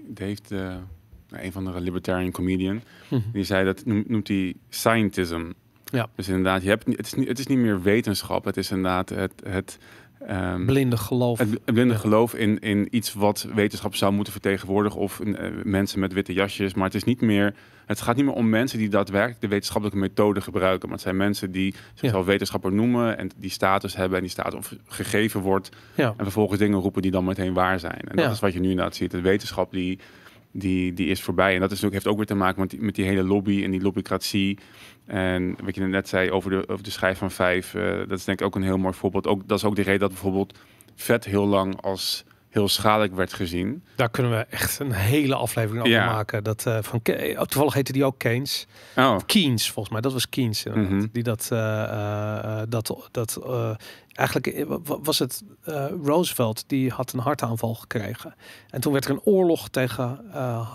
de, 0.47 0.55
nou, 1.29 1.43
een 1.43 1.51
van 1.51 1.65
de 1.65 1.81
libertarian 1.81 2.31
comedian. 2.31 2.81
Mhm. 3.09 3.21
Die 3.33 3.43
zei 3.43 3.65
dat 3.65 3.85
noem- 3.85 4.03
noemt 4.07 4.27
hij 4.27 4.55
scientism. 4.69 5.43
Ja. 5.91 6.07
Dus 6.15 6.27
inderdaad, 6.27 6.61
je 6.63 6.69
hebt, 6.69 6.85
het, 6.85 7.05
is 7.05 7.13
niet, 7.13 7.27
het 7.27 7.39
is 7.39 7.47
niet 7.47 7.57
meer 7.57 7.81
wetenschap. 7.81 8.45
Het 8.45 8.57
is 8.57 8.69
inderdaad 8.71 9.09
het, 9.09 9.33
het, 9.43 9.77
ehm, 10.27 10.65
Blinde 10.65 10.97
geloof. 10.97 11.39
het 11.39 11.63
blinde 11.65 11.93
Ja. 11.93 11.99
geloof 11.99 12.33
in, 12.35 12.59
in 12.59 12.87
iets 12.91 13.13
wat 13.13 13.47
wetenschap 13.55 13.95
zou 13.95 14.13
moeten 14.13 14.33
vertegenwoordigen. 14.33 14.99
Of 14.99 15.19
eh, 15.19 15.49
mensen 15.63 15.99
met 15.99 16.13
witte 16.13 16.33
jasjes. 16.33 16.73
Maar 16.73 16.85
het 16.85 16.95
is 16.95 17.03
niet 17.03 17.21
meer. 17.21 17.53
Het 17.85 18.01
gaat 18.01 18.15
niet 18.15 18.25
meer 18.25 18.33
om 18.33 18.49
mensen 18.49 18.77
die 18.77 18.89
daadwerkelijk 18.89 19.41
de 19.41 19.47
wetenschappelijke 19.47 19.99
methode 20.01 20.41
gebruiken. 20.41 20.81
Maar 20.87 20.97
het 20.97 21.01
zijn 21.05 21.17
mensen 21.17 21.51
die 21.51 21.75
zichzelf 21.93 22.25
wetenschapper 22.25 22.71
noemen. 22.71 23.17
En 23.17 23.29
die 23.37 23.49
status 23.49 23.95
hebben. 23.95 24.15
En 24.17 24.23
die 24.23 24.31
status 24.31 24.53
of 24.53 24.75
gegeven 24.87 25.41
wordt. 25.41 25.69
ja. 25.95 26.07
En 26.17 26.23
vervolgens 26.23 26.59
dingen 26.59 26.79
roepen 26.79 27.01
die 27.01 27.11
dan 27.11 27.25
meteen 27.25 27.53
waar 27.53 27.79
zijn. 27.79 28.01
En 28.07 28.15
dat 28.15 28.31
is 28.31 28.39
wat 28.39 28.53
je 28.53 28.59
nu 28.59 28.69
inderdaad 28.69 28.95
ziet. 28.95 29.11
De 29.11 29.21
wetenschap 29.21 29.71
die, 29.71 29.99
die, 30.51 30.93
die 30.93 31.07
is 31.07 31.21
voorbij. 31.21 31.53
En 31.53 31.59
dat 31.59 31.71
is 31.71 31.81
natuurlijk, 31.81 31.93
heeft 31.93 32.07
ook 32.07 32.17
weer 32.17 32.37
te 32.37 32.43
maken 32.43 32.61
met 32.61 32.69
die, 32.69 32.81
met 32.81 32.95
die 32.95 33.05
hele 33.05 33.23
lobby 33.23 33.63
en 33.63 33.71
die 33.71 33.81
lobbycratie. 33.81 34.57
En 35.05 35.55
wat 35.63 35.75
je 35.75 35.81
net 35.81 36.07
zei 36.07 36.31
over 36.31 36.49
de, 36.49 36.67
over 36.67 36.83
de 36.83 36.91
schijf 36.91 37.17
van 37.17 37.31
vijf. 37.31 37.73
eh, 37.73 37.97
dat 37.97 38.19
is 38.19 38.25
denk 38.25 38.39
ik 38.39 38.45
ook 38.45 38.55
een 38.55 38.63
heel 38.63 38.77
mooi 38.77 38.93
voorbeeld. 38.93 39.27
Ook, 39.27 39.47
dat 39.47 39.57
is 39.57 39.65
ook 39.65 39.75
de 39.75 39.81
reden 39.81 39.99
dat 39.99 40.09
bijvoorbeeld 40.09 40.59
vet 40.95 41.25
heel 41.25 41.45
lang 41.45 41.81
als 41.81 42.25
heel 42.51 42.67
schadelijk 42.67 43.15
werd 43.15 43.33
gezien. 43.33 43.83
Daar 43.95 44.09
kunnen 44.09 44.31
we 44.31 44.37
echt 44.37 44.79
een 44.79 44.91
hele 44.91 45.35
aflevering 45.35 45.79
over 45.85 45.93
Ja. 45.97 46.05
maken. 46.05 46.43
Dat, 46.43 46.65
eh, 46.65 46.77
van, 46.81 47.01
oh, 47.03 47.41
toevallig 47.41 47.73
heette 47.73 47.91
die 47.91 48.05
ook 48.05 48.17
Keynes. 48.17 48.67
Oh, 48.95 49.17
Keynes, 49.25 49.71
volgens 49.71 49.93
mij. 49.93 50.01
Dat 50.01 50.13
was 50.13 50.29
Keynes. 50.29 50.63
Mhm. 50.63 51.05
Die 51.11 51.23
dat, 51.23 51.47
eh, 51.51 51.83
eh, 51.83 52.61
dat, 52.69 53.09
dat 53.11 53.39
eigenlijk 54.11 54.67
wa- 54.67 54.79
wa- 54.83 54.99
was 55.01 55.19
het 55.19 55.43
Roosevelt 56.03 56.63
die 56.67 56.89
had 56.89 57.13
een 57.13 57.19
hartaanval 57.19 57.73
gekregen. 57.75 58.35
En 58.69 58.81
toen 58.81 58.91
werd 58.93 59.05
er 59.05 59.11
een 59.11 59.21
oorlog 59.23 59.69
tegen 59.69 60.19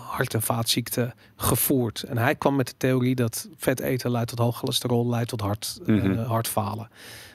hart- 0.07 0.33
en 0.33 0.41
vaatziekten 0.41 1.13
gevoerd. 1.35 2.03
En 2.03 2.17
hij 2.17 2.35
kwam 2.35 2.55
met 2.55 2.67
de 2.67 2.73
theorie 2.77 3.15
dat 3.15 3.47
vet 3.57 3.79
eten 3.79 4.11
leidt 4.11 4.29
tot 4.29 4.39
hoog 4.39 4.57
cholesterol, 4.57 5.09
leidt 5.09 5.29
tot 5.29 5.41
hart, 5.41 5.79
Mhm. 5.85 6.17
hartfalen. 6.17 6.89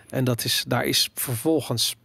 En 0.09 0.25
dat 0.25 0.45
is, 0.45 0.65
daar 0.69 0.85
is 0.85 1.11
vervolgens 1.15 1.97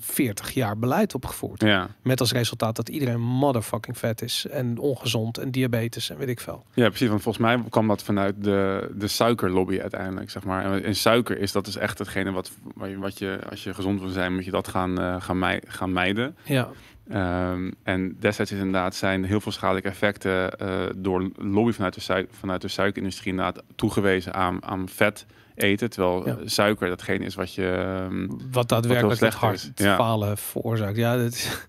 40 0.00 0.50
jaar 0.50 0.78
beleid 0.78 1.14
op 1.14 1.26
gevoerd. 1.26 1.62
ja. 1.62 1.88
Met 2.02 2.20
als 2.20 2.32
resultaat 2.32 2.76
dat 2.76 2.88
iedereen 2.88 3.20
motherfucking 3.20 3.98
vet 3.98 4.22
is 4.22 4.46
en 4.50 4.78
ongezond 4.78 5.38
en 5.38 5.50
diabetes 5.50 6.10
en 6.10 6.18
weet 6.18 6.28
ik 6.28 6.40
veel. 6.40 6.64
Ja, 6.74 6.88
precies. 6.88 7.08
Want 7.08 7.22
volgens 7.22 7.44
mij 7.44 7.62
kwam 7.68 7.88
dat 7.88 8.02
vanuit 8.02 8.34
de, 8.44 8.90
de 8.94 9.08
suikerlobby 9.08 9.80
uiteindelijk, 9.80 10.30
zeg 10.30 10.44
maar. 10.44 10.64
En, 10.64 10.84
en 10.84 10.96
suiker 10.96 11.38
is 11.38 11.52
dat 11.52 11.64
dus 11.64 11.76
echt 11.76 11.98
hetgene 11.98 12.30
wat, 12.30 12.50
wat 12.74 13.18
je, 13.18 13.38
als 13.50 13.64
je 13.64 13.74
gezond 13.74 14.00
wil 14.00 14.08
zijn, 14.08 14.34
moet 14.34 14.44
je 14.44 14.50
dat 14.50 14.68
gaan, 14.68 15.00
eh, 15.00 15.16
gaan, 15.18 15.38
mij, 15.38 15.62
gaan 15.66 15.92
mijden. 15.92 16.36
Ja, 16.44 16.68
Ehm, 17.10 17.70
en 17.82 18.16
destijds 18.20 18.52
is 18.52 18.58
inderdaad 18.58 18.94
zijn 18.94 19.24
heel 19.24 19.40
veel 19.40 19.52
schadelijke 19.52 19.88
effecten 19.88 20.58
eh, 20.58 20.86
door 20.96 21.30
lobby 21.36 21.72
vanuit 21.72 22.06
de, 22.06 22.26
vanuit 22.30 22.60
de 22.60 22.68
suikerindustrie 22.68 23.30
inderdaad 23.30 23.62
toegewezen 23.74 24.34
aan, 24.34 24.64
aan 24.64 24.88
vet 24.88 25.26
eten. 25.62 25.90
Terwijl 25.90 26.26
Ja. 26.26 26.32
eh, 26.36 26.42
suiker 26.44 26.88
datgene 26.88 27.24
is 27.24 27.34
wat 27.34 27.54
je... 27.54 27.66
ehm, 27.70 28.26
wat 28.50 28.68
daadwerkelijk 28.68 29.20
is. 29.52 29.70
Ja. 29.74 29.86
hartfalen 29.86 30.36
veroorzaakt. 30.38 30.96
Ja, 30.96 31.16
dat 31.16 31.32
is, 31.32 31.66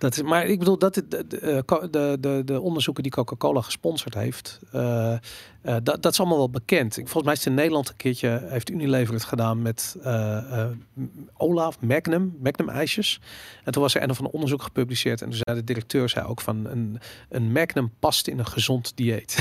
dat 0.00 0.16
is, 0.16 0.22
maar 0.22 0.46
ik 0.46 0.58
bedoel, 0.58 0.78
dat 0.78 0.94
de, 0.94 1.08
de, 1.08 1.26
de, 1.90 2.16
de, 2.20 2.42
de 2.44 2.60
onderzoeken 2.60 3.02
die 3.02 3.12
Coca-Cola 3.12 3.60
gesponsord 3.60 4.14
heeft, 4.14 4.60
eh, 4.72 5.12
eh, 5.12 5.18
dat, 5.82 6.02
dat 6.02 6.12
is 6.12 6.18
allemaal 6.18 6.38
wel 6.38 6.50
bekend. 6.50 6.96
Ik, 6.96 7.08
volgens 7.08 7.24
mij 7.24 7.32
is 7.32 7.38
het 7.38 7.48
in 7.48 7.54
Nederland 7.54 7.88
een 7.88 7.96
keertje, 7.96 8.46
heeft 8.48 8.70
Unilever 8.70 9.14
het 9.14 9.24
gedaan 9.24 9.62
met 9.62 9.96
eh, 10.02 10.62
eh, 10.62 10.70
Olaf, 11.36 11.80
Magnum, 11.80 12.36
Magnum 12.42 12.68
ijsjes. 12.68 13.20
En 13.64 13.72
toen 13.72 13.82
was 13.82 13.94
er 13.94 14.02
een 14.02 14.10
of 14.10 14.18
ander 14.18 14.32
onderzoek 14.32 14.62
gepubliceerd 14.62 15.22
en 15.22 15.28
toen 15.28 15.40
zei 15.44 15.58
de 15.58 15.64
directeur 15.64 16.08
zei 16.08 16.26
ook 16.26 16.40
van 16.40 16.66
een, 16.66 17.00
een 17.28 17.52
Magnum 17.52 17.92
past 17.98 18.26
in 18.26 18.38
een 18.38 18.46
gezond 18.46 18.92
dieet. 18.96 19.38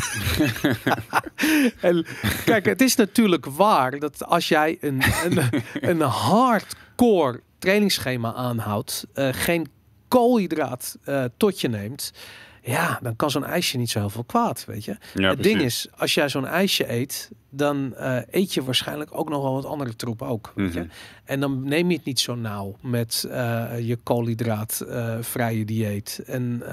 en 1.81 2.05
kijk, 2.45 2.65
het 2.65 2.81
is 2.81 2.95
natuurlijk 2.95 3.45
waar 3.45 3.99
dat 3.99 4.25
als 4.25 4.47
jij 4.47 4.77
een, 4.81 5.01
een, 5.23 5.63
een 5.73 6.01
hardcore 6.01 7.41
trainingsschema 7.59 8.33
aanhoudt, 8.33 9.05
eh, 9.13 9.29
geen 9.31 9.67
koolhydraat 10.09 10.97
eh, 11.03 11.23
tot 11.37 11.61
je 11.61 11.67
neemt, 11.67 12.13
ja, 12.61 12.99
dan 13.01 13.15
kan 13.15 13.31
zo'n 13.31 13.45
ijsje 13.45 13.77
niet 13.77 13.89
zo 13.89 13.99
heel 13.99 14.09
veel 14.09 14.23
kwaad, 14.23 14.65
weet 14.65 14.85
je. 14.85 14.97
ja, 15.13 15.29
het 15.29 15.43
ding 15.43 15.61
is, 15.61 15.87
als 15.97 16.13
jij 16.13 16.29
zo'n 16.29 16.47
ijsje 16.47 16.91
eet, 16.91 17.31
dan 17.49 17.95
eh, 17.95 18.17
eet 18.29 18.53
je 18.53 18.63
waarschijnlijk 18.63 19.09
ook 19.13 19.29
nog 19.29 19.41
wel 19.41 19.53
wat 19.53 19.65
andere 19.65 19.95
troep 19.95 20.21
ook, 20.21 20.51
weet 20.55 20.73
je. 20.73 20.79
Mhm. 20.79 20.89
En 21.23 21.39
dan 21.39 21.63
neem 21.63 21.89
je 21.89 21.95
het 21.95 22.05
niet 22.05 22.19
zo 22.19 22.35
nauw 22.35 22.75
met 22.81 23.25
eh, 23.29 23.65
je 23.79 23.95
koolhydraatvrije 23.95 25.65
dieet 25.65 26.21
en 26.25 26.63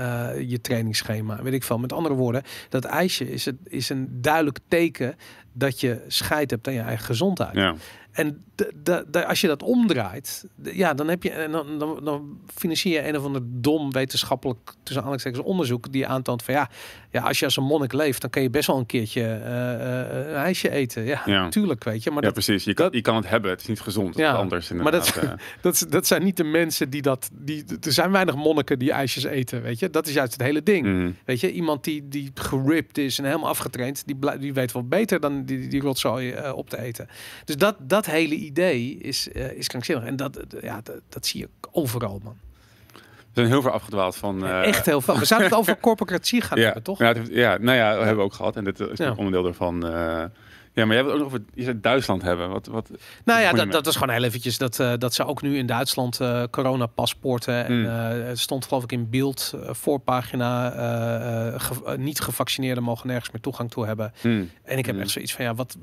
je 0.46 0.60
trainingsschema. 0.60 1.42
Weet 1.42 1.52
ik 1.52 1.62
veel. 1.62 1.78
Met 1.78 1.92
andere 1.92 2.14
woorden, 2.14 2.42
dat 2.68 2.84
ijsje 2.84 3.30
is, 3.30 3.44
het, 3.44 3.56
is 3.64 3.88
een 3.88 4.08
duidelijk 4.20 4.58
teken 4.68 5.16
dat 5.52 5.80
je 5.80 6.04
scheid 6.06 6.50
hebt 6.50 6.66
aan 6.66 6.74
je 6.74 6.80
eigen 6.80 7.04
gezondheid. 7.04 7.54
Ja. 7.54 7.74
En 8.16 8.44
als 9.26 9.40
je 9.40 9.46
dat 9.46 9.62
omdraait, 9.62 10.46
ja, 10.62 10.94
dan 10.94 11.08
heb 11.08 11.22
je 11.22 11.30
en 11.30 11.50
dan, 11.50 11.78
dan, 11.78 12.00
dan 12.04 12.38
financier 12.54 12.92
je 13.02 13.08
een 13.08 13.16
of 13.16 13.24
ander 13.24 13.42
dom 13.44 13.92
wetenschappelijk 13.92 14.58
tussen 14.82 14.96
aanhalingstekens 14.96 15.42
onderzoek 15.44 15.92
die 15.92 16.06
aantoont 16.06 16.42
van 16.42 16.54
ja, 16.54 16.68
ja, 17.10 17.22
als 17.22 17.38
je 17.38 17.44
als 17.44 17.56
een 17.56 17.64
monnik 17.64 17.92
leeft, 17.92 18.20
dan 18.20 18.30
kan 18.30 18.42
je 18.42 18.50
best 18.50 18.66
wel 18.66 18.76
een 18.78 18.86
keertje 18.86 19.20
eh, 19.22 20.00
eh, 20.00 20.26
een 20.28 20.34
ijsje 20.34 20.70
eten. 20.70 21.04
Ja, 21.04 21.22
Ja. 21.24 21.42
natuurlijk, 21.42 21.84
weet 21.84 22.02
je. 22.02 22.10
Maar 22.10 22.18
ja, 22.22 22.30
dat, 22.30 22.44
precies. 22.44 22.64
Je 22.64 22.74
kan, 22.74 22.88
je 22.90 23.00
kan 23.00 23.16
het 23.16 23.28
hebben. 23.28 23.50
Het 23.50 23.60
is 23.60 23.66
niet 23.66 23.80
gezond. 23.80 24.08
Het 24.08 24.16
Ja, 24.18 24.32
is 24.32 24.38
anders 24.38 24.70
maar 24.70 24.92
dat- 24.92 25.16
eh. 25.16 25.30
dat, 25.60 25.86
dat 25.88 26.06
zijn 26.06 26.22
niet 26.24 26.36
de 26.36 26.44
mensen 26.44 26.90
die 26.90 27.02
dat. 27.02 27.30
Die, 27.32 27.64
er 27.80 27.92
zijn 27.92 28.10
weinig 28.10 28.34
monniken 28.34 28.78
die 28.78 28.92
ijsjes 28.92 29.24
eten, 29.24 29.62
weet 29.62 29.78
je. 29.78 29.90
Dat 29.90 30.06
is 30.06 30.14
juist 30.14 30.32
het 30.32 30.42
hele 30.42 30.62
ding. 30.62 30.86
Mhm. 30.86 31.10
Weet 31.24 31.40
je, 31.40 31.52
iemand 31.52 31.84
die, 31.84 32.08
die 32.08 32.30
geript 32.34 32.98
is 32.98 33.18
en 33.18 33.24
helemaal 33.24 33.48
afgetraind, 33.48 34.02
die, 34.06 34.16
die 34.38 34.54
weet 34.54 34.72
wel 34.72 34.86
beter 34.86 35.20
dan 35.20 35.44
die, 35.44 35.68
die 35.68 35.80
rotzooi 35.80 36.30
eh, 36.30 36.52
op 36.56 36.70
te 36.70 36.80
eten. 36.80 37.08
Dus 37.44 37.56
dat, 37.56 37.76
dat 37.80 38.05
hele 38.06 38.34
idee 38.34 38.98
is, 38.98 39.32
eh, 39.32 39.50
is 39.52 39.66
krankzinnig. 39.68 40.04
En 40.04 40.16
dat, 40.16 40.36
eh, 40.36 40.62
ja, 40.62 40.80
dat, 40.82 41.00
dat 41.08 41.26
zie 41.26 41.40
je 41.40 41.48
overal, 41.72 42.20
man. 42.24 42.36
We 42.92 43.42
zijn 43.42 43.46
heel 43.46 43.62
veel 43.62 43.70
afgedwaald 43.70 44.16
van... 44.16 44.46
eh, 44.46 44.62
Echt 44.66 44.86
heel 44.86 45.00
veel. 45.00 45.18
We 45.18 45.24
zouden 45.24 45.50
het 45.50 45.58
over 45.58 45.76
corporatie 45.88 46.40
gaan 46.40 46.58
ja, 46.58 46.64
hebben, 46.64 46.82
toch? 46.82 46.98
Ja, 46.98 47.06
het 47.12 47.28
ja, 47.30 47.56
nou 47.60 47.76
ja, 47.76 47.90
dat 47.90 47.98
hebben 47.98 48.16
we 48.16 48.22
ook 48.22 48.32
gehad. 48.34 48.56
En 48.56 48.64
dit 48.64 48.80
is 48.80 49.00
ook 49.00 49.16
onderdeel 49.18 49.42
daarvan. 49.42 49.80
ja, 50.72 50.84
maar 50.84 50.94
jij 50.94 51.04
wil 51.04 51.12
ook 51.12 51.18
nog 51.18 51.26
over... 51.26 51.42
Je 51.54 51.62
zei 51.62 51.80
Duitsland 51.80 52.22
hebben. 52.22 52.48
Wat, 52.50 52.66
wat, 52.66 52.90
Nou 53.24 53.40
ja, 53.40 53.52
dat, 53.52 53.72
dat 53.72 53.84
was 53.84 53.96
gewoon 53.96 54.14
heel 54.14 54.24
eventjes 54.24 54.58
dat, 54.58 54.76
dat 54.98 55.14
ze 55.14 55.24
ook 55.24 55.42
nu 55.42 55.56
in 55.58 55.66
Duitsland 55.66 56.20
eh 56.20 56.42
corona-paspoorten. 56.50 57.64
En 57.66 57.72
Hmm. 57.72 57.86
eh, 58.20 58.26
het 58.28 58.38
stond 58.38 58.64
geloof 58.66 58.82
ik 58.82 58.92
in 58.92 59.10
beeld, 59.10 59.54
voorpagina, 59.70 60.70
ge- 61.58 61.94
niet 61.98 62.20
gevaccineerden 62.20 62.82
mogen 62.82 63.06
nergens 63.06 63.30
meer 63.32 63.40
toegang 63.42 63.70
toe 63.70 63.86
hebben. 63.86 64.12
Hmm. 64.20 64.50
En 64.64 64.78
ik 64.78 64.86
heb 64.86 64.94
Hmm. 64.94 65.04
echt 65.04 65.12
zoiets 65.12 65.34
van, 65.34 65.44
ja, 65.44 65.54
wat... 65.54 65.76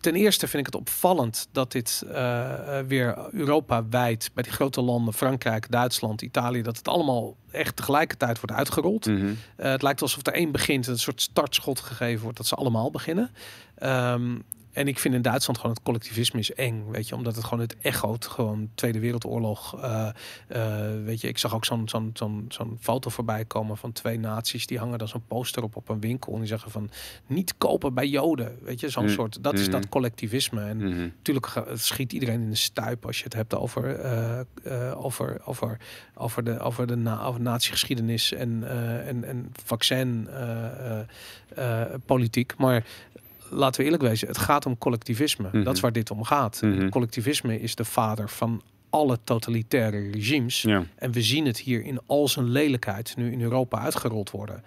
Ten 0.00 0.14
eerste 0.14 0.48
vind 0.48 0.66
ik 0.66 0.72
het 0.72 0.82
opvallend 0.82 1.48
dat 1.52 1.72
dit 1.72 2.02
eh, 2.06 2.78
eh, 2.78 2.86
weer 2.86 3.16
Europa-wijd 3.32 4.30
bij 4.34 4.42
die 4.42 4.52
grote 4.52 4.80
landen, 4.80 5.14
Frankrijk, 5.14 5.70
Duitsland, 5.70 6.22
Italië, 6.22 6.62
dat 6.62 6.76
het 6.76 6.88
allemaal 6.88 7.36
echt 7.50 7.76
tegelijkertijd 7.76 8.40
wordt 8.40 8.56
uitgerold. 8.56 9.06
Mhm. 9.06 9.32
Eh, 9.56 9.70
het 9.70 9.82
lijkt 9.82 10.02
alsof 10.02 10.26
er 10.26 10.32
één 10.32 10.52
begint, 10.52 10.86
een 10.86 10.98
soort 10.98 11.22
startschot 11.22 11.80
gegeven 11.80 12.22
wordt, 12.22 12.36
dat 12.36 12.46
ze 12.46 12.54
allemaal 12.54 12.90
beginnen. 12.90 13.30
Ehm, 13.74 14.36
en 14.72 14.88
ik 14.88 14.98
vind 14.98 15.14
in 15.14 15.22
Duitsland 15.22 15.58
gewoon 15.58 15.74
het 15.74 15.84
collectivisme 15.84 16.38
is 16.38 16.52
eng, 16.54 16.90
weet 16.90 17.08
je, 17.08 17.14
omdat 17.14 17.34
het 17.36 17.44
gewoon 17.44 17.60
het 17.60 17.76
echoot, 17.80 18.26
gewoon 18.26 18.68
Tweede 18.74 18.98
Wereldoorlog. 18.98 19.80
eh, 19.82 20.08
eh, 20.48 21.04
weet 21.04 21.20
je, 21.20 21.28
ik 21.28 21.38
zag 21.38 21.54
ook 21.54 21.64
zo'n 21.64 21.88
zo'n 21.88 22.10
zo'n 22.14 22.44
zo'n 22.48 22.76
foto 22.80 23.10
voorbij 23.10 23.44
komen 23.44 23.76
van 23.76 23.92
twee 23.92 24.18
naties 24.18 24.66
die 24.66 24.78
hangen 24.78 24.98
dan 24.98 25.08
zo'n 25.08 25.26
poster 25.26 25.62
op 25.62 25.76
op 25.76 25.88
een 25.88 26.00
winkel 26.00 26.32
en 26.32 26.38
die 26.38 26.48
zeggen 26.48 26.70
van 26.70 26.90
niet 27.26 27.54
kopen 27.58 27.94
bij 27.94 28.06
Joden, 28.06 28.58
weet 28.62 28.80
je, 28.80 28.88
zo'n 28.88 29.04
Mm, 29.04 29.10
soort. 29.10 29.42
Dat 29.42 29.54
is 29.54 29.62
mhm. 29.62 29.70
dat 29.70 29.88
collectivisme 29.88 30.60
en 30.60 30.76
Mhm. 30.76 31.08
Natuurlijk 31.16 31.62
schiet 31.74 32.12
iedereen 32.12 32.40
in 32.40 32.50
de 32.50 32.56
stuip 32.56 33.06
als 33.06 33.18
je 33.18 33.24
het 33.24 33.32
hebt 33.34 33.54
over, 33.54 33.94
eh, 34.00 35.04
over, 35.04 35.40
over, 35.44 35.78
over 36.14 36.44
de, 36.44 36.58
over 36.58 36.86
de 36.86 36.96
na, 36.96 37.24
over 37.24 37.40
nazi-geschiedenis 37.40 38.32
en, 38.32 38.64
en, 39.06 39.24
en 39.24 39.52
vaccin 39.64 40.28
politiek. 42.06 42.56
Maar 42.56 42.84
laten 43.50 43.80
we 43.80 43.84
eerlijk 43.84 44.02
wezen, 44.02 44.28
het 44.28 44.38
gaat 44.38 44.66
om 44.66 44.78
collectivisme. 44.78 45.48
Mhm. 45.52 45.62
Dat 45.62 45.74
is 45.74 45.80
waar 45.80 45.92
dit 45.92 46.10
om 46.10 46.24
gaat. 46.24 46.62
Mhm. 46.62 46.88
Collectivisme 46.88 47.60
is 47.60 47.74
de 47.74 47.84
vader 47.84 48.28
van 48.28 48.62
alle 48.90 49.18
totalitaire 49.24 50.10
regimes. 50.10 50.62
Ja. 50.62 50.84
En 50.96 51.12
we 51.12 51.22
zien 51.22 51.46
het 51.46 51.58
hier 51.58 51.84
in 51.84 52.00
al 52.06 52.28
zijn 52.28 52.48
lelijkheid 52.48 53.16
nu 53.16 53.32
in 53.32 53.40
Europa 53.40 53.78
uitgerold 53.78 54.30
worden. 54.30 54.64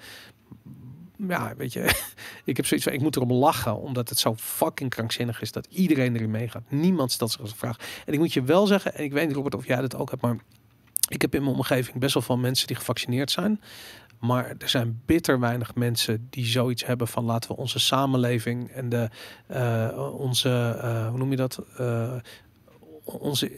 Ja, 1.28 1.54
weet 1.58 1.74
je, 1.74 2.04
ik 2.46 2.58
heb 2.58 2.66
zoiets 2.66 2.86
van, 2.86 2.96
ik 2.96 3.02
moet 3.02 3.16
erom 3.16 3.32
lachen, 3.32 3.82
omdat 3.82 4.10
het 4.10 4.20
zo 4.20 4.36
fucking 4.36 4.90
krankzinnig 4.90 5.42
is 5.42 5.52
dat 5.52 5.68
iedereen 5.70 6.16
erin 6.16 6.32
meegaat. 6.32 6.64
Niemand 6.70 7.12
stelt 7.12 7.32
zich 7.32 7.42
als 7.42 7.52
een 7.52 7.58
vraag. 7.58 7.78
En 8.06 8.14
ik 8.14 8.20
moet 8.20 8.34
je 8.34 8.44
wel 8.44 8.68
zeggen, 8.68 8.96
en 8.96 9.04
ik 9.04 9.12
weet 9.12 9.28
niet 9.28 9.36
Robert 9.36 9.56
of 9.56 9.68
jij 9.68 9.82
dat 9.82 9.96
ook 9.96 10.10
hebt, 10.10 10.22
maar 10.22 10.38
ik 11.08 11.22
heb 11.22 11.36
in 11.36 11.44
mijn 11.44 11.56
omgeving 11.56 12.00
best 12.00 12.14
wel 12.14 12.24
veel 12.24 12.38
mensen 12.38 12.68
die 12.68 12.76
gevaccineerd 12.76 13.32
zijn. 13.32 13.62
Maar 14.22 14.54
er 14.58 14.70
zijn 14.70 15.02
bitter 15.06 15.40
weinig 15.40 15.76
mensen 15.76 16.28
die 16.30 16.46
zoiets 16.46 16.86
hebben 16.86 17.08
van 17.08 17.24
laten 17.24 17.50
we 17.52 17.58
onze 17.58 17.80
samenleving 17.80 18.70
en 18.70 18.90
de, 18.90 19.10
eh, 19.48 20.14
onze, 20.18 20.78
eh, 20.82 21.08
hoe 21.08 21.18
noem 21.18 21.30
je 21.30 21.36
dat? 21.36 21.62
Eh, 21.78 22.14
onze, 23.04 23.52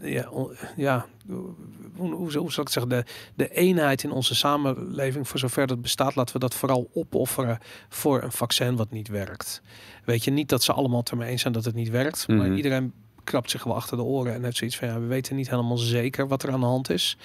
ja, 0.00 0.28
on- 0.30 0.52
ja 0.76 1.06
hoe, 1.26 1.54
hoe, 1.96 2.16
hoe 2.16 2.30
zal 2.32 2.46
ik 2.46 2.56
het 2.56 2.70
zeggen? 2.72 2.88
De, 2.90 3.04
de 3.34 3.48
eenheid 3.50 4.02
in 4.04 4.10
onze 4.10 4.34
samenleving, 4.34 5.28
voor 5.28 5.38
zover 5.38 5.66
dat 5.66 5.82
bestaat, 5.82 6.14
laten 6.14 6.34
we 6.34 6.40
dat 6.40 6.54
vooral 6.54 6.90
opofferen 6.94 7.58
voor 7.88 8.22
een 8.22 8.32
vaccin 8.32 8.76
wat 8.76 8.90
niet 8.90 9.08
werkt. 9.08 9.62
Weet 10.04 10.24
je, 10.24 10.30
niet 10.30 10.48
dat 10.48 10.62
ze 10.62 10.72
allemaal 10.72 10.98
het 11.00 11.10
ermee 11.10 11.30
eens 11.30 11.40
zijn 11.42 11.52
dat 11.52 11.64
het 11.64 11.74
niet 11.74 11.90
werkt, 11.90 12.28
maar 12.28 12.36
Mhm. 12.36 12.52
iedereen 12.56 12.92
krabt 13.24 13.50
zich 13.50 13.64
wel 13.64 13.74
achter 13.74 13.96
de 13.96 14.02
oren 14.02 14.34
en 14.34 14.44
heeft 14.44 14.56
zoiets 14.56 14.76
van 14.76 14.88
ja, 14.88 15.00
we 15.00 15.06
weten 15.06 15.36
niet 15.36 15.50
helemaal 15.50 15.76
zeker 15.78 16.28
wat 16.28 16.42
er 16.42 16.52
aan 16.52 16.60
de 16.60 16.66
hand 16.66 16.90
is. 16.90 17.16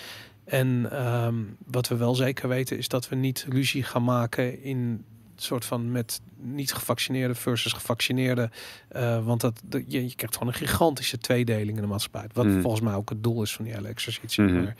En 0.45 0.87
ehm, 0.91 1.35
wat 1.65 1.87
we 1.87 1.95
wel 1.97 2.15
zeker 2.15 2.47
weten 2.49 2.77
is 2.77 2.87
dat 2.87 3.09
we 3.09 3.15
niet 3.15 3.45
ruzie 3.49 3.83
gaan 3.83 4.03
maken 4.03 4.63
in 4.63 5.03
soort 5.35 5.65
van 5.65 5.91
met 5.91 6.21
niet 6.37 6.73
gevaccineerde 6.73 7.35
versus 7.35 7.73
gevaccineerde. 7.73 8.49
eh, 8.87 9.25
want 9.25 9.41
dat, 9.41 9.61
dat- 9.65 9.83
je, 9.87 10.03
je 10.07 10.15
krijgt 10.15 10.37
gewoon 10.37 10.53
een 10.53 10.59
gigantische 10.59 11.17
tweedeling 11.17 11.75
in 11.75 11.81
de 11.81 11.87
maatschappij. 11.87 12.29
Wat 12.33 12.45
Mhm. 12.45 12.61
volgens 12.61 12.81
mij 12.81 12.93
ook 12.93 13.09
het 13.09 13.23
doel 13.23 13.41
is 13.41 13.53
van 13.55 13.65
die 13.65 13.73
hele 13.73 13.87
exercitie. 13.87 14.43
Mhm. 14.43 14.53
Maar, 14.63 14.75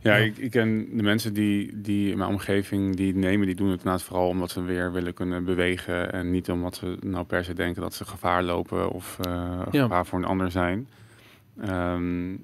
Ja, 0.00 0.16
Ja. 0.16 0.24
Ik, 0.24 0.36
ik 0.36 0.50
ken 0.50 0.96
de 0.96 1.02
mensen 1.02 1.32
die, 1.34 1.80
die 1.80 2.10
in 2.10 2.18
mijn 2.18 2.30
omgeving 2.30 2.96
die 2.96 3.06
het 3.06 3.16
nemen, 3.16 3.46
die 3.46 3.54
doen 3.54 3.68
het 3.68 3.78
inderdaad 3.78 4.02
vooral 4.02 4.28
omdat 4.28 4.50
ze 4.50 4.62
weer 4.62 4.92
willen 4.92 5.14
kunnen 5.14 5.44
bewegen 5.44 6.12
en 6.12 6.30
niet 6.30 6.50
omdat 6.50 6.76
ze 6.76 6.96
nou 7.00 7.24
per 7.24 7.44
se 7.44 7.52
denken 7.54 7.82
dat 7.82 7.94
ze 7.94 8.04
gevaar 8.04 8.42
lopen 8.42 8.90
of 8.90 9.18
Ja. 9.20 9.64
gevaar 9.70 10.06
voor 10.06 10.18
een 10.18 10.24
ander 10.24 10.50
zijn. 10.50 10.88
Ehm, 11.60 12.34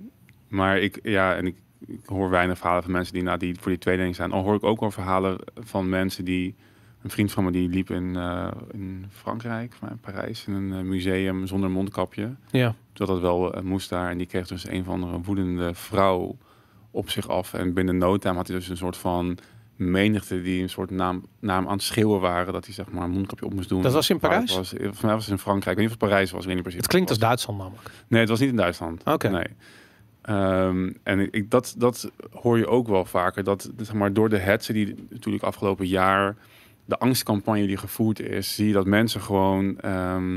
maar 0.49 0.78
ik, 0.78 0.99
ja, 1.03 1.37
en 1.37 1.47
ik, 1.47 1.57
ik 1.87 2.07
hoor 2.07 2.30
weinig 2.30 2.59
verhalen 2.59 2.82
van 2.82 2.93
mensen 2.93 3.14
die, 3.14 3.22
nou, 3.22 3.39
die 3.39 3.55
voor 3.61 3.70
die 3.70 3.80
tweedeling 3.80 4.14
zijn. 4.14 4.32
Al 4.32 4.43
hoor 4.43 4.55
ik 4.55 4.64
ook 4.64 4.80
wel 4.80 4.91
verhalen 4.91 5.39
van 5.55 5.89
mensen 5.89 6.24
die... 6.24 6.55
Een 7.03 7.11
vriend 7.11 7.32
van 7.32 7.45
me 7.45 7.51
die 7.51 7.68
liep 7.68 7.91
in, 7.91 8.16
eh, 8.16 8.51
in 8.72 9.07
Frankrijk, 9.11 9.74
in 9.91 9.99
Parijs, 10.01 10.47
in 10.47 10.53
een 10.53 10.72
eh, 10.72 10.80
museum 10.80 11.47
zonder 11.47 11.70
mondkapje. 11.70 12.35
Ja. 12.51 12.74
Dat 12.93 13.09
dat 13.09 13.20
wel 13.20 13.55
eh, 13.55 13.62
moest 13.62 13.91
daar. 13.91 14.11
En 14.11 14.18
die 14.18 14.26
kreeg 14.26 14.47
dus 14.47 14.68
een 14.68 14.85
van 14.85 15.01
de 15.01 15.18
woedende 15.22 15.74
vrouw 15.74 16.37
op 16.91 17.11
zich 17.11 17.28
af. 17.28 17.55
En 17.55 17.72
binnen 17.72 17.99
no 17.99 18.16
time 18.16 18.37
had 18.37 18.47
hij 18.47 18.57
dus 18.57 18.68
een 18.68 18.76
soort 18.76 18.97
van 18.97 19.39
menigte 19.76 20.43
die 20.43 20.62
een 20.62 20.68
soort 20.68 20.91
naam, 20.91 21.26
naam 21.41 21.66
aan 21.66 21.72
het 21.72 21.82
schreeuwen 21.82 22.20
waren. 22.20 22.53
Dat 22.53 22.64
hij 22.64 22.74
zeg 22.74 22.91
maar 22.91 23.05
een 23.05 23.11
mondkapje 23.11 23.47
op 23.47 23.55
moest 23.55 23.68
doen. 23.68 23.82
Dat 23.82 23.93
was 23.93 24.11
in 24.11 24.18
Parijs? 24.18 24.57
Was, 24.57 24.68
volgens 24.68 25.01
mij 25.01 25.12
was 25.14 25.24
het 25.24 25.32
in 25.32 25.39
Frankrijk. 25.39 25.70
Ik 25.70 25.82
weet 25.82 25.91
niet 25.91 25.95
of 25.95 26.01
het 26.01 26.11
Parijs 26.11 26.30
was. 26.30 26.41
Ik 26.41 26.47
weet 26.47 26.55
niet 26.55 26.64
precies. 26.64 26.80
Het 26.80 26.91
klinkt 26.91 27.11
als 27.11 27.18
Duitsland 27.18 27.59
namelijk. 27.59 27.91
Nee, 28.09 28.20
het 28.20 28.28
was 28.28 28.41
niet 28.41 28.51
in 28.51 28.57
Duitsland. 28.57 29.03
Oké. 29.05 29.28
Nee. 29.28 29.47
Ehm, 30.24 30.90
en 31.02 31.32
ik, 31.32 31.50
dat, 31.50 31.74
dat 31.78 32.10
hoor 32.30 32.58
je 32.58 32.66
ook 32.66 32.88
wel 32.88 33.04
vaker. 33.04 33.44
Dat 33.44 33.70
zeg 33.76 33.94
maar, 33.94 34.12
door 34.12 34.28
de 34.28 34.38
hetsen 34.38 34.74
die 34.74 35.06
natuurlijk 35.10 35.44
afgelopen 35.44 35.86
jaar... 35.86 36.36
de 36.84 36.98
angstcampagne 36.98 37.66
die 37.66 37.76
gevoerd 37.76 38.20
is... 38.20 38.54
zie 38.54 38.66
je 38.66 38.72
dat 38.72 38.86
mensen 38.86 39.20
gewoon... 39.20 39.80
ehm, 39.80 40.32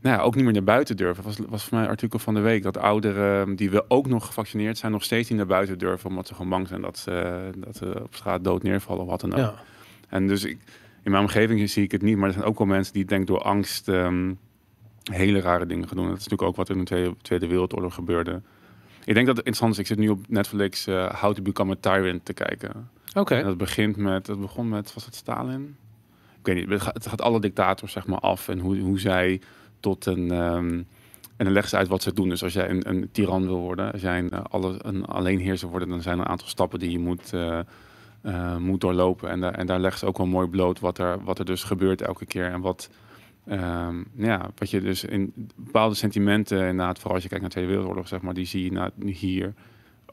nou 0.00 0.16
ja, 0.16 0.18
ook 0.18 0.34
niet 0.34 0.44
meer 0.44 0.52
naar 0.52 0.64
buiten 0.64 0.96
durven. 0.96 1.24
Was, 1.24 1.38
was 1.48 1.64
voor 1.64 1.74
mij 1.74 1.84
een 1.84 1.90
artikel 1.90 2.18
van 2.18 2.34
de 2.34 2.40
week. 2.40 2.62
Dat 2.62 2.76
ouderen 2.76 3.56
die 3.56 3.70
wel 3.70 3.84
ook 3.88 4.06
nog 4.06 4.26
gevaccineerd 4.26 4.78
zijn... 4.78 4.92
nog 4.92 5.04
steeds 5.04 5.28
niet 5.28 5.38
naar 5.38 5.46
buiten 5.46 5.78
durven... 5.78 6.10
omdat 6.10 6.26
ze 6.26 6.34
gewoon 6.34 6.50
bang 6.50 6.68
zijn 6.68 6.80
dat 6.80 6.98
ze, 6.98 7.50
dat 7.56 7.76
ze 7.76 8.02
op 8.02 8.14
straat 8.14 8.44
dood 8.44 8.62
neervallen 8.62 9.02
of 9.02 9.08
wat 9.08 9.20
dan 9.20 9.32
ook. 9.32 9.38
Ja. 9.38 9.54
En 10.08 10.26
dus 10.26 10.44
ik, 10.44 10.58
in 11.02 11.10
mijn 11.10 11.22
omgeving 11.22 11.70
zie 11.70 11.84
ik 11.84 11.92
het 11.92 12.02
niet, 12.02 12.16
maar 12.16 12.26
er 12.28 12.34
zijn 12.34 12.46
ook 12.46 12.58
wel 12.58 12.66
mensen 12.66 12.92
die 12.92 13.04
denk 13.04 13.20
ik 13.20 13.26
door 13.26 13.42
angst 13.42 13.88
ehm, 13.88 14.32
hele 15.02 15.40
rare 15.40 15.66
dingen 15.66 15.88
gaan 15.88 15.96
doen. 15.96 16.08
Dat 16.08 16.18
is 16.18 16.22
natuurlijk 16.28 16.48
ook 16.48 16.56
wat 16.56 16.70
in 16.70 16.78
de 16.78 16.84
Tweede, 16.84 17.14
Tweede 17.22 17.46
Wereldoorlog 17.46 17.94
gebeurde. 17.94 18.42
Ik 19.04 19.14
denk 19.14 19.26
dat 19.26 19.36
het 19.36 19.46
interessant 19.46 19.72
is. 19.72 19.78
Ik 19.78 19.86
zit 19.86 19.98
nu 19.98 20.08
op 20.08 20.24
Netflix 20.28 20.86
eh 20.86 21.14
How 21.20 21.34
to 21.34 21.42
Become 21.42 21.72
a 21.72 21.76
Tyrant 21.80 22.24
te 22.24 22.32
kijken. 22.32 22.90
Oké. 23.14 23.34
En 23.34 23.44
dat 23.44 23.56
begint 23.56 23.96
met, 23.96 24.26
dat 24.26 24.40
begon 24.40 24.68
met, 24.68 24.94
was 24.94 25.04
het 25.04 25.14
Stalin? 25.14 25.76
Ik 26.38 26.46
weet 26.46 26.56
niet. 26.56 26.68
Het 26.68 26.82
gaat, 26.82 26.94
het 26.94 27.06
gaat 27.06 27.20
alle 27.20 27.40
dictators 27.40 27.92
zeg 27.92 28.06
maar 28.06 28.20
af 28.20 28.48
en 28.48 28.58
hoe, 28.58 28.78
hoe 28.78 29.00
zij 29.00 29.40
tot 29.80 30.06
een 30.06 30.30
ehm, 30.30 30.82
en 31.42 31.44
dan 31.44 31.52
leggen 31.52 31.70
ze 31.70 31.76
uit 31.76 31.88
wat 31.88 32.02
ze 32.02 32.12
doen. 32.12 32.28
Dus 32.28 32.42
als 32.42 32.52
jij 32.52 32.70
een, 32.70 32.88
een 32.88 33.08
tiran 33.12 33.46
wil 33.46 33.58
worden, 33.58 33.92
als 33.92 34.00
jij 34.00 34.18
een, 34.18 34.30
eh, 34.30 34.40
alle, 34.50 34.76
een 34.78 35.04
alleenheerser 35.04 35.68
worden, 35.68 35.88
dan 35.88 36.02
zijn 36.02 36.18
er 36.18 36.24
een 36.24 36.30
aantal 36.30 36.48
stappen 36.48 36.78
die 36.78 36.90
je 36.90 36.98
moet, 36.98 37.32
eh, 37.32 38.56
moet 38.56 38.80
doorlopen. 38.80 39.30
En, 39.30 39.40
daar 39.40 39.54
en 39.54 39.66
daar 39.66 39.80
leggen 39.80 39.98
ze 39.98 40.06
ook 40.06 40.16
wel 40.16 40.26
mooi 40.26 40.48
bloot 40.48 40.80
wat 40.80 40.98
er, 40.98 41.24
wat 41.24 41.38
er 41.38 41.44
dus 41.44 41.64
gebeurt 41.64 42.02
elke 42.02 42.26
keer. 42.26 42.50
En 42.50 42.60
wat, 42.60 42.90
ehm, 43.46 44.02
ja, 44.16 44.50
wat 44.58 44.70
je 44.70 44.80
dus 44.80 45.04
in 45.04 45.32
bepaalde 45.56 45.94
sentimenten, 45.94 46.58
inderdaad, 46.58 46.96
vooral 46.96 47.14
als 47.14 47.22
je 47.22 47.28
kijkt 47.28 47.42
naar 47.44 47.52
de 47.52 47.56
Tweede 47.56 47.72
Wereldoorlog, 47.72 48.08
zeg 48.08 48.20
maar, 48.20 48.34
die 48.34 48.46
zie 48.46 48.64
je 48.64 48.72
na, 48.72 48.90
hier 49.04 49.54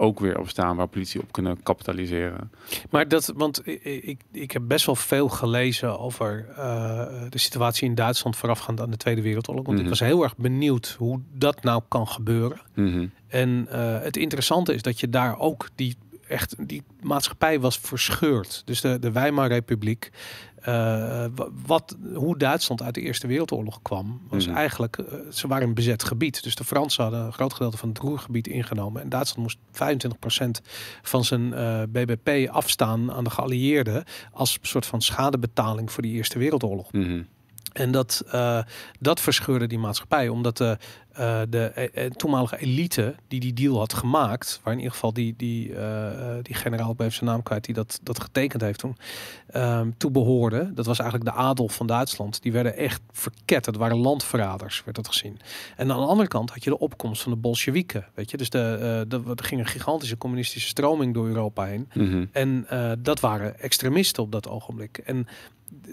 ook 0.01 0.19
weer 0.19 0.39
op 0.39 0.49
staan 0.49 0.75
waar 0.75 0.88
politie 0.88 1.21
op 1.21 1.32
kunnen 1.32 1.63
kapitaliseren. 1.63 2.51
Maar 2.89 3.07
dat, 3.07 3.34
want 3.36 3.67
ik, 3.67 4.19
ik, 4.32 4.51
heb 4.51 4.63
best 4.67 4.86
wel 4.86 4.95
veel 4.95 5.30
gelezen 5.30 5.99
over 5.99 6.45
eh, 6.55 7.05
de 7.30 7.38
situatie 7.38 7.88
in 7.88 7.95
Duitsland 7.95 8.36
voorafgaand 8.38 8.82
aan 8.82 8.91
de 8.91 8.97
Tweede 8.97 9.21
Wereldoorlog. 9.21 9.65
Want 9.65 9.77
Mhm. 9.77 9.86
ik 9.86 9.91
was 9.91 10.07
heel 10.07 10.23
erg 10.23 10.38
benieuwd 10.38 10.95
hoe 10.97 11.19
dat 11.34 11.63
nou 11.63 11.82
kan 11.88 12.07
gebeuren. 12.07 12.61
Mhm. 12.75 13.07
En 13.27 13.67
eh, 13.69 14.01
het 14.01 14.17
interessante 14.17 14.73
is 14.73 14.82
dat 14.82 14.99
je 14.99 15.09
daar 15.09 15.39
ook 15.39 15.69
die 15.75 15.95
echt 16.27 16.55
die 16.67 16.84
maatschappij 17.01 17.59
was 17.59 17.80
verscheurd. 17.80 18.61
Dus 18.65 18.82
de, 18.82 18.99
de 18.99 19.11
Weimarrepubliek, 19.11 20.09
eh, 20.11 20.48
wa- 20.66 21.47
wat, 21.66 21.97
hoe 22.14 22.38
Duitsland 22.38 22.82
uit 22.82 22.93
de 22.93 23.01
Eerste 23.01 23.28
Wereldoorlog 23.28 23.82
kwam, 23.82 24.22
was 24.30 24.47
Mhm. 24.47 24.55
eigenlijk, 24.55 24.97
eh, 24.97 25.05
ze 25.32 25.47
waren 25.47 25.68
een 25.68 25.74
bezet 25.74 26.03
gebied. 26.03 26.43
Dus 26.43 26.55
de 26.55 26.64
Fransen 26.64 27.03
hadden 27.03 27.22
een 27.26 27.34
groot 27.34 27.53
gedeelte 27.53 27.78
van 27.78 27.89
het 27.89 27.97
Roergebied 27.97 28.47
ingenomen. 28.47 29.01
En 29.01 29.10
Duitsland 29.10 29.41
moest 29.41 29.57
25% 29.72 30.62
van 31.01 31.24
zijn 31.24 31.53
eh, 31.53 31.82
BBP 31.89 32.49
afstaan 32.49 33.12
aan 33.12 33.24
de 33.24 33.30
geallieerden 33.30 34.03
als 34.32 34.57
soort 34.62 34.86
van 34.86 35.01
schadebetaling 35.01 35.91
voor 35.91 36.03
die 36.03 36.14
Eerste 36.14 36.39
Wereldoorlog. 36.39 36.91
Mhm. 36.91 37.22
En 37.74 37.91
dat, 37.91 38.24
eh, 38.32 38.60
dat 38.99 39.20
verscheurde 39.20 39.68
die 39.68 39.80
maatschappij, 39.80 40.28
omdat 40.30 40.57
de, 40.57 40.78
eh, 41.14 41.41
de 41.49 41.66
eh, 41.66 42.05
eh, 42.05 42.12
toenmalige 42.12 42.57
elite 42.57 43.16
die 43.28 43.39
die 43.39 43.53
deal 43.53 43.78
had 43.78 43.93
gemaakt, 43.93 44.60
waar 44.64 44.74
in 44.74 44.80
ieder 44.80 44.93
geval 44.93 45.14
die, 45.14 45.34
die, 45.38 45.74
die 46.41 46.55
generaal, 46.55 46.91
ik 46.91 46.99
even 46.99 47.14
zijn 47.14 47.30
naam 47.30 47.43
kwijt, 47.43 47.66
die 47.66 47.74
dat, 47.74 47.99
dat 48.03 48.20
getekend 48.20 48.62
heeft 48.62 48.80
toen, 48.80 48.97
toe 49.97 50.12
behoorde. 50.12 50.74
Dat 50.74 50.86
was 50.86 50.99
eigenlijk 50.99 51.32
de 51.32 51.38
adel 51.38 51.68
van 51.68 51.88
Duitsland. 51.88 52.41
Die 52.41 52.51
werden 52.51 52.78
echt 52.78 53.01
verketterd, 53.12 53.76
dat 53.76 53.84
waren 53.84 53.97
landverraders, 53.97 54.84
werd 54.84 54.95
dat 54.95 55.07
gezien. 55.07 55.39
En 55.76 55.91
aan 55.91 55.99
de 55.99 56.05
andere 56.05 56.28
kant 56.28 56.49
had 56.49 56.64
je 56.64 56.70
de 56.70 56.80
opkomst 56.80 57.22
van 57.22 57.32
de 57.32 57.38
Bolsjewieken, 57.38 58.05
weet 58.14 58.32
je. 58.32 58.38
Dus 58.38 58.49
de, 58.49 59.05
de, 59.07 59.22
er 59.36 59.43
ging 59.43 59.62
een 59.62 59.68
gigantische 59.68 60.18
communistische 60.18 60.68
stroming 60.68 61.14
door 61.14 61.28
Europa 61.28 61.66
heen. 61.66 61.89
Mhm. 61.93 62.26
En 62.32 62.68
dat 62.99 63.20
waren 63.20 63.60
extremisten 63.60 64.24
op 64.24 64.32
dat 64.32 64.47
ogenblik. 64.47 64.97
En 64.97 65.28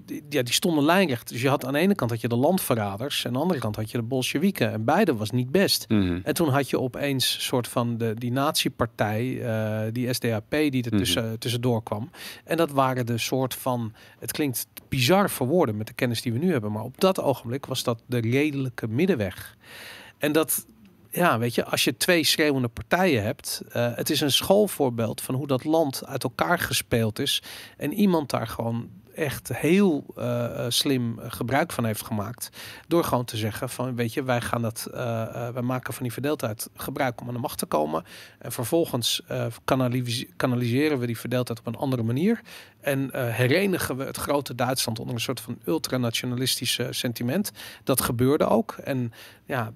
die, 0.04 0.24
ja, 0.28 0.42
die 0.42 0.54
stonden 0.54 0.84
lijnrecht. 0.84 1.28
Dus 1.28 1.42
je 1.42 1.48
had 1.48 1.64
aan 1.64 1.72
de 1.72 1.78
ene 1.78 1.94
kant 1.94 2.10
had 2.10 2.20
je 2.20 2.28
de 2.28 2.36
landverraders 2.36 3.20
en 3.20 3.26
aan 3.26 3.32
de 3.32 3.38
andere 3.38 3.60
kant 3.60 3.76
had 3.76 3.90
je 3.90 3.98
de 3.98 4.04
Bolsjewieken. 4.04 4.72
En 4.72 4.84
beide 4.84 5.15
was 5.16 5.30
niet 5.30 5.50
best. 5.50 5.88
Mhm. 5.88 6.18
En 6.22 6.34
toen 6.34 6.48
had 6.48 6.70
je 6.70 6.80
opeens 6.80 7.34
een 7.34 7.40
soort 7.40 7.68
van 7.68 7.98
de, 7.98 8.14
die 8.14 8.32
nazi-partij, 8.32 9.42
eh, 9.42 9.92
die 9.92 10.12
SDAP, 10.12 10.50
die 10.50 10.82
er 10.82 10.90
Mhm. 10.90 10.96
tussen, 10.96 11.38
tussendoor 11.38 11.82
kwam. 11.82 12.10
En 12.44 12.56
dat 12.56 12.70
waren 12.70 13.06
de 13.06 13.18
soort 13.18 13.54
van, 13.54 13.92
het 14.18 14.32
klinkt 14.32 14.66
bizar 14.88 15.30
voor 15.30 15.46
woorden 15.46 15.76
met 15.76 15.86
de 15.86 15.92
kennis 15.92 16.22
die 16.22 16.32
we 16.32 16.38
nu 16.38 16.52
hebben, 16.52 16.72
maar 16.72 16.82
op 16.82 17.00
dat 17.00 17.20
ogenblik 17.20 17.66
was 17.66 17.82
dat 17.82 18.02
de 18.06 18.20
redelijke 18.20 18.88
middenweg. 18.88 19.56
En 20.18 20.32
dat, 20.32 20.66
ja, 21.10 21.38
weet 21.38 21.54
je, 21.54 21.64
als 21.64 21.84
je 21.84 21.96
twee 21.96 22.24
schreeuwende 22.24 22.68
partijen 22.68 23.22
hebt, 23.22 23.62
eh, 23.72 23.94
het 23.94 24.10
is 24.10 24.20
een 24.20 24.32
schoolvoorbeeld 24.32 25.20
van 25.20 25.34
hoe 25.34 25.46
dat 25.46 25.64
land 25.64 26.06
uit 26.06 26.22
elkaar 26.22 26.58
gespeeld 26.58 27.18
is. 27.18 27.42
En 27.76 27.92
iemand 27.92 28.30
daar 28.30 28.46
gewoon 28.46 28.88
echt 29.16 29.56
heel 29.56 30.04
eh, 30.16 30.64
slim 30.68 31.18
gebruik 31.20 31.72
van 31.72 31.84
heeft 31.84 32.04
gemaakt. 32.04 32.50
Door 32.88 33.04
gewoon 33.04 33.24
te 33.24 33.36
zeggen 33.36 33.68
van, 33.68 33.94
weet 33.94 34.12
je, 34.12 34.22
wij 34.22 34.40
gaan 34.40 34.62
dat, 34.62 34.88
eh, 34.94 35.22
eh, 35.22 35.54
wij 35.54 35.62
maken 35.62 35.94
van 35.94 36.02
die 36.02 36.12
verdeeldheid 36.12 36.70
gebruik 36.74 37.20
om 37.20 37.28
aan 37.28 37.34
de 37.34 37.40
macht 37.40 37.58
te 37.58 37.66
komen. 37.66 38.04
En 38.38 38.52
vervolgens 38.52 39.22
kanalis- 39.64 40.26
kanaliseren 40.36 40.98
we 40.98 41.06
die 41.06 41.18
verdeeldheid 41.18 41.58
op 41.58 41.66
een 41.66 41.76
andere 41.76 42.02
manier. 42.02 42.40
En 42.86 43.10
eh, 43.10 43.34
herenigen 43.34 43.96
we 43.96 44.04
het 44.04 44.16
grote 44.16 44.54
Duitsland 44.54 44.98
onder 44.98 45.14
een 45.14 45.20
soort 45.20 45.40
van 45.40 45.58
ultranationalistische 45.64 46.88
sentiment. 46.90 47.50
Dat 47.84 48.00
gebeurde 48.00 48.46
ook. 48.46 48.72
En 48.72 49.12
ja, 49.44 49.72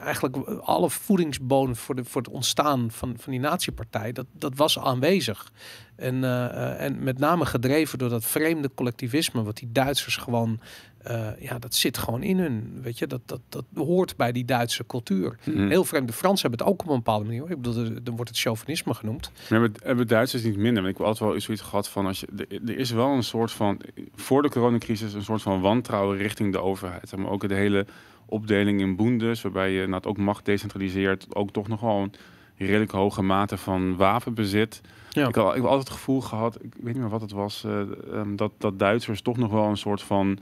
eigenlijk 0.00 0.36
alle 0.60 0.90
voedingsbodem 0.90 1.76
voor, 1.76 1.94
de, 1.94 2.04
voor 2.04 2.20
het 2.22 2.30
ontstaan 2.30 2.90
van, 2.90 3.14
van 3.18 3.32
die 3.32 3.40
natiepartij, 3.40 4.12
dat, 4.12 4.26
dat 4.32 4.56
was 4.56 4.78
aanwezig. 4.78 5.52
En, 5.96 6.24
eh, 6.24 6.44
eh, 6.44 6.80
en 6.80 7.02
met 7.02 7.18
name 7.18 7.46
gedreven 7.46 7.98
door 7.98 8.08
dat 8.08 8.24
vreemde 8.24 8.70
collectivisme, 8.74 9.42
wat 9.42 9.56
die 9.56 9.72
Duitsers 9.72 10.16
gewoon, 10.16 10.60
eh, 11.02 11.28
ja, 11.38 11.58
dat 11.58 11.74
zit 11.74 11.98
gewoon 11.98 12.22
in 12.22 12.38
hun. 12.38 12.78
Weet 12.82 12.98
je, 12.98 13.06
dat, 13.06 13.20
dat, 13.24 13.40
dat 13.48 13.64
hoort 13.74 14.16
bij 14.16 14.32
die 14.32 14.44
Duitse 14.44 14.86
cultuur. 14.86 15.38
Mhm. 15.44 15.68
Heel 15.68 15.84
vreemd. 15.84 16.06
De 16.06 16.12
Fransen 16.12 16.48
hebben 16.48 16.66
het 16.66 16.74
ook 16.74 16.82
op 16.82 16.88
een 16.88 16.96
bepaalde 16.96 17.24
manier. 17.24 17.40
hoor. 17.40 17.50
Ik 17.50 17.62
bedoel, 17.62 18.02
dan 18.02 18.16
wordt 18.16 18.30
het 18.30 18.40
chauvinisme 18.40 18.94
genoemd. 18.94 19.30
Maar 19.34 19.60
hebben, 19.60 19.80
hebben 19.82 20.06
Duitsers 20.06 20.42
niet 20.42 20.56
minder? 20.56 20.88
Ik 20.88 20.96
heb 20.96 21.06
altijd 21.06 21.30
wel 21.30 21.40
zoiets 21.40 21.62
gehad 21.62 21.88
van 21.88 22.06
als 22.06 22.20
je 22.20 22.26
er, 22.66 22.78
is 22.78 22.90
wel 22.90 23.08
een 23.08 23.22
soort 23.22 23.52
van 23.52 23.80
voor 24.14 24.42
de 24.42 24.48
coronacrisis 24.48 25.12
een 25.12 25.22
soort 25.22 25.42
van 25.42 25.60
wantrouwen 25.60 26.16
richting 26.16 26.52
de 26.52 26.60
overheid. 26.60 27.16
Maar 27.16 27.30
ook 27.30 27.48
de 27.48 27.54
hele 27.54 27.86
opdeling 28.26 28.80
in 28.80 28.96
boendes, 28.96 29.42
waarbij 29.42 29.70
je 29.70 29.86
nou, 29.86 30.02
ook 30.02 30.16
macht 30.16 30.44
decentraliseert, 30.44 31.34
ook 31.34 31.50
toch 31.50 31.68
nog 31.68 31.80
wel 31.80 31.96
een 31.96 32.12
redelijk 32.56 32.90
hoge 32.90 33.22
mate 33.22 33.56
van 33.56 33.96
wapenbezit. 33.96 34.80
Ja. 35.10 35.28
Ik, 35.28 35.34
had, 35.34 35.48
ik 35.48 35.54
heb 35.54 35.64
altijd 35.64 35.88
het 35.88 35.96
gevoel 35.96 36.20
gehad, 36.20 36.54
ik 36.54 36.74
weet 36.74 36.92
niet 36.92 37.02
meer 37.02 37.08
wat 37.08 37.20
het 37.20 37.32
was, 37.32 37.64
eh, 37.64 37.80
ehm, 38.12 38.36
dat, 38.36 38.52
dat 38.58 38.78
Duitsers 38.78 39.22
toch 39.22 39.36
nog 39.36 39.50
wel 39.50 39.64
een 39.64 39.76
soort 39.76 40.02
van 40.02 40.38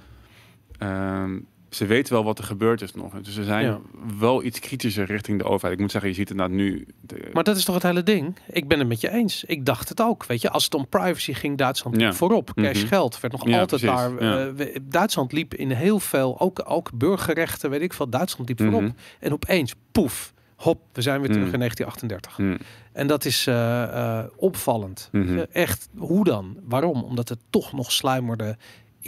ehm, 0.79 1.39
ze 1.71 1.87
weten 1.87 2.13
wel 2.13 2.25
wat 2.25 2.39
er 2.39 2.45
gebeurd 2.45 2.83
is 2.83 2.95
nog. 2.95 3.15
Dus 3.21 3.35
ze 3.35 3.45
zijn 3.45 3.65
Ja. 3.65 3.79
wel 4.19 4.43
iets 4.45 4.59
kritischer 4.59 5.05
richting 5.05 5.39
de 5.39 5.45
overheid. 5.45 5.73
Ik 5.75 5.81
moet 5.81 5.91
zeggen, 5.91 6.11
je 6.11 6.17
ziet 6.17 6.29
het 6.29 6.37
nou 6.39 6.51
nu. 6.51 6.87
de- 7.01 7.31
Maar 7.33 7.45
dat 7.45 7.57
is 7.57 7.65
toch 7.65 7.75
het 7.75 7.85
hele 7.85 8.03
ding? 8.03 8.37
Ik 8.51 8.69
ben 8.69 8.79
het 8.79 8.89
met 8.89 9.01
je 9.01 9.11
eens. 9.11 9.45
Ik 9.45 9.65
dacht 9.67 9.89
het 9.89 10.01
ook. 10.01 10.27
Weet 10.27 10.41
je, 10.43 10.51
als 10.51 10.65
het 10.65 10.75
om 10.75 10.89
privacy 10.89 11.33
ging, 11.33 11.59
Duitsland 11.59 12.01
Ja. 12.01 12.13
voorop. 12.13 12.51
Cash 12.55 12.79
Mhm. 12.79 12.87
geld 12.87 13.21
werd 13.21 13.33
nog 13.35 13.47
Ja, 13.49 13.61
altijd 13.61 13.81
precies. 13.83 14.19
daar. 14.19 14.57
Eh, 14.57 14.77
Duitsland 14.83 15.33
liep 15.33 15.55
in 15.55 15.71
heel 15.71 16.01
veel, 16.01 16.41
ook, 16.41 16.63
ook 16.65 16.91
burgerrechten, 16.95 17.71
weet 17.71 17.81
ik 17.83 17.93
veel. 17.93 18.09
Duitsland 18.09 18.49
liep 18.49 18.61
voorop. 18.61 18.81
Mhm. 18.83 18.91
En 19.21 19.33
opeens, 19.33 19.75
poef, 19.93 20.33
hop, 20.57 20.81
we 20.93 21.03
zijn 21.03 21.21
weer 21.21 21.31
terug 21.31 21.45
Mhm. 21.45 21.53
in 21.55 21.59
1938. 21.59 22.37
Hm. 22.37 22.57
En 22.93 23.07
dat 23.07 23.25
is 23.25 23.47
eh, 23.47 23.83
eh, 24.19 24.25
opvallend. 24.37 25.11
Echt, 25.53 25.89
hoe 25.97 26.25
dan? 26.25 26.57
Waarom? 26.65 27.03
Omdat 27.03 27.29
het 27.29 27.39
toch 27.51 27.73
nog 27.73 27.93
sluimerde 27.93 28.57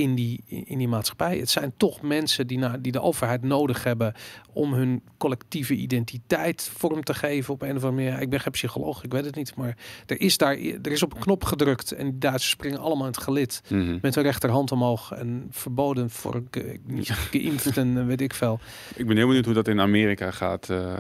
in 0.01 0.15
die, 0.15 0.43
in 0.47 0.79
die 0.79 0.89
maatschappij. 0.89 1.39
Het 1.39 1.51
zijn 1.51 1.73
toch 1.77 2.03
mensen 2.03 2.47
die, 2.47 2.59
naar, 2.59 2.83
die 2.83 2.93
de 2.93 3.01
overheid 3.01 3.43
nodig 3.43 3.85
hebben 3.85 4.15
om 4.53 4.73
hun 4.73 5.03
collectieve 5.19 5.75
identiteit 5.75 6.71
vorm 6.75 7.05
te 7.05 7.15
geven 7.15 7.55
op 7.55 7.63
een 7.63 7.77
of 7.77 7.85
andere 7.85 7.93
manier. 7.93 8.23
Ik 8.23 8.31
ben 8.31 8.41
geen 8.41 8.53
psycholoog, 8.53 9.05
ik 9.05 9.13
weet 9.13 9.25
het 9.25 9.35
niet, 9.35 9.55
maar 9.57 9.77
er 10.07 10.21
is 10.21 10.37
daar 10.37 10.57
er 10.59 10.93
is 10.93 11.03
op 11.03 11.15
een 11.15 11.21
knop 11.21 11.45
gedrukt 11.45 11.93
en 11.93 12.05
die 12.11 12.19
Duitsers 12.19 12.51
springen 12.51 12.79
allemaal 12.79 13.07
in 13.07 13.13
het 13.13 13.23
gelid 13.23 13.63
Mhm. 13.69 13.99
met 14.03 14.15
hun 14.15 14.25
rechterhand 14.25 14.73
omhoog 14.73 15.13
en 15.13 15.47
verboden 15.51 16.11
voor 16.11 16.43
ge, 16.51 16.81
geïnfd 17.31 17.77
en 17.77 18.07
weet 18.07 18.21
ik 18.21 18.35
veel. 18.35 18.61
Ik 18.95 19.07
ben 19.07 19.17
heel 19.17 19.27
benieuwd 19.27 19.45
hoe 19.45 19.55
dat 19.55 19.69
in 19.69 19.81
Amerika 19.81 20.31
gaat, 20.31 20.71
eh, 20.71 20.95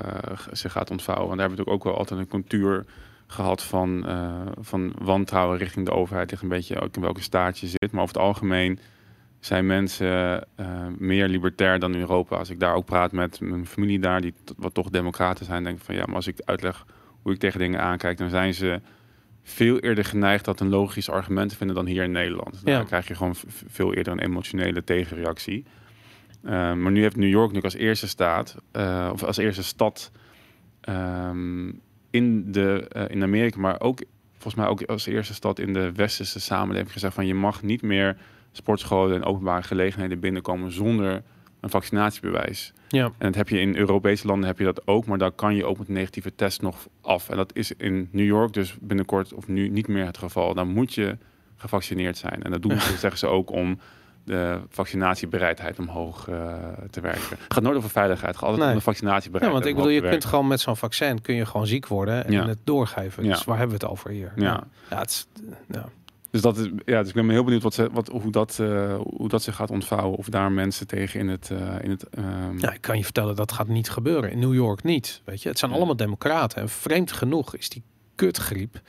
zich 0.52 0.72
gaat 0.72 0.90
ontvouwen. 0.90 1.26
Want 1.26 1.38
daar 1.38 1.48
hebben 1.48 1.66
we 1.66 1.72
natuurlijk 1.72 1.76
ook 1.76 1.84
wel 1.84 1.98
altijd 1.98 2.20
een 2.20 2.28
cultuur 2.28 2.84
gehad 3.30 3.62
van, 3.62 4.06
eh, 4.06 4.40
van 4.60 4.92
wantrouwen 4.98 5.58
richting 5.58 5.86
de 5.86 5.92
overheid. 5.92 6.30
Ligt 6.30 6.42
een 6.42 6.48
beetje 6.48 6.80
ook 6.80 6.96
in 6.96 7.02
welke 7.02 7.22
staat 7.22 7.58
je 7.58 7.66
zit. 7.66 7.92
Maar 7.92 8.02
over 8.02 8.14
het 8.14 8.24
algemeen 8.24 8.78
zijn 9.40 9.66
mensen 9.66 10.46
eh, 10.56 10.86
meer 10.98 11.28
libertair 11.28 11.78
dan 11.78 11.94
in 11.94 12.00
Europa. 12.00 12.36
Als 12.36 12.50
ik 12.50 12.60
daar 12.60 12.74
ook 12.74 12.84
praat 12.84 13.12
met 13.12 13.40
mijn 13.40 13.66
familie 13.66 13.98
daar, 13.98 14.20
die 14.20 14.34
wat 14.56 14.74
toch 14.74 14.90
democraten 14.90 15.44
zijn, 15.44 15.64
denk 15.64 15.78
ik 15.78 15.84
van 15.84 15.94
ja, 15.94 16.04
maar 16.06 16.14
als 16.14 16.26
ik 16.26 16.40
uitleg 16.44 16.86
hoe 17.22 17.32
ik 17.32 17.38
tegen 17.38 17.58
dingen 17.58 17.80
aankijk, 17.80 18.18
dan 18.18 18.30
zijn 18.30 18.54
ze 18.54 18.80
veel 19.42 19.78
eerder 19.78 20.04
geneigd 20.04 20.44
dat 20.44 20.60
een 20.60 20.68
logisch 20.68 21.10
argument 21.10 21.50
te 21.50 21.56
vinden 21.56 21.76
dan 21.76 21.86
hier 21.86 22.02
in 22.02 22.12
Nederland. 22.12 22.60
Ja. 22.64 22.76
Dan 22.76 22.86
krijg 22.86 23.08
je 23.08 23.14
gewoon 23.14 23.34
veel 23.66 23.94
eerder 23.94 24.12
een 24.12 24.18
emotionele 24.18 24.84
tegenreactie. 24.84 25.64
Uh, 26.44 26.50
maar 26.50 26.90
nu 26.90 27.02
heeft 27.02 27.16
New 27.16 27.28
York 27.28 27.52
nu 27.52 27.60
als 27.60 27.74
eerste 27.74 28.08
staat, 28.08 28.56
of 29.12 29.22
als 29.22 29.36
eerste 29.36 29.62
stad 29.62 30.10
um, 30.88 31.80
in, 32.10 32.52
de, 32.52 32.90
uh, 32.96 33.02
in 33.08 33.22
Amerika, 33.22 33.58
maar 33.58 33.80
ook 33.80 34.02
volgens 34.32 34.54
mij 34.54 34.66
ook 34.66 34.82
als 34.82 35.06
eerste 35.06 35.34
stad 35.34 35.58
in 35.58 35.72
de 35.72 35.92
westerse 35.92 36.40
samenleving 36.40 36.92
gezegd 36.92 37.14
van 37.14 37.26
je 37.26 37.34
mag 37.34 37.62
niet 37.62 37.82
meer 37.82 38.16
sportscholen 38.52 39.16
en 39.16 39.24
openbare 39.24 39.62
gelegenheden 39.62 40.20
binnenkomen 40.20 40.72
zonder 40.72 41.22
een 41.60 41.70
vaccinatiebewijs. 41.70 42.72
Ja. 42.88 43.04
En 43.04 43.26
dat 43.26 43.34
heb 43.34 43.48
je 43.48 43.60
in 43.60 43.76
Europese 43.76 44.26
landen 44.26 44.46
heb 44.48 44.58
je 44.58 44.64
dat 44.64 44.86
ook, 44.86 45.06
maar 45.06 45.18
daar 45.18 45.32
kan 45.32 45.54
je 45.54 45.64
ook 45.64 45.78
met 45.78 45.88
een 45.88 45.94
negatieve 45.94 46.34
test 46.34 46.62
nog 46.62 46.88
af. 47.00 47.28
En 47.28 47.36
dat 47.36 47.54
is 47.54 47.72
in 47.72 48.08
New 48.12 48.26
York 48.26 48.52
dus 48.52 48.76
binnenkort 48.80 49.32
of 49.32 49.48
nu 49.48 49.68
niet 49.68 49.88
meer 49.88 50.06
het 50.06 50.18
geval. 50.18 50.54
Dan 50.54 50.68
moet 50.68 50.94
je 50.94 51.16
gevaccineerd 51.56 52.16
zijn. 52.16 52.42
En 52.42 52.50
dat 52.50 52.62
doen 52.62 52.80
ze, 52.80 52.96
zeggen 52.98 53.18
ze 53.18 53.26
ook 53.26 53.50
om 53.50 53.78
de 54.30 54.60
vaccinatiebereidheid 54.68 55.78
omhoog 55.78 56.26
uh, 56.28 56.54
te 56.90 57.00
werken. 57.00 57.28
Het 57.30 57.52
gaat 57.52 57.62
nooit 57.62 57.76
over 57.76 57.90
veiligheid, 57.90 58.26
het 58.26 58.36
gaat 58.36 58.44
altijd 58.48 58.62
Nee. 58.64 58.72
om 58.72 58.78
de 58.78 58.84
vaccinatiebereidheid. 58.84 59.64
Ja, 59.64 59.70
want 59.70 59.78
ik 59.78 59.92
bedoel, 59.92 60.04
je 60.04 60.10
kunt 60.10 60.24
gewoon 60.30 60.46
met 60.46 60.60
zo'n 60.60 60.76
vaccin 60.76 61.20
kun 61.20 61.34
je 61.34 61.46
gewoon 61.46 61.66
ziek 61.66 61.86
worden 61.86 62.24
en 62.26 62.32
Ja. 62.32 62.46
het 62.46 62.58
doorgeven. 62.64 63.22
Dus 63.22 63.38
Ja. 63.38 63.44
waar 63.44 63.58
hebben 63.58 63.78
we 63.78 63.84
het 63.84 63.92
over 63.92 64.10
hier? 64.10 64.32
Ja. 64.36 64.64
ja 64.90 64.98
het 64.98 65.10
is, 65.10 65.26
ja. 65.68 65.88
Dus, 66.30 66.40
dat 66.40 66.56
is, 66.56 66.70
ja, 66.84 66.98
dus 67.00 67.08
ik 67.08 67.14
ben 67.14 67.30
heel 67.30 67.44
benieuwd 67.44 67.62
wat 67.62 67.74
ze, 67.74 67.88
wat, 67.92 68.08
hoe, 68.08 68.30
dat, 68.30 68.58
uh, 68.60 68.94
hoe 69.16 69.28
dat 69.28 69.42
zich 69.42 69.54
gaat 69.54 69.70
ontvouwen. 69.70 70.18
Of 70.18 70.26
daar 70.28 70.52
mensen 70.52 70.86
tegen 70.86 71.20
in 71.20 71.28
het... 71.28 71.50
Uh, 71.52 71.58
in 71.82 71.90
het 71.90 72.06
um... 72.18 72.58
ja, 72.58 72.72
ik 72.72 72.80
kan 72.80 72.96
je 72.96 73.04
vertellen, 73.04 73.36
dat 73.36 73.52
gaat 73.52 73.68
niet 73.68 73.90
gebeuren. 73.90 74.30
In 74.30 74.38
New 74.38 74.54
York 74.54 74.82
niet. 74.82 75.22
Weet 75.24 75.42
je? 75.42 75.48
Het 75.48 75.58
zijn 75.58 75.72
allemaal 75.72 75.96
democraten. 75.96 76.62
En 76.62 76.68
vreemd 76.68 77.12
genoeg 77.12 77.56
is 77.56 77.68
die 77.68 77.82
kutgriep 78.14 78.80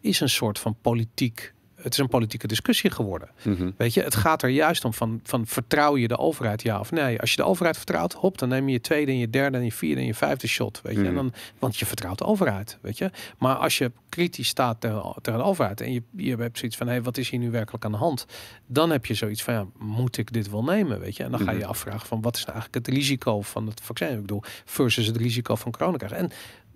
is 0.00 0.20
een 0.20 0.28
soort 0.28 0.58
van 0.58 0.76
politiek... 0.82 1.54
Het 1.82 1.92
is 1.92 1.98
een 1.98 2.08
politieke 2.08 2.46
discussie 2.46 2.90
geworden. 2.90 3.28
Mm 3.42 3.54
-hmm. 3.56 3.74
Weet 3.76 3.94
je, 3.94 4.02
het 4.02 4.14
gaat 4.14 4.42
er 4.42 4.48
juist 4.48 4.84
om 4.84 4.92
van, 4.94 5.20
van 5.22 5.46
vertrouw 5.46 5.96
je 5.96 6.08
de 6.08 6.18
overheid 6.18 6.62
ja 6.62 6.80
of 6.80 6.90
nee. 6.90 7.20
Als 7.20 7.30
je 7.30 7.36
de 7.36 7.44
overheid 7.44 7.76
vertrouwt, 7.76 8.12
hop, 8.12 8.38
dan 8.38 8.48
neem 8.48 8.66
je 8.66 8.72
je 8.72 8.80
tweede 8.80 9.10
en 9.12 9.18
je 9.18 9.30
derde 9.30 9.56
en 9.58 9.64
je 9.64 9.72
vierde 9.72 10.00
en 10.00 10.06
je 10.06 10.14
vijfde 10.14 10.46
shot. 10.46 10.80
Weet 10.82 10.92
je, 10.94 10.98
Mhm. 10.98 11.08
en 11.08 11.14
dan, 11.14 11.32
want 11.58 11.76
je 11.76 11.86
vertrouwt 11.86 12.18
de 12.18 12.24
overheid, 12.24 12.78
weet 12.80 12.98
je. 12.98 13.10
Maar 13.38 13.54
als 13.56 13.78
je 13.78 13.92
kritisch 14.08 14.48
staat 14.48 14.80
tegen, 14.80 15.14
tegen 15.22 15.38
de 15.40 15.44
overheid 15.46 15.80
en 15.80 15.92
je, 15.92 16.02
je 16.16 16.36
hebt 16.36 16.58
zoiets 16.58 16.76
van, 16.76 16.86
hé, 16.86 16.92
hey, 16.92 17.02
wat 17.02 17.16
is 17.16 17.30
hier 17.30 17.40
nu 17.40 17.50
werkelijk 17.50 17.84
aan 17.84 17.92
de 17.92 17.96
hand? 17.98 18.26
Dan 18.66 18.90
heb 18.90 19.06
je 19.06 19.14
zoiets 19.14 19.42
van, 19.42 19.54
ja, 19.54 19.66
moet 19.78 20.16
ik 20.18 20.32
dit 20.32 20.50
wel 20.50 20.64
nemen, 20.64 21.00
weet 21.00 21.16
je? 21.16 21.24
En 21.24 21.30
dan 21.30 21.40
ga 21.40 21.50
je 21.50 21.58
Mhm. 21.58 21.68
afvragen 21.68 22.06
van, 22.06 22.20
wat 22.20 22.36
is 22.36 22.44
nou 22.44 22.52
eigenlijk 22.58 22.86
het 22.86 22.94
risico 22.96 23.40
van 23.42 23.66
het 23.66 23.80
vaccin? 23.82 24.08
Ik 24.12 24.20
bedoel, 24.20 24.42
versus 24.64 25.06
het 25.06 25.16
risico 25.16 25.54
van 25.54 25.72
corona 25.72 25.96
krijgen. 25.96 26.18
En 26.18 26.30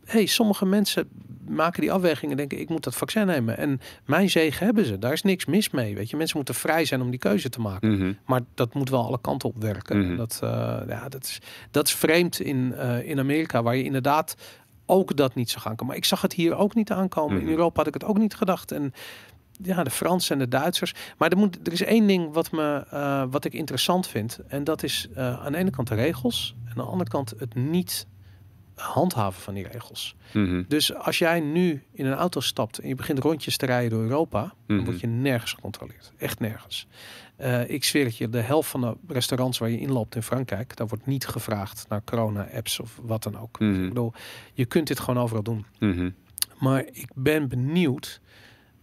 hey, 0.05 0.27
sommige 0.27 0.67
mensen 0.67 1.09
maken 1.49 1.81
die 1.81 1.93
afwegingen 1.93 2.31
en 2.31 2.37
denken 2.37 2.61
ik 2.61 2.69
moet 2.69 2.85
dat 2.85 2.97
vaccin 2.97 3.27
nemen. 3.27 3.57
En 3.59 3.81
mijn 4.05 4.31
zegen 4.31 4.67
hebben 4.67 4.85
ze. 4.85 4.99
Daar 4.99 5.13
is 5.13 5.23
niks 5.23 5.45
mis 5.45 5.71
mee. 5.71 5.95
Weet 5.95 6.11
je, 6.11 6.17
mensen 6.17 6.37
moeten 6.37 6.55
vrij 6.55 6.85
zijn 6.85 7.01
om 7.01 7.11
die 7.11 7.19
keuze 7.19 7.49
te 7.49 7.61
maken. 7.61 7.91
Mm 7.91 7.99
-hmm. 7.99 8.19
Maar 8.27 8.41
dat 8.55 8.75
moet 8.75 8.91
wel 8.91 9.05
alle 9.05 9.21
kanten 9.21 9.49
op 9.49 9.63
werken. 9.63 10.07
Mhm. 10.07 10.17
Dat, 10.17 10.41
uh, 10.45 10.51
ja, 10.89 11.09
dat, 11.09 11.25
is, 11.25 11.41
dat 11.71 11.87
is 11.87 11.95
vreemd 11.95 12.41
in, 12.41 12.75
uh, 12.77 13.09
in 13.09 13.19
Amerika, 13.19 13.63
waar 13.63 13.77
je 13.77 13.85
inderdaad 13.85 14.35
ook 14.87 15.17
dat 15.17 15.35
niet 15.35 15.51
zou 15.51 15.63
gaan 15.63 15.73
komen. 15.73 15.87
Maar 15.87 15.97
ik 15.97 16.05
zag 16.05 16.23
het 16.23 16.33
hier 16.33 16.57
ook 16.57 16.75
niet 16.75 16.91
aankomen. 16.91 17.37
Mhm. 17.37 17.45
In 17.45 17.51
Europa 17.51 17.79
had 17.79 17.87
ik 17.87 17.95
het 17.95 18.05
ook 18.05 18.19
niet 18.19 18.35
gedacht. 18.35 18.73
En 18.73 18.93
ja, 19.63 19.83
de 19.83 19.91
Fransen 19.91 20.33
en 20.33 20.39
de 20.39 20.49
Duitsers. 20.49 20.95
Maar 21.19 21.31
er, 21.31 21.37
moet, 21.37 21.67
er 21.67 21.73
is 21.73 21.83
één 21.83 22.07
ding 22.07 22.33
wat, 22.33 22.51
me, 22.51 22.85
uh, 22.93 23.25
wat 23.31 23.45
ik 23.45 23.53
interessant 23.53 24.07
vind. 24.07 24.39
En 24.49 24.65
dat 24.65 24.83
is 24.83 25.09
aan 25.15 25.53
de 25.53 25.59
ene 25.59 25.71
kant 25.71 25.89
de 25.89 25.95
regels. 25.95 26.55
En 26.65 26.71
aan 26.71 26.85
de 26.85 26.91
andere 26.91 27.11
kant 27.11 27.35
het 27.39 27.55
niet 27.55 28.07
handhaven 28.75 29.43
van 29.43 29.55
die 29.55 29.69
regels. 29.69 30.17
Mm 30.33 30.47
-hmm. 30.47 30.65
Dus 30.69 30.95
als 30.95 31.19
jij 31.19 31.41
nu 31.41 31.83
in 31.93 32.07
een 32.07 32.15
auto 32.15 32.41
stapt 32.41 32.79
en 32.79 32.89
je 32.89 32.95
begint 32.95 33.19
rondjes 33.19 33.57
te 33.57 33.67
rijden 33.67 33.91
door 33.91 34.03
Europa, 34.03 34.43
mm 34.43 34.51
-hmm. 34.67 34.77
dan 34.77 34.85
word 34.85 35.01
je 35.01 35.07
nergens 35.07 35.53
gecontroleerd. 35.53 36.13
Echt 36.17 36.41
nergens. 36.41 36.87
Uh, 37.41 37.71
ik 37.71 37.85
zweer 37.85 38.05
het 38.05 38.17
je, 38.17 38.29
de 38.29 38.41
helft 38.41 38.71
van 38.71 38.81
de 38.81 38.97
restaurants 39.09 39.59
waar 39.59 39.71
je 39.71 39.79
inloopt 39.79 40.15
in 40.15 40.23
Frankrijk, 40.23 40.77
daar 40.77 40.87
wordt 40.87 41.07
niet 41.07 41.27
gevraagd 41.27 41.87
naar 41.89 42.05
corona-apps 42.05 42.81
of 42.81 43.01
wat 43.03 43.23
dan 43.23 43.39
ook. 43.39 43.59
Mm 43.59 43.73
-hmm. 43.73 43.83
Ik 43.83 43.89
bedoel, 43.89 44.13
je 44.53 44.65
kunt 44.65 44.87
dit 44.87 45.01
gewoon 45.01 45.23
overal 45.23 45.43
doen. 45.43 45.67
Maar 46.59 46.85
ik 46.93 47.09
ben 47.15 47.49
benieuwd. 47.49 48.21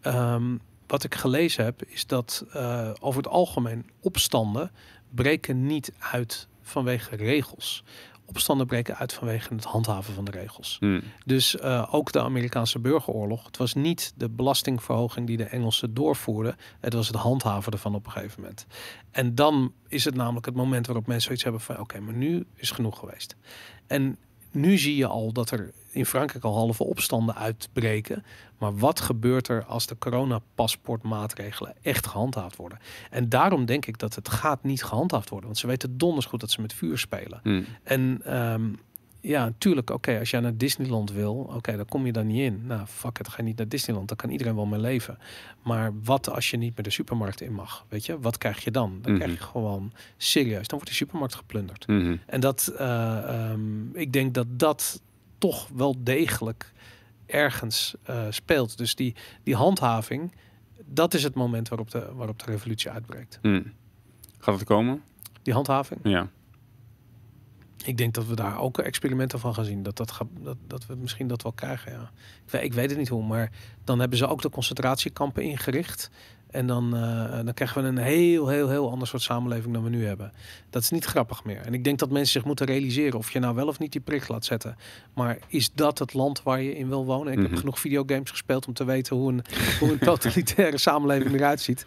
Um, 0.03 0.59
wat 0.87 1.03
ik 1.03 1.15
gelezen 1.15 1.63
heb, 1.63 1.83
is 1.87 2.07
dat 2.07 2.45
uh, 2.55 2.89
over 2.99 3.21
het 3.21 3.31
algemeen 3.31 3.89
opstanden 3.99 4.71
breken 5.09 5.65
niet 5.65 5.93
uit 5.99 6.47
vanwege 6.61 7.15
regels 7.15 7.83
opstanden 8.31 8.67
breken 8.67 8.97
uit 8.97 9.13
vanwege 9.13 9.53
het 9.53 9.63
handhaven 9.63 10.13
van 10.13 10.25
de 10.25 10.31
regels. 10.31 10.77
Mm. 10.79 11.01
Dus 11.25 11.55
uh, 11.55 11.87
ook 11.91 12.11
de 12.11 12.21
Amerikaanse 12.21 12.79
burgeroorlog. 12.79 13.45
Het 13.45 13.57
was 13.57 13.73
niet 13.73 14.13
de 14.15 14.29
belastingverhoging 14.29 15.27
die 15.27 15.37
de 15.37 15.43
Engelsen 15.43 15.93
doorvoerden. 15.93 16.55
Het 16.79 16.93
was 16.93 17.07
het 17.07 17.15
handhaven 17.15 17.71
ervan 17.71 17.95
op 17.95 18.05
een 18.05 18.11
gegeven 18.11 18.41
moment. 18.41 18.65
En 19.11 19.35
dan 19.35 19.73
is 19.87 20.05
het 20.05 20.15
namelijk 20.15 20.45
het 20.45 20.55
moment 20.55 20.85
waarop 20.85 21.07
mensen 21.07 21.25
zoiets 21.25 21.43
hebben 21.43 21.61
van... 21.61 21.75
oké, 21.75 21.83
okay, 21.83 22.01
maar 22.01 22.13
nu 22.13 22.45
is 22.55 22.71
genoeg 22.71 22.99
geweest. 22.99 23.35
En 23.87 24.17
nu 24.51 24.77
zie 24.77 24.95
je 24.95 25.07
al 25.07 25.31
dat 25.31 25.51
er 25.51 25.71
in 25.91 26.05
Frankrijk 26.05 26.43
al 26.43 26.55
halve 26.55 26.83
opstanden 26.83 27.35
uitbreken. 27.35 28.23
Maar 28.57 28.77
wat 28.77 28.99
gebeurt 28.99 29.47
er 29.47 29.65
als 29.65 29.87
de 29.87 29.97
coronapaspoortmaatregelen 29.97 31.75
echt 31.81 32.07
gehandhaafd 32.07 32.55
worden? 32.55 32.79
En 33.09 33.29
daarom 33.29 33.65
denk 33.65 33.85
ik 33.85 33.97
dat 33.97 34.15
het 34.15 34.29
gaat 34.29 34.63
niet 34.63 34.83
gehandhaafd 34.83 35.29
worden. 35.29 35.47
Want 35.47 35.59
ze 35.59 35.67
weten 35.67 35.97
donders 35.97 36.25
goed 36.25 36.39
dat 36.39 36.51
ze 36.51 36.61
met 36.61 36.73
vuur 36.73 36.97
spelen. 36.97 37.39
Mm. 37.43 37.65
En 37.83 38.21
um, 38.37 38.79
ja, 39.21 39.45
natuurlijk, 39.45 39.89
oké, 39.89 39.97
okay, 39.97 40.19
als 40.19 40.29
jij 40.29 40.39
naar 40.39 40.57
Disneyland 40.57 41.11
wil, 41.11 41.35
oké, 41.35 41.55
okay, 41.55 41.75
dan 41.75 41.85
kom 41.85 42.05
je 42.05 42.11
daar 42.11 42.25
niet 42.25 42.39
in. 42.39 42.65
Nou, 42.65 42.85
fuck 42.85 43.17
het, 43.17 43.27
ga 43.27 43.37
je 43.37 43.43
niet 43.43 43.57
naar 43.57 43.67
Disneyland, 43.67 44.07
dan 44.07 44.17
kan 44.17 44.29
iedereen 44.29 44.55
wel 44.55 44.65
mee 44.65 44.79
leven. 44.79 45.17
Maar 45.63 45.91
wat 46.03 46.29
als 46.29 46.49
je 46.49 46.57
niet 46.57 46.75
meer 46.75 46.83
de 46.83 46.91
supermarkt 46.91 47.41
in 47.41 47.53
mag, 47.53 47.85
weet 47.89 48.05
je? 48.05 48.19
Wat 48.19 48.37
krijg 48.37 48.63
je 48.63 48.71
dan? 48.71 48.89
Dan 48.89 48.99
Mm 48.99 49.03
-hmm. 49.03 49.15
krijg 49.15 49.39
je 49.39 49.45
gewoon, 49.45 49.91
serieus, 50.17 50.67
dan 50.67 50.77
wordt 50.77 50.85
die 50.85 50.95
supermarkt 50.95 51.35
geplunderd. 51.35 51.87
Mm 51.87 52.01
-hmm. 52.01 52.19
En 52.25 52.39
dat, 52.39 52.73
uh, 52.79 53.49
um, 53.51 53.89
ik 53.93 54.13
denk 54.13 54.33
dat 54.33 54.47
dat 54.49 55.01
toch 55.37 55.67
wel 55.73 55.95
degelijk 56.03 56.73
ergens 57.25 57.95
uh, 58.09 58.21
speelt. 58.29 58.77
Dus 58.77 58.95
die, 58.95 59.15
die 59.43 59.55
handhaving, 59.55 60.31
dat 60.85 61.13
is 61.13 61.23
het 61.23 61.33
moment 61.33 61.69
waarop 61.69 61.91
de, 61.91 62.11
waarop 62.13 62.39
de 62.39 62.51
revolutie 62.51 62.89
uitbreekt. 62.89 63.39
Mm. 63.41 63.73
Gaat 64.39 64.55
het 64.55 64.63
komen? 64.63 65.01
Die 65.41 65.53
handhaving? 65.53 65.99
Ja. 66.03 66.29
Ik 67.83 67.97
denk 67.97 68.13
dat 68.13 68.27
we 68.27 68.35
daar 68.35 68.59
ook 68.59 68.77
experimenten 68.77 69.39
van 69.39 69.53
gaan 69.53 69.65
zien. 69.65 69.83
Dat, 69.83 69.97
dat, 69.97 70.11
ga, 70.11 70.25
dat, 70.39 70.57
dat 70.67 70.85
we 70.85 70.95
misschien 70.95 71.27
dat 71.27 71.41
wel 71.41 71.51
krijgen. 71.51 71.91
Ja. 71.91 72.11
Ik, 72.45 72.51
weet, 72.51 72.63
ik 72.63 72.73
weet 72.73 72.89
het 72.89 72.99
niet 72.99 73.09
hoe, 73.09 73.23
maar 73.23 73.51
dan 73.83 73.99
hebben 73.99 74.17
ze 74.17 74.27
ook 74.27 74.41
de 74.41 74.49
concentratiekampen 74.49 75.43
ingericht. 75.43 76.09
En 76.51 76.67
dan, 76.67 76.95
uh, 76.95 77.31
dan 77.45 77.53
krijgen 77.53 77.81
we 77.81 77.87
een 77.87 77.97
heel, 77.97 78.47
heel, 78.47 78.69
heel 78.69 78.91
ander 78.91 79.07
soort 79.07 79.21
samenleving 79.21 79.73
dan 79.73 79.83
we 79.83 79.89
nu 79.89 80.05
hebben. 80.05 80.31
Dat 80.69 80.81
is 80.81 80.89
niet 80.89 81.05
grappig 81.05 81.43
meer. 81.43 81.61
En 81.61 81.73
ik 81.73 81.83
denk 81.83 81.99
dat 81.99 82.09
mensen 82.09 82.31
zich 82.33 82.45
moeten 82.45 82.65
realiseren 82.65 83.17
of 83.19 83.31
je 83.31 83.39
nou 83.39 83.55
wel 83.55 83.67
of 83.67 83.79
niet 83.79 83.91
die 83.91 84.01
prik 84.01 84.27
laat 84.27 84.45
zetten. 84.45 84.75
Maar 85.13 85.37
is 85.47 85.73
dat 85.73 85.99
het 85.99 86.13
land 86.13 86.43
waar 86.43 86.61
je 86.61 86.77
in 86.77 86.87
wil 86.87 87.05
wonen? 87.05 87.31
Ik 87.33 87.39
Mhm. 87.39 87.47
heb 87.49 87.57
genoeg 87.59 87.79
videogames 87.79 88.29
gespeeld 88.29 88.67
om 88.67 88.73
te 88.73 88.83
weten 88.83 89.15
hoe 89.15 89.31
een, 89.31 89.41
hoe 89.79 89.91
een 89.91 89.99
totalitaire 90.09 90.77
samenleving 90.77 91.33
eruit 91.35 91.61
ziet. 91.61 91.85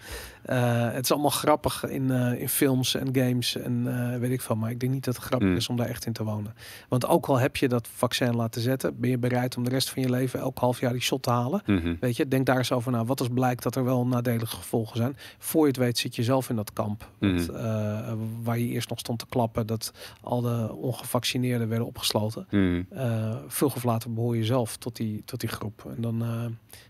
Uh, 0.50 0.90
het 0.92 1.04
is 1.04 1.12
allemaal 1.12 1.30
grappig 1.30 1.84
in, 1.84 2.02
uh, 2.10 2.40
in 2.40 2.48
films 2.48 2.94
en 2.94 3.08
games 3.12 3.56
en 3.56 4.20
weet 4.20 4.30
ik 4.30 4.40
veel. 4.40 4.56
Maar 4.56 4.70
ik 4.70 4.80
denk 4.80 4.92
niet 4.92 5.04
dat 5.04 5.14
het 5.16 5.24
grappig 5.24 5.48
Mm. 5.48 5.56
is 5.56 5.68
om 5.68 5.76
daar 5.76 5.88
echt 5.88 6.06
in 6.06 6.12
te 6.12 6.24
wonen. 6.24 6.54
Want 6.88 7.06
ook 7.06 7.26
al 7.26 7.36
heb 7.38 7.56
je 7.56 7.68
dat 7.68 7.88
vaccin 7.94 8.36
laten 8.36 8.60
zetten, 8.62 9.00
ben 9.00 9.10
je 9.10 9.18
bereid 9.18 9.56
om 9.56 9.64
de 9.64 9.70
rest 9.70 9.90
van 9.90 10.02
je 10.02 10.10
leven 10.10 10.40
elk 10.40 10.58
half 10.58 10.80
jaar 10.80 10.92
die 10.92 11.00
shot 11.00 11.22
te 11.22 11.30
halen. 11.30 11.62
Mhm. 11.66 11.94
Weet 12.00 12.16
je, 12.16 12.28
denk 12.28 12.46
daar 12.46 12.56
eens 12.56 12.72
over 12.72 12.92
na. 12.92 13.04
Wat 13.04 13.18
als 13.20 13.28
blijkt 13.34 13.62
dat 13.62 13.76
er 13.76 13.84
wel 13.84 14.06
nadelige 14.06 14.53
gevolgen 14.54 14.96
zijn? 14.96 15.16
Voor 15.38 15.60
je 15.60 15.66
het 15.68 15.76
weet 15.76 15.98
zit 15.98 16.16
je 16.16 16.22
zelf 16.22 16.48
in 16.48 16.56
dat 16.56 16.72
kamp. 16.72 17.08
Mhm. 17.18 17.36
Dat, 17.36 17.56
uh, 17.56 18.12
waar 18.42 18.58
je 18.58 18.66
eerst 18.66 18.88
nog 18.88 18.98
stond 18.98 19.18
te 19.18 19.26
klappen 19.28 19.66
dat 19.66 19.92
al 20.20 20.40
de 20.40 20.72
ongevaccineerden 20.72 21.68
werden 21.68 21.86
opgesloten. 21.86 22.46
Mm. 22.50 22.86
Uh, 22.92 23.36
vroeg 23.48 23.76
of 23.76 23.84
later 23.84 24.12
behoor 24.12 24.36
je 24.36 24.44
zelf 24.44 24.76
tot 24.76 24.96
die, 24.96 25.22
tot 25.24 25.40
die 25.40 25.48
groep. 25.48 25.84
En 25.96 26.02
dan 26.02 26.22
uh, 26.22 26.44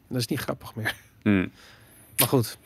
dat 0.09 0.19
is 0.19 0.27
niet 0.27 0.41
grappig 0.41 0.75
meer. 0.75 0.95
Mm. 1.23 1.51
Maar 2.17 2.29
goed, 2.29 2.59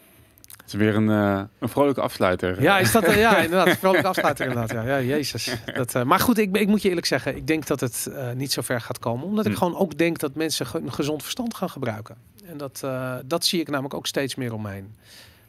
is 0.68 0.74
weer 0.74 0.94
een, 0.94 1.10
eh, 1.10 1.40
een 1.58 1.68
vrolijke 1.68 2.00
afsluiter. 2.00 2.62
Ja, 2.62 2.78
is 2.78 2.92
dat, 2.92 3.04
eh, 3.04 3.16
ja 3.16 3.36
inderdaad. 3.44 3.66
een 3.66 3.76
Vrolijke 3.76 4.06
afsluiter 4.08 4.46
inderdaad. 4.46 4.70
Ja, 4.70 4.82
ja 4.82 5.00
jezus. 5.00 5.56
Dat, 5.74 5.94
eh, 5.94 6.02
maar 6.02 6.20
goed, 6.20 6.38
ik, 6.38 6.56
ik 6.56 6.68
moet 6.68 6.82
je 6.82 6.88
eerlijk 6.88 7.06
zeggen. 7.06 7.36
Ik 7.36 7.46
denk 7.46 7.66
dat 7.66 7.80
het 7.80 8.08
eh, 8.14 8.32
niet 8.32 8.52
zo 8.52 8.62
ver 8.62 8.80
gaat 8.80 8.98
komen. 8.98 9.26
Omdat 9.26 9.46
ik 9.46 9.52
Hm. 9.52 9.58
gewoon 9.58 9.76
ook 9.76 9.98
denk 9.98 10.18
dat 10.18 10.34
mensen 10.34 10.66
een 10.72 10.92
gezond 10.92 11.22
verstand 11.22 11.54
gaan 11.54 11.70
gebruiken. 11.70 12.16
En 12.48 12.56
dat, 12.56 12.80
eh, 12.84 13.16
dat 13.26 13.44
zie 13.44 13.60
ik 13.60 13.68
namelijk 13.68 13.94
ook 13.94 14.06
steeds 14.06 14.34
meer 14.34 14.52
omheen. 14.52 14.94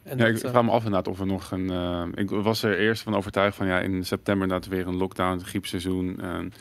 En 0.03 0.17
Ja, 0.17 0.25
dat, 0.25 0.35
ik 0.35 0.43
eh, 0.43 0.49
vraag 0.49 0.63
me 0.63 0.71
af 0.71 0.83
inderdaad 0.83 1.07
of 1.07 1.19
er 1.19 1.25
nog 1.25 1.51
een... 1.51 1.69
eh, 1.69 2.03
ik 2.13 2.29
was 2.29 2.63
er 2.63 2.77
eerst 2.79 3.01
van 3.01 3.15
overtuigd 3.15 3.55
van 3.55 3.67
ja, 3.67 3.79
in 3.79 4.05
september 4.05 4.43
inderdaad 4.47 4.69
weer 4.69 4.87
een 4.87 4.97
lockdown, 4.97 5.39
griepseizoen. 5.43 6.19
en- 6.21 6.53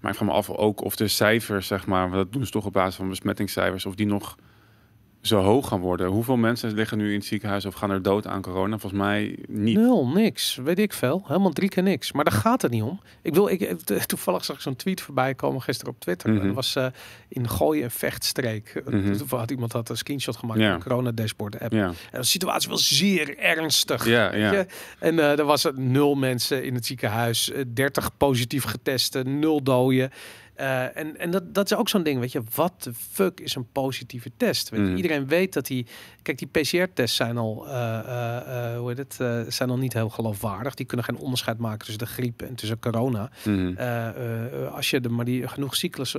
maar 0.00 0.10
ik 0.10 0.16
vraag 0.16 0.28
me 0.28 0.34
af 0.34 0.50
ook 0.50 0.80
of 0.84 0.96
de 0.96 1.08
cijfers, 1.08 1.66
zeg 1.66 1.86
maar, 1.86 2.10
dat 2.10 2.32
doen 2.32 2.44
ze 2.44 2.50
toch 2.50 2.64
op 2.66 2.72
basis 2.72 2.94
van 2.94 3.08
besmettingscijfers, 3.08 3.86
of 3.86 3.94
die 3.94 4.06
nog 4.06 4.36
zo 5.22 5.40
hoog 5.40 5.68
gaan 5.68 5.80
worden. 5.80 6.06
Hoeveel 6.06 6.36
mensen 6.36 6.72
liggen 6.74 6.98
nu 6.98 7.08
in 7.08 7.14
het 7.18 7.24
ziekenhuis 7.24 7.64
of 7.64 7.74
gaan 7.74 7.90
er 7.90 8.02
dood 8.02 8.26
aan 8.26 8.42
corona? 8.42 8.78
Volgens 8.78 9.00
mij 9.02 9.36
niet. 9.48 9.76
Nul, 9.76 10.08
niks. 10.08 10.56
Weet 10.56 10.78
ik 10.78 10.92
veel. 10.92 11.22
Helemaal 11.26 11.50
drie 11.52 11.68
keer 11.68 11.82
niks. 11.82 12.12
Maar 12.12 12.24
daar 12.24 12.32
gaat 12.32 12.62
het 12.62 12.70
niet 12.70 12.82
om. 12.82 13.00
Ik 13.22 13.34
wil, 13.34 13.48
ik, 13.48 13.60
eh, 13.60 13.96
toevallig 13.96 14.44
zag 14.44 14.56
ik 14.56 14.62
zo'n 14.62 14.76
tweet 14.76 15.00
voorbij 15.00 15.34
komen 15.34 15.62
gisteren 15.62 15.92
op 15.92 16.00
Twitter. 16.00 16.40
En 16.40 16.46
dat 16.46 16.54
was 16.54 16.76
eh, 16.76 16.86
in 17.28 17.48
Gooien 17.48 17.82
en 17.84 17.90
Vechtstreek. 17.90 18.82
Mhm. 18.86 19.16
Toen 19.16 19.38
had 19.38 19.50
iemand 19.50 19.72
had 19.72 19.88
een 19.88 19.96
screenshot 19.96 20.36
gemaakt 20.36 20.60
Ja. 20.60 20.70
van 20.70 20.78
de 20.78 20.84
corona 20.84 21.10
dashboard 21.10 21.60
app. 21.60 21.72
Ja, 21.72 21.86
En 21.86 22.20
de 22.20 22.26
situatie 22.26 22.68
was 22.70 22.96
zeer 22.96 23.38
ernstig. 23.38 24.06
ja, 24.06 24.30
weet 24.30 24.50
je. 24.50 24.66
En 24.98 25.18
eh, 25.18 25.38
er 25.38 25.44
was 25.44 25.66
nul 25.74 26.14
mensen 26.14 26.64
in 26.64 26.74
het 26.74 26.86
ziekenhuis, 26.86 27.52
30 27.74 28.16
positief 28.16 28.64
getesten, 28.64 29.38
nul 29.38 29.62
doden. 29.62 30.10
Eh, 30.58 30.96
en 30.96 31.18
en 31.18 31.30
dat, 31.30 31.54
dat 31.54 31.70
is 31.70 31.76
ook 31.76 31.88
zo'n 31.88 32.02
ding, 32.02 32.20
weet 32.20 32.32
je. 32.32 32.42
Wat 32.54 32.82
de 32.82 32.92
fuck 32.94 33.40
is 33.40 33.54
een 33.54 33.72
positieve 33.72 34.30
test? 34.36 34.68
Weet 34.68 34.80
je? 34.80 34.86
Mhm. 34.86 34.96
Iedereen 34.96 35.26
weet 35.26 35.52
dat 35.52 35.66
die... 35.66 35.86
Kijk, 36.22 36.38
die 36.38 36.48
PCR-tests 36.48 37.16
zijn 37.16 37.36
al, 37.36 37.68
eh, 37.68 37.98
eh, 37.98 38.78
hoe 38.78 38.88
heet 38.88 38.98
het, 38.98 39.54
zijn 39.54 39.70
al 39.70 39.76
niet 39.76 39.92
heel 39.92 40.08
geloofwaardig. 40.08 40.74
Die 40.74 40.86
kunnen 40.86 41.06
geen 41.06 41.16
onderscheid 41.16 41.58
maken 41.58 41.78
tussen 41.78 41.98
de 41.98 42.06
griep 42.06 42.42
en 42.42 42.54
tussen 42.54 42.78
corona. 42.78 43.30
Mhm. 43.44 43.76
Als 44.72 44.90
je 44.90 45.00
er 45.00 45.12
maar 45.12 45.24
die 45.24 45.48
genoeg 45.48 45.76
cyclus 45.76 46.16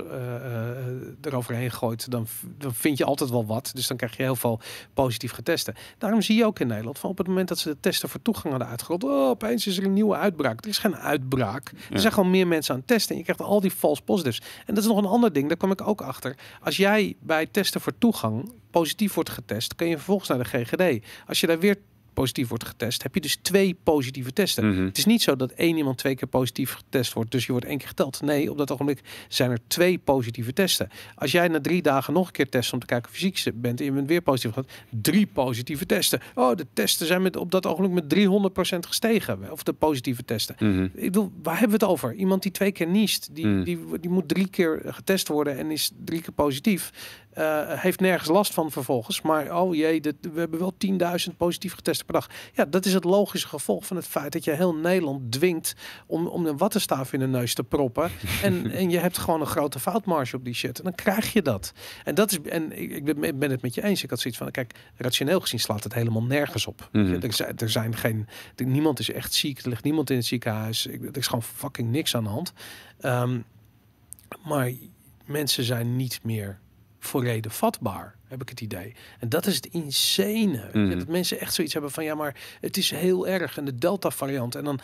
eroverheen 1.22 1.70
gooit, 1.70 2.10
dan, 2.10 2.26
dan 2.58 2.74
vind 2.74 2.98
je 2.98 3.04
altijd 3.04 3.30
wel 3.30 3.46
wat. 3.46 3.70
Dus 3.74 3.86
dan 3.86 3.96
krijg 3.96 4.16
je 4.16 4.22
heel 4.22 4.36
veel 4.36 4.60
positief 4.94 5.32
getesten. 5.32 5.74
Daarom 5.98 6.22
zie 6.22 6.36
je 6.36 6.44
ook 6.44 6.58
in 6.58 6.66
Nederland, 6.66 6.98
van 6.98 7.10
op 7.10 7.18
het 7.18 7.26
moment 7.26 7.48
dat 7.48 7.58
ze 7.58 7.68
de 7.68 7.80
testen 7.80 8.08
voor 8.08 8.22
toegang 8.22 8.48
hadden 8.48 8.68
uitgerold, 8.68 9.04
oh, 9.04 9.28
opeens 9.28 9.66
is 9.66 9.78
er 9.78 9.84
een 9.84 9.92
nieuwe 9.92 10.16
uitbraak. 10.16 10.64
Er 10.64 10.70
is 10.70 10.78
geen 10.78 10.96
uitbraak. 10.96 11.72
Ja. 11.74 11.94
Er 11.94 12.00
zijn 12.00 12.12
gewoon 12.12 12.30
meer 12.30 12.46
mensen 12.46 12.74
aan 12.74 12.80
het 12.80 12.88
testen. 12.88 13.10
En 13.10 13.16
je 13.16 13.22
krijgt 13.24 13.42
al 13.42 13.60
die 13.60 13.70
false 13.70 14.02
positives. 14.30 14.64
En 14.66 14.74
dat 14.74 14.82
is 14.82 14.90
nog 14.90 14.98
een 14.98 15.10
ander 15.10 15.32
ding, 15.32 15.48
daar 15.48 15.56
kom 15.56 15.70
ik 15.70 15.88
ook 15.88 16.00
achter. 16.00 16.36
Als 16.62 16.76
jij 16.76 17.16
bij 17.20 17.46
testen 17.46 17.80
voor 17.80 17.98
toegang 17.98 18.52
positief 18.70 19.14
wordt 19.14 19.30
getest, 19.30 19.74
kun 19.74 19.88
je 19.88 19.96
vervolgens 19.96 20.28
naar 20.28 20.38
de 20.38 20.44
GGD. 20.44 21.06
Als 21.26 21.40
je 21.40 21.46
daar 21.46 21.58
weer 21.58 21.76
positief 22.14 22.48
wordt 22.48 22.64
getest, 22.64 23.02
heb 23.02 23.14
je 23.14 23.20
dus 23.20 23.38
twee 23.42 23.76
positieve 23.82 24.32
testen. 24.32 24.68
Mhm. 24.70 24.84
Het 24.84 24.98
is 24.98 25.04
niet 25.04 25.22
zo 25.22 25.36
dat 25.36 25.50
één 25.50 25.76
iemand 25.76 25.98
twee 25.98 26.14
keer 26.14 26.28
positief 26.28 26.72
getest 26.72 27.12
wordt, 27.12 27.30
dus 27.30 27.46
je 27.46 27.52
wordt 27.52 27.66
één 27.66 27.78
keer 27.78 27.88
geteld. 27.88 28.20
Nee, 28.22 28.50
op 28.50 28.58
dat 28.58 28.70
ogenblik 28.70 29.00
zijn 29.28 29.50
er 29.50 29.58
twee 29.66 29.98
positieve 29.98 30.52
testen. 30.52 30.88
Als 31.14 31.32
jij 31.32 31.48
na 31.48 31.60
drie 31.60 31.82
dagen 31.82 32.12
nog 32.12 32.26
een 32.26 32.32
keer 32.32 32.48
test 32.48 32.72
om 32.72 32.78
te 32.78 32.86
kijken 32.86 33.10
of 33.10 33.18
je 33.18 33.32
ziek 33.34 33.60
bent 33.60 33.78
en 33.78 33.84
je 33.84 33.92
bent 33.92 34.08
weer 34.08 34.22
positief 34.22 34.52
gehad, 34.52 34.70
drie 34.90 35.26
positieve 35.26 35.86
testen. 35.86 36.20
Oh, 36.34 36.56
de 36.56 36.66
testen 36.72 37.06
zijn 37.06 37.22
met, 37.22 37.36
op 37.36 37.50
dat 37.50 37.66
ogenblik 37.66 37.92
met 37.92 38.08
300% 38.08 38.86
gestegen. 38.86 39.52
Of 39.52 39.62
de 39.62 39.72
positieve 39.72 40.24
testen. 40.24 40.56
Mhm. 40.58 40.82
Ik 40.82 40.92
bedoel, 40.94 41.32
waar 41.42 41.58
hebben 41.58 41.78
we 41.78 41.84
het 41.84 41.92
over? 41.92 42.14
Iemand 42.14 42.42
die 42.42 42.52
twee 42.52 42.72
keer 42.72 42.86
niest, 42.86 43.28
die, 43.32 43.46
Mm. 43.46 43.64
die, 43.64 43.78
die 44.00 44.10
moet 44.10 44.28
drie 44.28 44.48
keer 44.48 44.82
getest 44.84 45.28
worden 45.28 45.58
en 45.58 45.70
is 45.70 45.90
drie 46.04 46.20
keer 46.20 46.32
positief. 46.32 46.90
Eh, 47.30 47.60
heeft 47.66 48.00
nergens 48.00 48.28
last 48.28 48.54
van 48.54 48.70
vervolgens. 48.70 49.20
Maar 49.22 49.60
oh 49.60 49.74
jee, 49.74 50.00
dit, 50.00 50.14
we 50.32 50.40
hebben 50.40 50.58
wel 50.58 50.74
10.000 50.78 51.36
positief 51.36 51.74
getesten 51.74 51.99
per 52.04 52.14
dag. 52.14 52.28
Ja, 52.52 52.64
dat 52.64 52.86
is 52.86 52.94
het 52.94 53.04
logische 53.04 53.48
gevolg 53.48 53.86
van 53.86 53.96
het 53.96 54.06
feit 54.06 54.32
dat 54.32 54.44
je 54.44 54.50
heel 54.50 54.74
Nederland 54.74 55.32
dwingt 55.32 55.74
om, 56.06 56.26
om 56.26 56.46
een 56.46 56.56
wattenstaaf 56.56 57.12
in 57.12 57.18
de 57.18 57.26
neus 57.26 57.54
te 57.54 57.64
proppen. 57.64 58.10
en, 58.42 58.70
en 58.70 58.90
je 58.90 58.98
hebt 58.98 59.18
gewoon 59.18 59.40
een 59.40 59.46
grote 59.46 59.78
foutmarge 59.78 60.36
op 60.36 60.44
die 60.44 60.54
shit. 60.54 60.78
En 60.78 60.84
dan 60.84 60.94
krijg 60.94 61.32
je 61.32 61.42
dat. 61.42 61.72
En 62.04 62.14
dat 62.14 62.30
is, 62.30 62.40
en 62.40 62.78
ik, 62.78 62.90
ik 62.90 63.38
ben, 63.38 63.50
het 63.50 63.62
met 63.62 63.74
je 63.74 63.82
eens. 63.82 64.02
Ik 64.02 64.10
had 64.10 64.20
zoiets 64.20 64.40
van, 64.40 64.50
kijk, 64.50 64.74
rationeel 64.96 65.40
gezien 65.40 65.60
slaat 65.60 65.84
het 65.84 65.94
helemaal 65.94 66.22
nergens 66.22 66.66
op. 66.66 66.88
Mhm. 66.92 67.22
Er, 67.22 67.32
zijn, 67.32 67.56
er 67.56 67.70
zijn 67.70 67.96
geen, 67.96 68.28
niemand 68.56 68.98
is 68.98 69.10
echt 69.10 69.34
ziek. 69.34 69.58
Er 69.58 69.68
ligt 69.68 69.84
niemand 69.84 70.10
in 70.10 70.16
het 70.16 70.26
ziekenhuis. 70.26 70.86
Ik, 70.86 71.02
er 71.02 71.16
is 71.16 71.26
gewoon 71.26 71.42
fucking 71.42 71.90
niks 71.90 72.16
aan 72.16 72.24
de 72.24 72.30
hand. 72.30 72.52
Ehm, 73.00 73.40
maar 74.44 74.72
mensen 75.24 75.64
zijn 75.64 75.96
niet 75.96 76.20
meer 76.22 76.58
voor 76.98 77.24
reden 77.24 77.50
vatbaar, 77.50 78.14
heb 78.30 78.42
ik 78.42 78.48
het 78.48 78.60
idee. 78.60 78.94
En 79.18 79.28
dat 79.28 79.46
is 79.46 79.54
het 79.54 79.66
insane. 79.66 80.70
Mhm. 80.72 80.98
Dat 80.98 81.08
mensen 81.08 81.40
echt 81.40 81.54
zoiets 81.54 81.72
hebben 81.72 81.90
van, 81.90 82.04
ja, 82.04 82.14
maar 82.14 82.36
het 82.60 82.76
is 82.76 82.90
heel 82.90 83.28
erg. 83.28 83.56
En 83.58 83.64
de 83.64 83.74
Delta-variant. 83.74 84.54
En 84.54 84.64
dan 84.64 84.80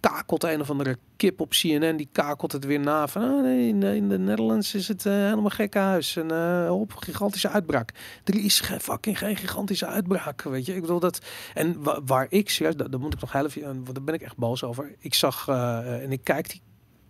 kakelt 0.00 0.44
een 0.44 0.60
of 0.60 0.70
andere 0.70 0.98
kip 1.16 1.40
op 1.40 1.50
CNN, 1.50 1.96
die 1.96 2.08
kakelt 2.12 2.52
het 2.52 2.64
weer 2.64 2.80
na. 2.80 3.08
Van, 3.08 3.22
oh 3.22 3.42
nee, 3.42 3.68
in 3.68 4.08
de 4.08 4.18
Netherlands 4.18 4.74
is 4.74 4.88
het 4.88 5.06
eh, 5.06 5.12
helemaal 5.12 5.50
gekke 5.50 5.78
huis. 5.78 6.16
En 6.16 6.30
eh, 6.30 6.80
op, 6.80 6.94
gigantische 6.94 7.48
uitbraak. 7.48 7.92
Er 8.24 8.44
is 8.44 8.60
geen 8.60 8.80
fucking 8.80 9.18
geen 9.18 9.36
gigantische 9.36 9.86
uitbraak, 9.86 10.42
weet 10.42 10.66
je. 10.66 10.74
Ik 10.74 10.80
bedoel 10.80 11.00
dat... 11.00 11.18
En 11.54 11.82
wa- 11.82 12.00
waar 12.04 12.26
ik, 12.28 12.50
serieus, 12.50 12.76
daar, 12.76 12.90
daar 12.90 13.00
moet 13.00 13.14
ik 13.14 13.20
nog 13.20 13.32
heel 13.32 13.46
even... 13.46 13.84
Daar 13.92 14.02
ben 14.02 14.14
ik 14.14 14.22
echt 14.22 14.36
boos 14.36 14.62
over. 14.64 14.94
Ik 14.98 15.14
zag, 15.14 15.48
eh, 15.48 16.02
en 16.02 16.12
ik 16.12 16.24
kijk 16.24 16.50
die 16.50 16.60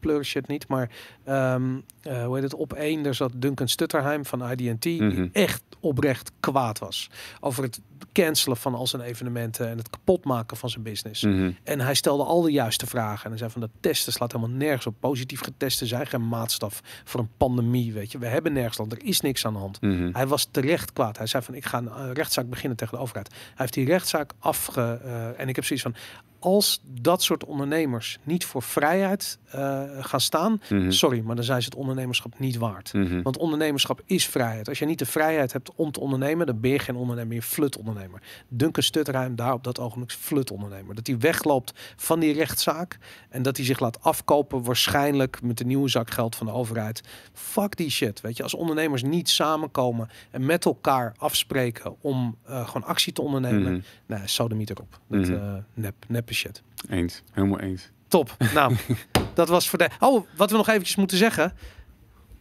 pleur 0.01 0.24
shit 0.24 0.46
niet, 0.49 0.68
maar 0.68 0.90
ehm, 1.24 1.76
eh, 2.03 2.24
hoe 2.24 2.34
heet 2.34 2.42
het, 2.44 2.55
op 2.55 2.72
één, 2.72 3.03
daar 3.03 3.14
zat 3.14 3.32
Duncan 3.36 3.68
Stutterheim 3.68 4.24
van 4.24 4.51
IDT, 4.51 4.82
die 4.82 5.03
Mhm. 5.03 5.28
echt 5.32 5.62
oprecht 5.80 6.30
kwaad 6.40 6.78
was 6.78 7.11
over 7.40 7.62
het 7.62 7.80
cancelen 8.12 8.57
van 8.57 8.74
al 8.74 8.86
zijn 8.86 9.03
evenementen 9.03 9.68
en 9.68 9.76
het 9.78 9.90
kapotmaken 9.90 10.57
van 10.57 10.70
zijn 10.70 10.82
business. 10.82 11.22
Mhm. 11.24 11.51
En 11.64 11.80
hij 11.80 11.94
stelde 11.94 12.24
al 12.24 12.42
de 12.42 12.51
juiste 12.51 12.86
vragen. 12.86 13.24
En 13.24 13.28
hij 13.30 13.38
zei 13.38 13.51
van 13.51 13.61
dat 13.61 13.70
testen 13.80 14.12
slaat 14.12 14.32
helemaal 14.32 14.57
nergens 14.57 14.86
op. 14.86 14.94
Positief 15.01 15.40
getesten 15.40 15.86
zijn 15.86 16.07
geen 16.07 16.28
maatstaf 16.28 16.80
voor 17.05 17.20
een 17.20 17.30
pandemie. 17.36 17.92
Weet 17.92 18.12
je, 18.12 18.18
we 18.18 18.26
hebben 18.26 18.53
nergens 18.53 18.78
land. 18.78 18.92
Er 18.92 19.05
is 19.05 19.20
niks 19.20 19.46
aan 19.46 19.53
de 19.53 19.59
hand. 19.59 19.80
Mhm. 19.80 20.09
Hij 20.12 20.26
was 20.26 20.49
terecht 20.51 20.92
kwaad. 20.92 21.16
Hij 21.18 21.26
zei 21.26 21.42
van 21.42 21.55
ik 21.55 21.64
ga 21.64 21.78
een 21.78 21.88
eh, 21.88 22.11
rechtszaak 22.12 22.49
beginnen 22.49 22.76
tegen 22.76 22.96
de 22.96 23.03
overheid. 23.03 23.28
Hij 23.30 23.38
heeft 23.57 23.74
die 23.74 23.86
rechtszaak 23.86 24.32
afge... 24.38 25.01
eh, 25.05 25.40
en 25.40 25.49
ik 25.49 25.55
heb 25.57 25.64
zoiets 25.64 25.84
van 25.84 25.94
als 26.39 26.80
dat 26.84 27.22
soort 27.22 27.45
ondernemers 27.45 28.18
niet 28.22 28.45
voor 28.45 28.62
vrijheid 28.62 29.39
eh, 29.49 29.82
gaan 30.01 30.20
staan, 30.20 30.61
Mhm. 30.70 30.91
sorry, 30.91 31.20
maar 31.20 31.36
dan 31.36 31.45
zijn 31.45 31.62
ze 31.62 31.68
het 31.68 31.78
ondernemerschap 31.78 32.39
niet 32.39 32.57
waard. 32.57 32.93
Mhm. 32.93 33.22
Want 33.22 33.36
ondernemerschap 33.39 34.01
is 34.05 34.26
vrijheid. 34.26 34.68
Als 34.68 34.78
je 34.78 34.84
niet 34.84 34.99
de 34.99 35.07
vrijheid 35.07 35.53
hebt 35.53 35.70
om 35.74 35.91
te 35.93 36.01
ondernemen, 36.01 36.47
dan 36.47 36.61
ben 36.61 36.70
je 36.70 36.78
geen 36.78 36.97
ondernemer, 36.97 37.34
je 37.34 37.43
flut 37.43 37.76
ondernemer. 37.76 38.22
Duncan 38.49 38.82
Stutterheim 38.82 39.36
daar 39.36 39.53
op 39.53 39.64
dat 39.64 39.78
ogenblik 39.78 40.11
flut 40.12 40.51
ondernemer. 40.51 40.95
Dat 40.95 41.07
hij 41.07 41.18
wegloopt 41.18 41.72
van 41.97 42.20
die 42.20 42.32
rechtszaak 42.32 42.99
en 43.28 43.43
dat 43.43 43.57
hij 43.57 43.66
zich 43.66 43.78
laat 43.80 44.03
afkopen 44.03 44.62
waarschijnlijk 44.62 45.43
met 45.43 45.59
de 45.59 45.64
nieuwe 45.64 45.89
zak 45.89 46.11
geld 46.11 46.36
van 46.36 46.47
de 46.47 46.53
overheid. 46.53 47.01
Fuck 47.32 47.76
die 47.76 47.91
shit, 47.91 48.20
weet 48.20 48.36
je. 48.36 48.43
Als 48.43 48.55
ondernemers 48.55 49.03
niet 49.03 49.28
samenkomen 49.28 50.09
en 50.30 50.47
met 50.47 50.64
elkaar 50.64 51.14
afspreken 51.18 51.97
om 52.01 52.36
eh, 52.45 52.66
gewoon 52.68 52.86
actie 52.89 53.12
te 53.12 53.22
ondernemen, 53.22 53.72
Mhm. 53.72 53.80
nee, 54.07 54.20
sodemiet 54.24 54.70
erop. 54.70 54.99
Dat 55.09 55.20
Mhm. 55.20 55.32
eh, 55.34 55.55
nep, 55.74 55.95
shit. 56.35 56.62
Eens, 56.89 57.22
helemaal 57.33 57.61
eens. 57.61 57.91
Top. 58.09 58.37
Nou, 58.55 58.76
dat 59.35 59.49
was 59.49 59.68
voor 59.68 59.79
de. 59.79 59.89
Oh, 60.01 60.26
wat 60.37 60.51
we 60.51 60.57
nog 60.57 60.68
eventjes 60.68 60.97
moeten 60.97 61.16
zeggen. 61.16 61.53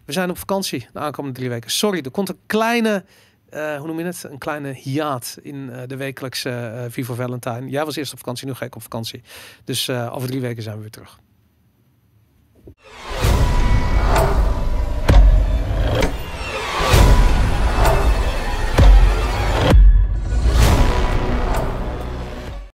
We 0.05 0.11
zijn 0.13 0.29
op 0.29 0.37
vakantie 0.37 0.87
de 0.93 0.99
aankomende 0.99 1.37
drie 1.37 1.49
weken. 1.49 1.71
Sorry, 1.71 2.01
er 2.03 2.11
komt 2.11 2.29
een 2.29 2.39
kleine. 2.45 3.05
eh, 3.49 3.77
hoe 3.77 3.87
noem 3.87 3.99
je 3.99 4.05
het? 4.05 4.23
Een 4.23 4.37
kleine 4.37 4.73
hiaat 4.73 5.37
in 5.41 5.69
eh, 5.69 5.81
de 5.87 5.95
wekelijkse 5.95 6.49
eh 6.49 6.85
Vivo 6.89 7.13
Valentine. 7.13 7.69
Jij 7.69 7.85
was 7.85 7.95
eerst 7.95 8.11
op 8.11 8.17
vakantie, 8.17 8.47
nu 8.47 8.53
ga 8.53 8.65
ik 8.65 8.75
op 8.75 8.81
vakantie. 8.81 9.21
Dus 9.63 9.89
over 9.89 10.27
drie 10.27 10.41
weken 10.41 10.63
zijn 10.63 10.75
we 10.75 10.81
weer 10.81 10.91
terug. 10.91 11.19